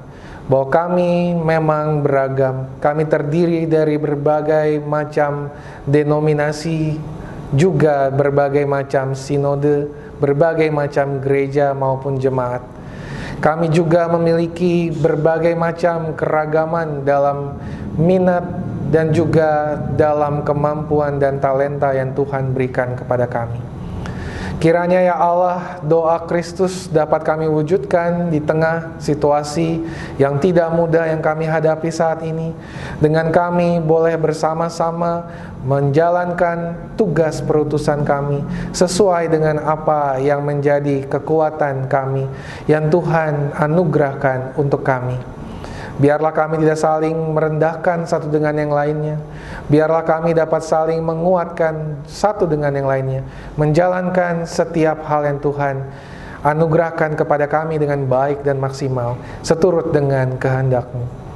bahwa 0.45 0.67
kami 0.69 1.35
memang 1.35 2.05
beragam, 2.05 2.71
kami 2.79 3.03
terdiri 3.09 3.65
dari 3.65 3.97
berbagai 3.97 4.79
macam 4.85 5.51
denominasi, 5.83 6.95
juga 7.51 8.11
berbagai 8.13 8.63
macam 8.67 9.15
sinode, 9.15 9.87
berbagai 10.19 10.67
macam 10.71 11.19
gereja 11.23 11.71
maupun 11.71 12.19
jemaat. 12.19 12.76
Kami 13.37 13.69
juga 13.69 14.09
memiliki 14.09 14.89
berbagai 14.89 15.53
macam 15.53 16.17
keragaman 16.17 17.05
dalam 17.05 17.53
minat 17.93 18.41
dan 18.89 19.11
juga 19.11 19.77
dalam 19.99 20.41
kemampuan 20.47 21.19
dan 21.19 21.37
talenta 21.43 21.91
yang 21.91 22.15
Tuhan 22.15 22.55
berikan 22.55 22.95
kepada 22.95 23.27
kami. 23.27 23.66
Kiranya 24.57 25.05
ya 25.05 25.13
Allah, 25.13 25.77
doa 25.85 26.17
Kristus 26.25 26.89
dapat 26.89 27.21
kami 27.21 27.45
wujudkan 27.45 28.33
di 28.33 28.41
tengah 28.41 28.97
situasi 28.97 29.85
yang 30.17 30.41
tidak 30.41 30.73
mudah 30.73 31.05
yang 31.05 31.21
kami 31.21 31.45
hadapi 31.45 31.93
saat 31.93 32.25
ini. 32.25 32.57
Dengan 32.97 33.29
kami 33.29 33.77
boleh 33.77 34.17
bersama-sama 34.17 35.29
menjalankan 35.61 36.73
tugas 36.97 37.37
perutusan 37.37 38.01
kami 38.01 38.41
sesuai 38.73 39.29
dengan 39.29 39.61
apa 39.61 40.17
yang 40.17 40.41
menjadi 40.41 41.05
kekuatan 41.05 41.85
kami 41.85 42.25
yang 42.65 42.89
Tuhan 42.89 43.53
anugerahkan 43.53 44.57
untuk 44.57 44.81
kami. 44.81 45.36
Biarlah 45.97 46.29
kami 46.29 46.61
tidak 46.61 46.77
saling 46.77 47.17
merendahkan 47.33 48.05
satu 48.05 48.29
dengan 48.29 48.53
yang 48.53 48.69
lainnya. 48.69 49.17
Biarlah 49.65 50.05
kami 50.05 50.37
dapat 50.37 50.61
saling 50.61 51.01
menguatkan 51.01 52.05
satu 52.05 52.45
dengan 52.45 52.69
yang 52.77 52.85
lainnya. 52.85 53.25
Menjalankan 53.57 54.45
setiap 54.45 55.01
hal 55.09 55.25
yang 55.25 55.41
Tuhan 55.41 55.81
anugerahkan 56.45 57.17
kepada 57.17 57.49
kami 57.49 57.81
dengan 57.81 58.05
baik 58.05 58.45
dan 58.45 58.61
maksimal. 58.61 59.17
Seturut 59.41 59.89
dengan 59.89 60.37
kehendak-Mu. 60.37 61.26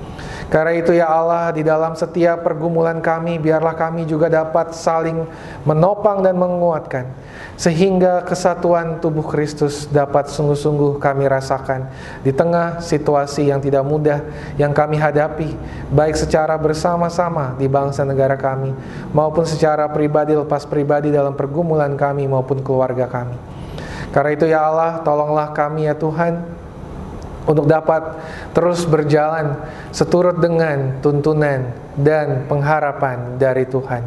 Karena 0.51 0.75
itu 0.75 0.91
ya 0.91 1.07
Allah, 1.07 1.55
di 1.55 1.63
dalam 1.63 1.95
setiap 1.95 2.43
pergumulan 2.43 2.99
kami, 2.99 3.39
biarlah 3.39 3.71
kami 3.71 4.03
juga 4.03 4.27
dapat 4.27 4.75
saling 4.75 5.23
menopang 5.63 6.19
dan 6.19 6.35
menguatkan. 6.35 7.07
Sehingga 7.55 8.27
kesatuan 8.27 8.99
tubuh 8.99 9.23
Kristus 9.23 9.87
dapat 9.87 10.27
sungguh-sungguh 10.27 10.99
kami 10.99 11.23
rasakan 11.31 11.87
di 12.19 12.35
tengah 12.35 12.83
situasi 12.83 13.47
yang 13.47 13.63
tidak 13.63 13.87
mudah 13.87 14.19
yang 14.59 14.75
kami 14.75 14.99
hadapi, 14.99 15.55
baik 15.87 16.19
secara 16.19 16.59
bersama-sama 16.59 17.55
di 17.55 17.71
bangsa 17.71 18.03
negara 18.03 18.35
kami, 18.35 18.75
maupun 19.15 19.47
secara 19.47 19.87
pribadi 19.87 20.35
lepas 20.35 20.67
pribadi 20.67 21.15
dalam 21.15 21.31
pergumulan 21.31 21.95
kami 21.95 22.27
maupun 22.27 22.59
keluarga 22.59 23.07
kami. 23.07 23.39
Karena 24.11 24.31
itu 24.35 24.43
ya 24.51 24.67
Allah, 24.67 24.99
tolonglah 24.99 25.55
kami 25.55 25.87
ya 25.87 25.95
Tuhan, 25.95 26.43
untuk 27.45 27.65
dapat 27.65 28.21
terus 28.53 28.85
berjalan 28.85 29.57
seturut 29.89 30.37
dengan 30.37 31.01
tuntunan 31.01 31.73
dan 31.97 32.45
pengharapan 32.47 33.35
dari 33.35 33.67
Tuhan. 33.67 34.03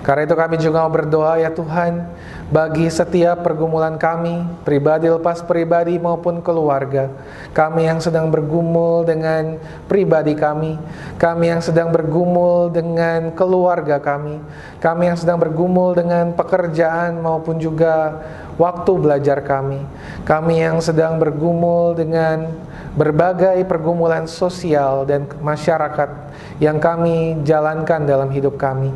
Karena 0.00 0.24
itu 0.24 0.34
kami 0.34 0.56
juga 0.56 0.82
mau 0.82 0.92
berdoa 0.92 1.36
ya 1.38 1.52
Tuhan 1.52 2.08
bagi 2.50 2.88
setiap 2.90 3.46
pergumulan 3.46 3.94
kami, 4.00 4.42
pribadi 4.66 5.06
lepas 5.06 5.44
pribadi 5.44 6.00
maupun 6.00 6.42
keluarga. 6.42 7.06
Kami 7.54 7.86
yang 7.86 8.02
sedang 8.02 8.26
bergumul 8.32 9.06
dengan 9.06 9.60
pribadi 9.86 10.34
kami, 10.34 10.80
kami 11.20 11.44
yang 11.52 11.62
sedang 11.62 11.94
bergumul 11.94 12.72
dengan 12.72 13.30
keluarga 13.36 14.02
kami, 14.02 14.40
kami 14.82 15.02
yang 15.12 15.18
sedang 15.20 15.38
bergumul 15.38 15.94
dengan 15.94 16.34
pekerjaan 16.34 17.20
maupun 17.22 17.60
juga 17.60 18.24
waktu 18.58 18.92
belajar 18.98 19.44
kami. 19.46 19.84
Kami 20.26 20.54
yang 20.64 20.82
sedang 20.82 21.22
bergumul 21.22 21.94
dengan 21.94 22.50
berbagai 22.94 23.62
pergumulan 23.70 24.26
sosial 24.26 25.06
dan 25.06 25.26
masyarakat 25.38 26.10
yang 26.58 26.82
kami 26.82 27.38
jalankan 27.46 28.02
dalam 28.02 28.28
hidup 28.30 28.58
kami. 28.58 28.90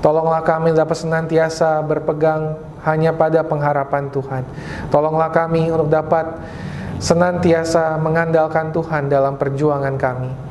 Tolonglah 0.00 0.44
kami 0.44 0.72
dapat 0.72 0.96
senantiasa 0.96 1.84
berpegang 1.84 2.56
hanya 2.84 3.12
pada 3.12 3.44
pengharapan 3.44 4.08
Tuhan. 4.08 4.44
Tolonglah 4.88 5.28
kami 5.28 5.68
untuk 5.68 5.92
dapat 5.92 6.40
senantiasa 7.00 7.96
mengandalkan 8.00 8.72
Tuhan 8.72 9.08
dalam 9.08 9.36
perjuangan 9.36 9.96
kami 9.96 10.50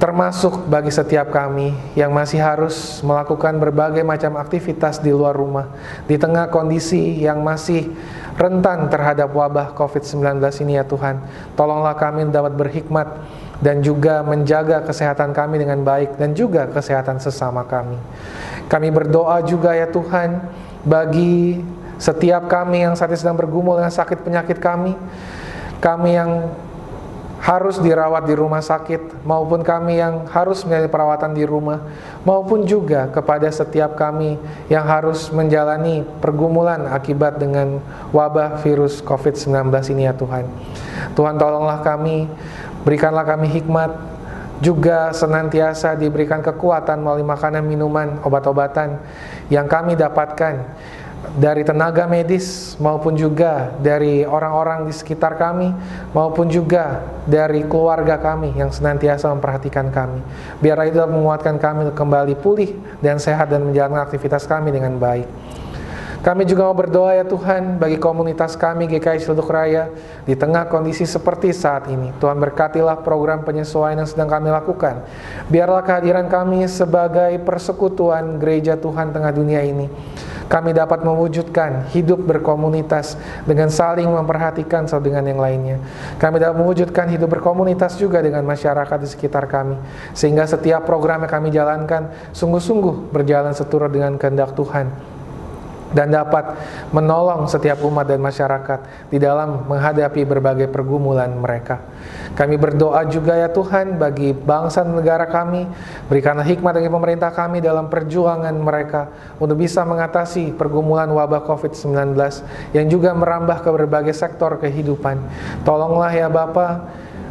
termasuk 0.00 0.64
bagi 0.64 0.88
setiap 0.88 1.28
kami 1.28 1.76
yang 1.92 2.08
masih 2.08 2.40
harus 2.40 3.04
melakukan 3.04 3.60
berbagai 3.60 4.00
macam 4.00 4.40
aktivitas 4.40 4.96
di 4.96 5.12
luar 5.12 5.36
rumah, 5.36 5.68
di 6.08 6.16
tengah 6.16 6.48
kondisi 6.48 7.20
yang 7.20 7.44
masih 7.44 7.92
rentan 8.40 8.88
terhadap 8.88 9.36
wabah 9.36 9.76
COVID-19 9.76 10.40
ini 10.64 10.80
ya 10.80 10.84
Tuhan. 10.88 11.20
Tolonglah 11.52 11.92
kami 11.92 12.24
dapat 12.32 12.56
berhikmat 12.56 13.20
dan 13.60 13.84
juga 13.84 14.24
menjaga 14.24 14.80
kesehatan 14.80 15.36
kami 15.36 15.60
dengan 15.60 15.84
baik 15.84 16.16
dan 16.16 16.32
juga 16.32 16.64
kesehatan 16.72 17.20
sesama 17.20 17.68
kami. 17.68 18.00
Kami 18.72 18.88
berdoa 18.88 19.44
juga 19.44 19.76
ya 19.76 19.84
Tuhan 19.92 20.40
bagi 20.88 21.60
setiap 22.00 22.48
kami 22.48 22.88
yang 22.88 22.96
saat 22.96 23.12
ini 23.12 23.20
sedang 23.20 23.36
bergumul 23.36 23.76
dengan 23.76 23.92
sakit 23.92 24.24
penyakit 24.24 24.56
kami, 24.56 24.96
kami 25.84 26.16
yang 26.16 26.48
harus 27.40 27.80
dirawat 27.80 28.28
di 28.28 28.36
rumah 28.36 28.60
sakit 28.60 29.24
maupun 29.24 29.64
kami 29.64 29.96
yang 29.96 30.28
harus 30.28 30.60
menjalani 30.60 30.92
perawatan 30.92 31.32
di 31.32 31.44
rumah 31.48 31.80
maupun 32.20 32.68
juga 32.68 33.08
kepada 33.08 33.48
setiap 33.48 33.96
kami 33.96 34.36
yang 34.68 34.84
harus 34.84 35.32
menjalani 35.32 36.04
pergumulan 36.20 36.84
akibat 36.92 37.40
dengan 37.40 37.80
wabah 38.12 38.60
virus 38.60 39.00
COVID-19 39.00 39.72
ini 39.96 40.04
ya 40.04 40.12
Tuhan. 40.12 40.44
Tuhan 41.16 41.40
tolonglah 41.40 41.80
kami, 41.80 42.28
berikanlah 42.84 43.24
kami 43.24 43.48
hikmat 43.48 43.88
juga 44.60 45.16
senantiasa 45.16 45.96
diberikan 45.96 46.44
kekuatan 46.44 47.00
melalui 47.00 47.24
makanan, 47.24 47.64
minuman, 47.64 48.20
obat-obatan 48.20 49.00
yang 49.48 49.64
kami 49.64 49.96
dapatkan 49.96 50.60
dari 51.20 51.62
tenaga 51.62 52.08
medis 52.08 52.74
maupun 52.80 53.12
juga 53.12 53.76
dari 53.78 54.24
orang-orang 54.24 54.88
di 54.88 54.94
sekitar 54.96 55.36
kami 55.36 55.70
maupun 56.16 56.48
juga 56.48 57.04
dari 57.28 57.62
keluarga 57.68 58.16
kami 58.16 58.56
yang 58.56 58.72
senantiasa 58.72 59.28
memperhatikan 59.28 59.92
kami. 59.92 60.24
Biarlah 60.64 60.88
itu 60.88 60.98
menguatkan 61.04 61.60
kami 61.60 61.92
kembali 61.92 62.34
pulih 62.40 62.72
dan 63.04 63.20
sehat 63.20 63.52
dan 63.52 63.68
menjalankan 63.68 64.00
aktivitas 64.08 64.48
kami 64.48 64.72
dengan 64.72 64.96
baik. 64.96 65.28
Kami 66.20 66.44
juga 66.44 66.68
mau 66.68 66.76
berdoa 66.76 67.16
ya 67.16 67.24
Tuhan 67.24 67.80
bagi 67.80 67.96
komunitas 67.96 68.52
kami 68.52 68.84
GKI 68.92 69.24
Ciledug 69.24 69.48
Raya 69.48 69.88
di 70.28 70.36
tengah 70.36 70.68
kondisi 70.68 71.08
seperti 71.08 71.48
saat 71.48 71.88
ini. 71.88 72.12
Tuhan 72.20 72.36
berkatilah 72.36 73.00
program 73.00 73.40
penyesuaian 73.40 74.04
yang 74.04 74.04
sedang 74.04 74.28
kami 74.28 74.52
lakukan. 74.52 75.00
Biarlah 75.48 75.80
kehadiran 75.80 76.28
kami 76.28 76.68
sebagai 76.68 77.40
persekutuan 77.40 78.36
gereja 78.36 78.76
Tuhan 78.76 79.16
tengah 79.16 79.32
dunia 79.32 79.64
ini 79.64 79.88
kami 80.50 80.74
dapat 80.74 81.06
mewujudkan 81.06 81.86
hidup 81.94 82.26
berkomunitas 82.26 83.14
dengan 83.46 83.70
saling 83.70 84.10
memperhatikan 84.10 84.82
satu 84.90 85.06
dengan 85.06 85.22
yang 85.30 85.38
lainnya. 85.38 85.78
Kami 86.18 86.42
dapat 86.42 86.58
mewujudkan 86.58 87.06
hidup 87.06 87.38
berkomunitas 87.38 87.94
juga 87.94 88.18
dengan 88.18 88.42
masyarakat 88.42 88.98
di 88.98 89.06
sekitar 89.06 89.46
kami, 89.46 89.78
sehingga 90.10 90.50
setiap 90.50 90.82
program 90.82 91.22
yang 91.22 91.30
kami 91.30 91.48
jalankan 91.54 92.10
sungguh-sungguh 92.34 93.14
berjalan 93.14 93.54
seturut 93.54 93.94
dengan 93.94 94.18
kehendak 94.18 94.58
Tuhan 94.58 95.19
dan 95.90 96.10
dapat 96.10 96.54
menolong 96.94 97.50
setiap 97.50 97.82
umat 97.82 98.06
dan 98.06 98.22
masyarakat 98.22 99.10
di 99.10 99.18
dalam 99.18 99.66
menghadapi 99.66 100.22
berbagai 100.22 100.70
pergumulan 100.70 101.30
mereka. 101.34 101.82
Kami 102.34 102.54
berdoa 102.56 103.02
juga 103.10 103.34
ya 103.34 103.50
Tuhan 103.50 103.98
bagi 103.98 104.30
bangsa 104.30 104.86
dan 104.86 104.94
negara 104.94 105.26
kami, 105.26 105.66
berikanlah 106.06 106.46
hikmat 106.46 106.78
bagi 106.78 106.90
pemerintah 106.90 107.30
kami 107.34 107.58
dalam 107.58 107.90
perjuangan 107.90 108.54
mereka 108.54 109.10
untuk 109.42 109.58
bisa 109.58 109.82
mengatasi 109.82 110.54
pergumulan 110.54 111.10
wabah 111.10 111.42
COVID-19 111.44 112.14
yang 112.70 112.86
juga 112.86 113.10
merambah 113.12 113.66
ke 113.66 113.70
berbagai 113.74 114.14
sektor 114.14 114.56
kehidupan. 114.62 115.18
Tolonglah 115.66 116.14
ya 116.14 116.30
Bapak, 116.30 116.86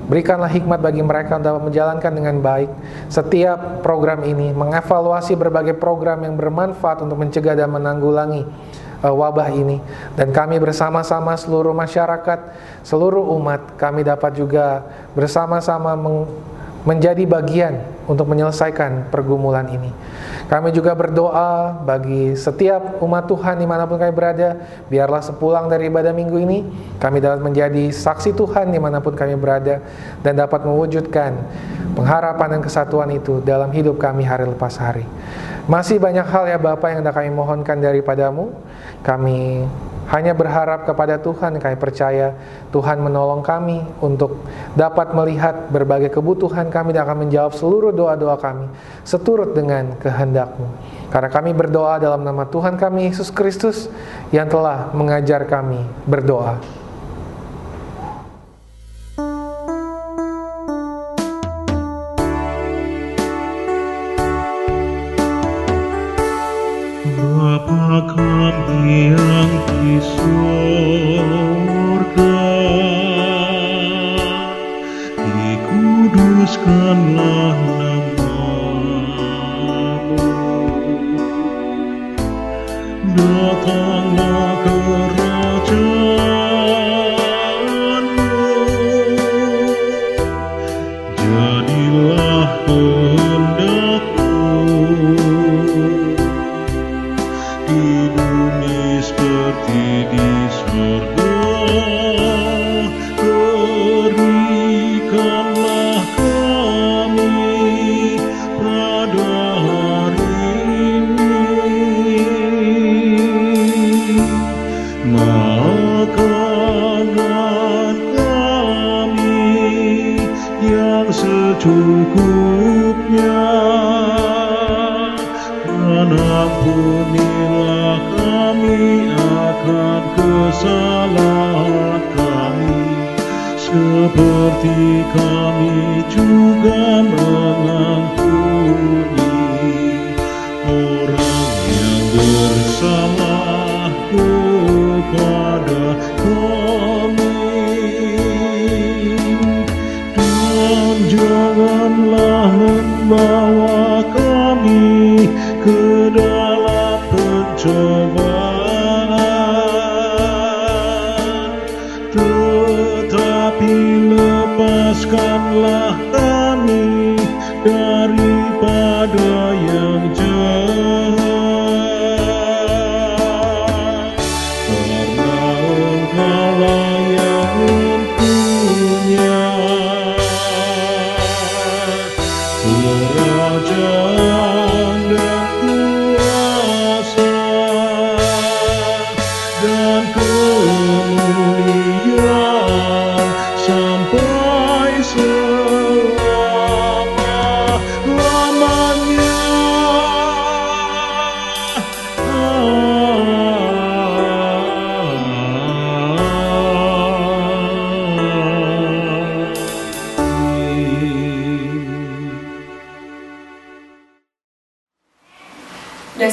Berikanlah 0.10 0.50
hikmat 0.50 0.82
bagi 0.82 1.06
mereka 1.06 1.38
untuk 1.38 1.70
menjalankan 1.70 2.10
dengan 2.10 2.42
baik 2.42 2.70
setiap 3.14 3.86
program 3.86 4.26
ini, 4.26 4.50
mengevaluasi 4.58 5.38
berbagai 5.38 5.78
program 5.78 6.26
yang 6.26 6.34
bermanfaat 6.34 7.06
untuk 7.06 7.22
mencegah 7.22 7.54
dan 7.54 7.70
menanggulangi 7.70 8.42
uh, 9.06 9.14
wabah 9.14 9.54
ini. 9.54 9.78
Dan 10.18 10.34
kami 10.34 10.58
bersama-sama 10.58 11.38
seluruh 11.38 11.78
masyarakat, 11.78 12.40
seluruh 12.82 13.22
umat, 13.38 13.78
kami 13.78 14.02
dapat 14.02 14.34
juga 14.34 14.82
bersama-sama 15.14 15.94
menjadi 16.88 17.24
bagian 17.28 17.84
untuk 18.08 18.26
menyelesaikan 18.32 19.12
pergumulan 19.12 19.68
ini. 19.70 19.92
Kami 20.50 20.74
juga 20.74 20.98
berdoa 20.98 21.78
bagi 21.86 22.34
setiap 22.34 22.98
umat 23.06 23.30
Tuhan 23.30 23.62
di 23.62 23.70
mana 23.70 23.86
pun 23.86 24.02
kami 24.02 24.10
berada, 24.10 24.58
biarlah 24.90 25.22
sepulang 25.22 25.70
dari 25.70 25.94
ibadah 25.94 26.10
minggu 26.10 26.38
ini, 26.42 26.66
kami 26.98 27.22
dapat 27.22 27.46
menjadi 27.46 27.94
saksi 27.94 28.34
Tuhan 28.34 28.74
di 28.74 28.82
mana 28.82 28.98
pun 28.98 29.14
kami 29.14 29.38
berada, 29.38 29.78
dan 30.26 30.34
dapat 30.34 30.66
mewujudkan 30.66 31.38
pengharapan 31.94 32.58
dan 32.58 32.62
kesatuan 32.66 33.10
itu 33.14 33.46
dalam 33.46 33.70
hidup 33.70 34.02
kami 34.02 34.26
hari 34.26 34.50
lepas 34.50 34.74
hari. 34.82 35.06
Masih 35.70 36.02
banyak 36.02 36.26
hal 36.26 36.50
ya 36.50 36.58
Bapak 36.58 36.98
yang 36.98 37.06
kami 37.06 37.30
mohonkan 37.30 37.78
daripadamu, 37.78 38.50
kami 39.06 39.70
hanya 40.10 40.34
berharap 40.34 40.90
kepada 40.90 41.22
Tuhan, 41.22 41.62
kami 41.62 41.78
percaya 41.78 42.34
Tuhan 42.74 42.98
menolong 42.98 43.46
kami 43.46 43.86
untuk 44.02 44.42
dapat 44.74 45.14
melihat 45.14 45.70
berbagai 45.70 46.10
kebutuhan 46.10 46.74
kami 46.74 46.98
dan 46.98 47.06
akan 47.06 47.30
menjawab 47.30 47.54
seluruh 47.54 47.94
doa-doa 47.94 48.42
kami 48.42 48.66
seturut 49.06 49.54
dengan 49.54 49.94
kehendak-Mu. 50.02 50.68
Karena 51.14 51.30
kami 51.30 51.54
berdoa 51.54 52.02
dalam 52.02 52.26
nama 52.26 52.50
Tuhan 52.50 52.78
kami 52.78 53.10
Yesus 53.14 53.30
Kristus 53.30 53.86
yang 54.34 54.50
telah 54.50 54.90
mengajar 54.98 55.46
kami 55.46 55.86
berdoa. 56.10 56.79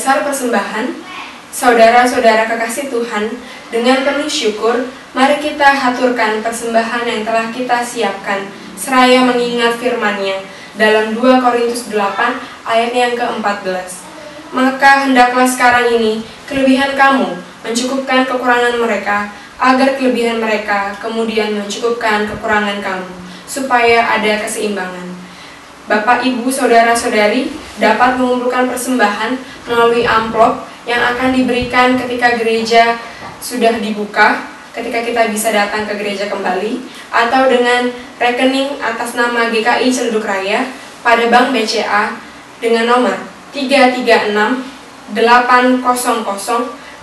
Dasar 0.07 0.23
persembahan, 0.23 1.03
saudara-saudara 1.51 2.47
kekasih 2.47 2.95
Tuhan, 2.95 3.27
dengan 3.75 4.07
penuh 4.07 4.31
syukur, 4.31 4.87
mari 5.11 5.43
kita 5.43 5.67
haturkan 5.67 6.47
persembahan 6.47 7.03
yang 7.11 7.27
telah 7.27 7.51
kita 7.51 7.83
siapkan, 7.83 8.47
seraya 8.79 9.27
mengingat 9.27 9.75
firman-Nya 9.83 10.47
dalam 10.79 11.11
2 11.11 11.43
Korintus 11.43 11.91
8 11.91 12.39
ayat 12.71 12.95
yang 12.95 13.19
ke-14. 13.19 14.07
Maka 14.55 15.11
hendaklah 15.11 15.43
sekarang 15.43 15.99
ini 15.99 16.23
kelebihan 16.47 16.95
kamu 16.95 17.43
mencukupkan 17.67 18.31
kekurangan 18.31 18.79
mereka, 18.79 19.35
agar 19.59 19.99
kelebihan 19.99 20.39
mereka 20.39 20.95
kemudian 21.03 21.51
mencukupkan 21.59 22.31
kekurangan 22.31 22.79
kamu, 22.79 23.11
supaya 23.51 24.07
ada 24.07 24.39
keseimbangan. 24.39 25.06
Bapak, 25.87 26.27
Ibu, 26.27 26.51
Saudara-saudari 26.51 27.47
dapat 27.79 28.19
mengumpulkan 28.19 28.67
persembahan 28.67 29.39
melalui 29.71 30.03
amplop 30.03 30.67
yang 30.83 30.99
akan 30.99 31.31
diberikan 31.31 31.95
ketika 31.95 32.35
gereja 32.35 32.99
sudah 33.39 33.79
dibuka, 33.79 34.51
ketika 34.75 35.07
kita 35.07 35.31
bisa 35.31 35.55
datang 35.55 35.87
ke 35.87 35.95
gereja 35.95 36.27
kembali, 36.27 36.83
atau 37.15 37.47
dengan 37.47 37.87
rekening 38.19 38.83
atas 38.83 39.15
nama 39.15 39.47
GKI 39.47 39.87
Celduk 39.95 40.27
Raya 40.27 40.67
pada 41.07 41.23
Bank 41.31 41.55
BCA 41.55 42.19
dengan 42.59 42.91
nomor 42.91 43.15
336 43.55 44.35
800 45.15 45.87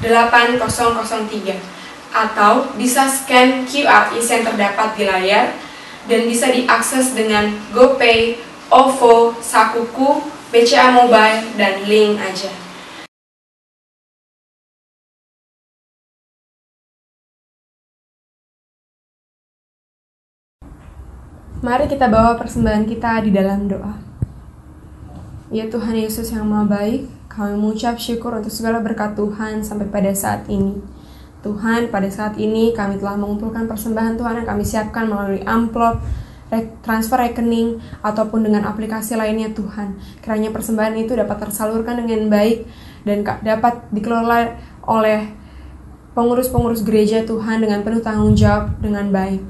8003 0.03 1.55
atau 2.11 2.67
bisa 2.75 3.07
scan 3.07 3.63
QR 3.63 4.11
yang 4.11 4.43
terdapat 4.43 4.89
di 4.99 5.03
layar 5.07 5.55
dan 6.03 6.27
bisa 6.27 6.51
diakses 6.51 7.15
dengan 7.15 7.47
GoPay, 7.71 8.35
OVO, 8.73 9.37
Sakuku, 9.37 10.17
BCA 10.49 10.89
Mobile, 10.89 11.45
dan 11.61 11.85
link 11.85 12.17
aja. 12.17 12.49
Mari 21.61 21.85
kita 21.85 22.09
bawa 22.09 22.33
persembahan 22.33 22.89
kita 22.89 23.21
di 23.21 23.29
dalam 23.29 23.69
doa. 23.69 23.93
Ya 25.53 25.69
Tuhan 25.69 25.93
Yesus 25.93 26.33
yang 26.33 26.49
Maha 26.49 26.65
Baik, 26.65 27.05
kami 27.29 27.53
mengucap 27.53 28.01
syukur 28.01 28.33
untuk 28.33 28.49
segala 28.49 28.81
berkat 28.81 29.13
Tuhan 29.13 29.61
sampai 29.61 29.85
pada 29.85 30.09
saat 30.17 30.49
ini. 30.49 30.81
Tuhan, 31.45 31.93
pada 31.93 32.09
saat 32.09 32.41
ini 32.41 32.73
kami 32.73 32.97
telah 32.97 33.21
mengumpulkan 33.21 33.69
persembahan 33.69 34.17
Tuhan 34.17 34.41
yang 34.41 34.47
kami 34.49 34.65
siapkan 34.65 35.05
melalui 35.05 35.45
amplop, 35.45 36.01
transfer 36.85 37.17
rekening, 37.19 37.81
ataupun 38.03 38.45
dengan 38.45 38.67
aplikasi 38.69 39.17
lainnya 39.17 39.49
Tuhan. 39.53 39.97
Kiranya 40.21 40.53
persembahan 40.53 40.95
itu 40.99 41.17
dapat 41.17 41.49
tersalurkan 41.49 42.03
dengan 42.03 42.29
baik 42.29 42.67
dan 43.03 43.23
dapat 43.23 43.83
dikelola 43.91 44.59
oleh 44.83 45.43
pengurus-pengurus 46.13 46.85
gereja 46.85 47.25
Tuhan 47.25 47.65
dengan 47.65 47.81
penuh 47.81 48.01
tanggung 48.01 48.37
jawab 48.37 48.77
dengan 48.79 49.09
baik. 49.09 49.41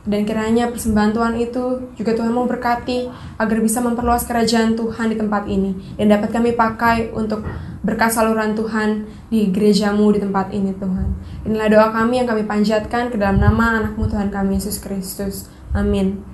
Dan 0.00 0.24
kiranya 0.24 0.72
persembahan 0.72 1.12
Tuhan 1.12 1.34
itu 1.36 1.92
juga 1.92 2.16
Tuhan 2.16 2.32
mau 2.32 2.48
berkati 2.48 3.12
agar 3.36 3.58
bisa 3.60 3.84
memperluas 3.84 4.24
kerajaan 4.24 4.72
Tuhan 4.72 5.12
di 5.12 5.16
tempat 5.20 5.44
ini 5.44 5.76
dan 6.00 6.16
dapat 6.16 6.32
kami 6.32 6.56
pakai 6.56 7.12
untuk 7.12 7.44
berkat 7.84 8.08
saluran 8.08 8.56
Tuhan 8.56 9.04
di 9.28 9.52
gerejamu 9.52 10.08
di 10.16 10.24
tempat 10.24 10.56
ini 10.56 10.72
Tuhan. 10.72 11.08
Inilah 11.44 11.68
doa 11.68 11.88
kami 11.92 12.24
yang 12.24 12.28
kami 12.28 12.48
panjatkan 12.48 13.12
ke 13.12 13.16
dalam 13.20 13.44
nama 13.44 13.80
anakmu 13.80 14.08
Tuhan 14.08 14.32
kami 14.32 14.56
Yesus 14.56 14.80
Kristus. 14.80 15.52
Amin. 15.76 16.29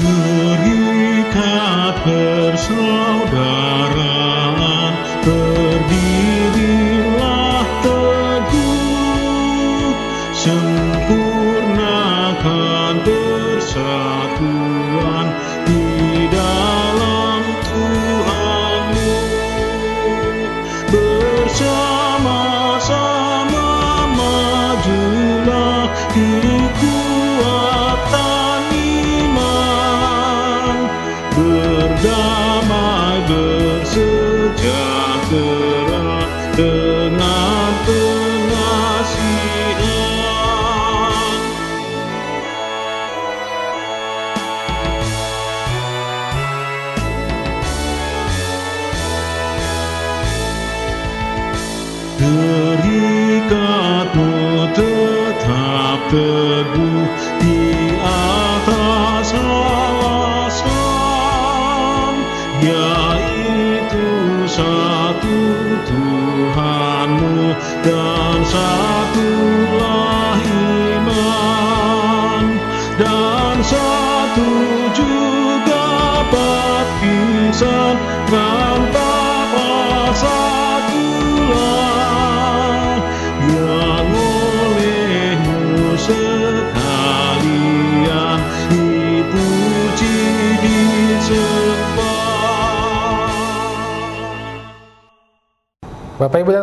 Serikat 0.00 2.00
persaudaraan 2.08 4.00
Berdirilah 4.00 4.59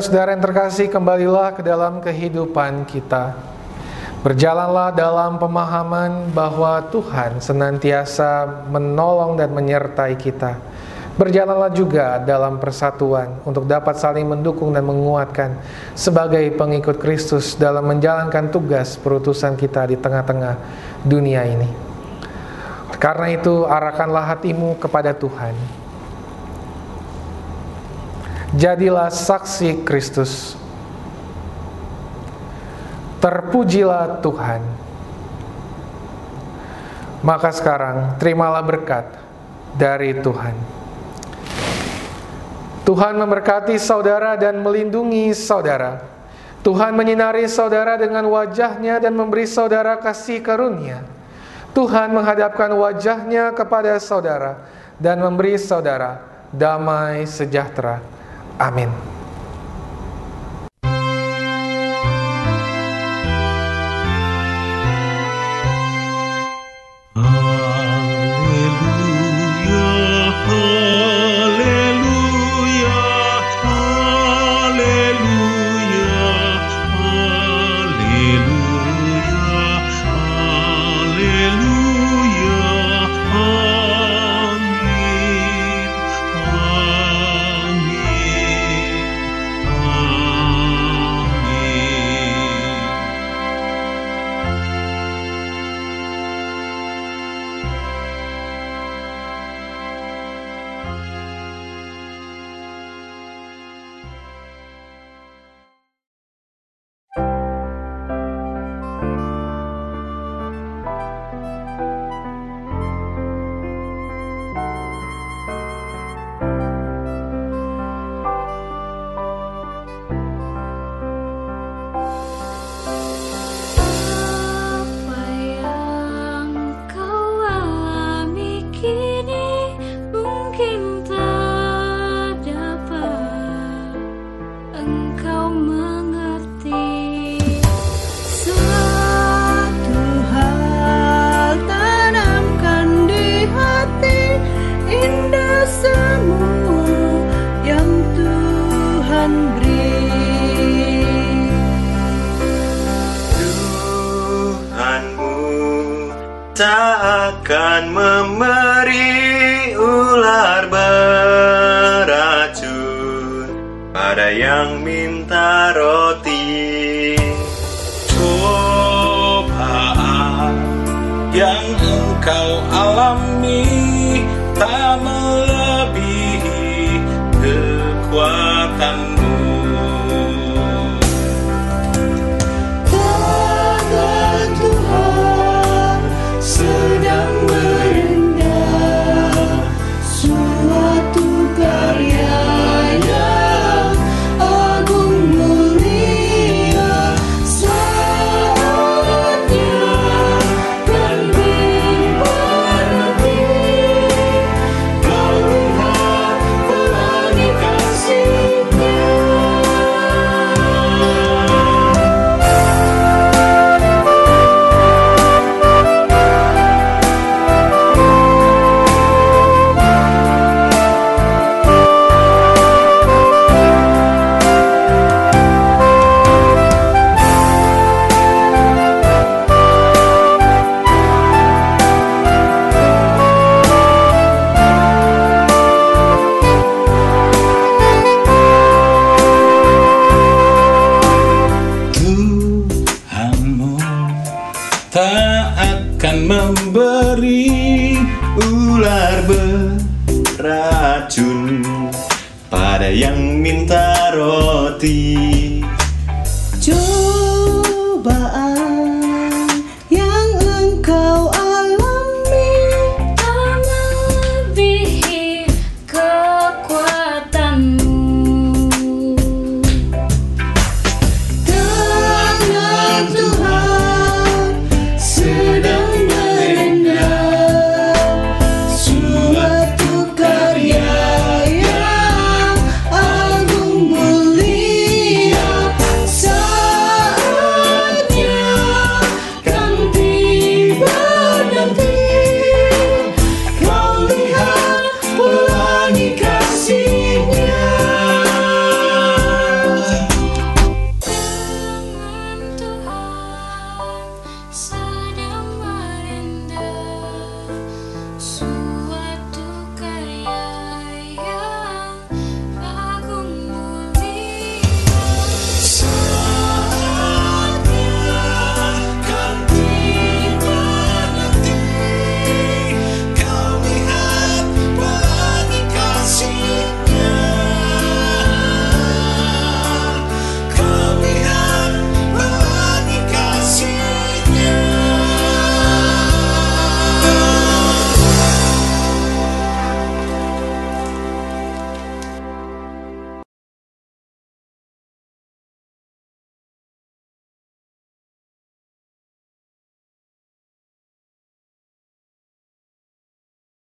Saudara 0.07 0.31
yang 0.31 0.39
terkasih, 0.39 0.88
kembalilah 0.88 1.51
ke 1.51 1.59
dalam 1.59 1.99
kehidupan 1.99 2.88
kita. 2.88 3.35
Berjalanlah 4.23 4.95
dalam 4.95 5.35
pemahaman 5.35 6.31
bahwa 6.31 6.79
Tuhan 6.88 7.43
senantiasa 7.43 8.63
menolong 8.71 9.35
dan 9.35 9.51
menyertai 9.51 10.15
kita. 10.15 10.63
Berjalanlah 11.19 11.75
juga 11.75 12.23
dalam 12.23 12.55
persatuan 12.55 13.35
untuk 13.43 13.67
dapat 13.67 13.99
saling 13.99 14.23
mendukung 14.23 14.71
dan 14.71 14.88
menguatkan 14.88 15.59
sebagai 15.91 16.55
pengikut 16.55 17.03
Kristus 17.03 17.59
dalam 17.59 17.84
menjalankan 17.84 18.47
tugas 18.47 18.95
perutusan 18.95 19.59
kita 19.59 19.91
di 19.91 19.99
tengah-tengah 19.99 20.55
dunia 21.03 21.43
ini. 21.43 21.67
Karena 22.95 23.27
itu, 23.27 23.67
arahkanlah 23.67 24.23
hatimu 24.23 24.79
kepada 24.79 25.11
Tuhan. 25.11 25.86
Jadilah 28.57 29.13
saksi 29.13 29.85
Kristus. 29.85 30.57
Terpujilah 33.21 34.17
Tuhan. 34.25 34.65
Maka 37.21 37.53
sekarang 37.53 38.17
terimalah 38.17 38.65
berkat 38.65 39.05
dari 39.77 40.17
Tuhan. 40.17 40.57
Tuhan 42.81 43.13
memberkati 43.21 43.77
saudara 43.77 44.34
dan 44.34 44.57
melindungi 44.65 45.38
saudara. 45.38 46.01
Tuhan 46.65 46.97
menyinari 46.97 47.45
saudara 47.45 47.93
dengan 47.93 48.25
wajahnya 48.25 48.97
dan 48.97 49.13
memberi 49.13 49.45
saudara 49.45 50.01
kasih 50.01 50.41
karunia. 50.41 51.05
Tuhan 51.77 52.09
menghadapkan 52.09 52.73
wajahnya 52.73 53.53
kepada 53.53 54.01
saudara 54.01 54.65
dan 54.97 55.21
memberi 55.21 55.61
saudara 55.61 56.25
damai 56.49 57.29
sejahtera. 57.29 58.16
Amin. 58.59 59.16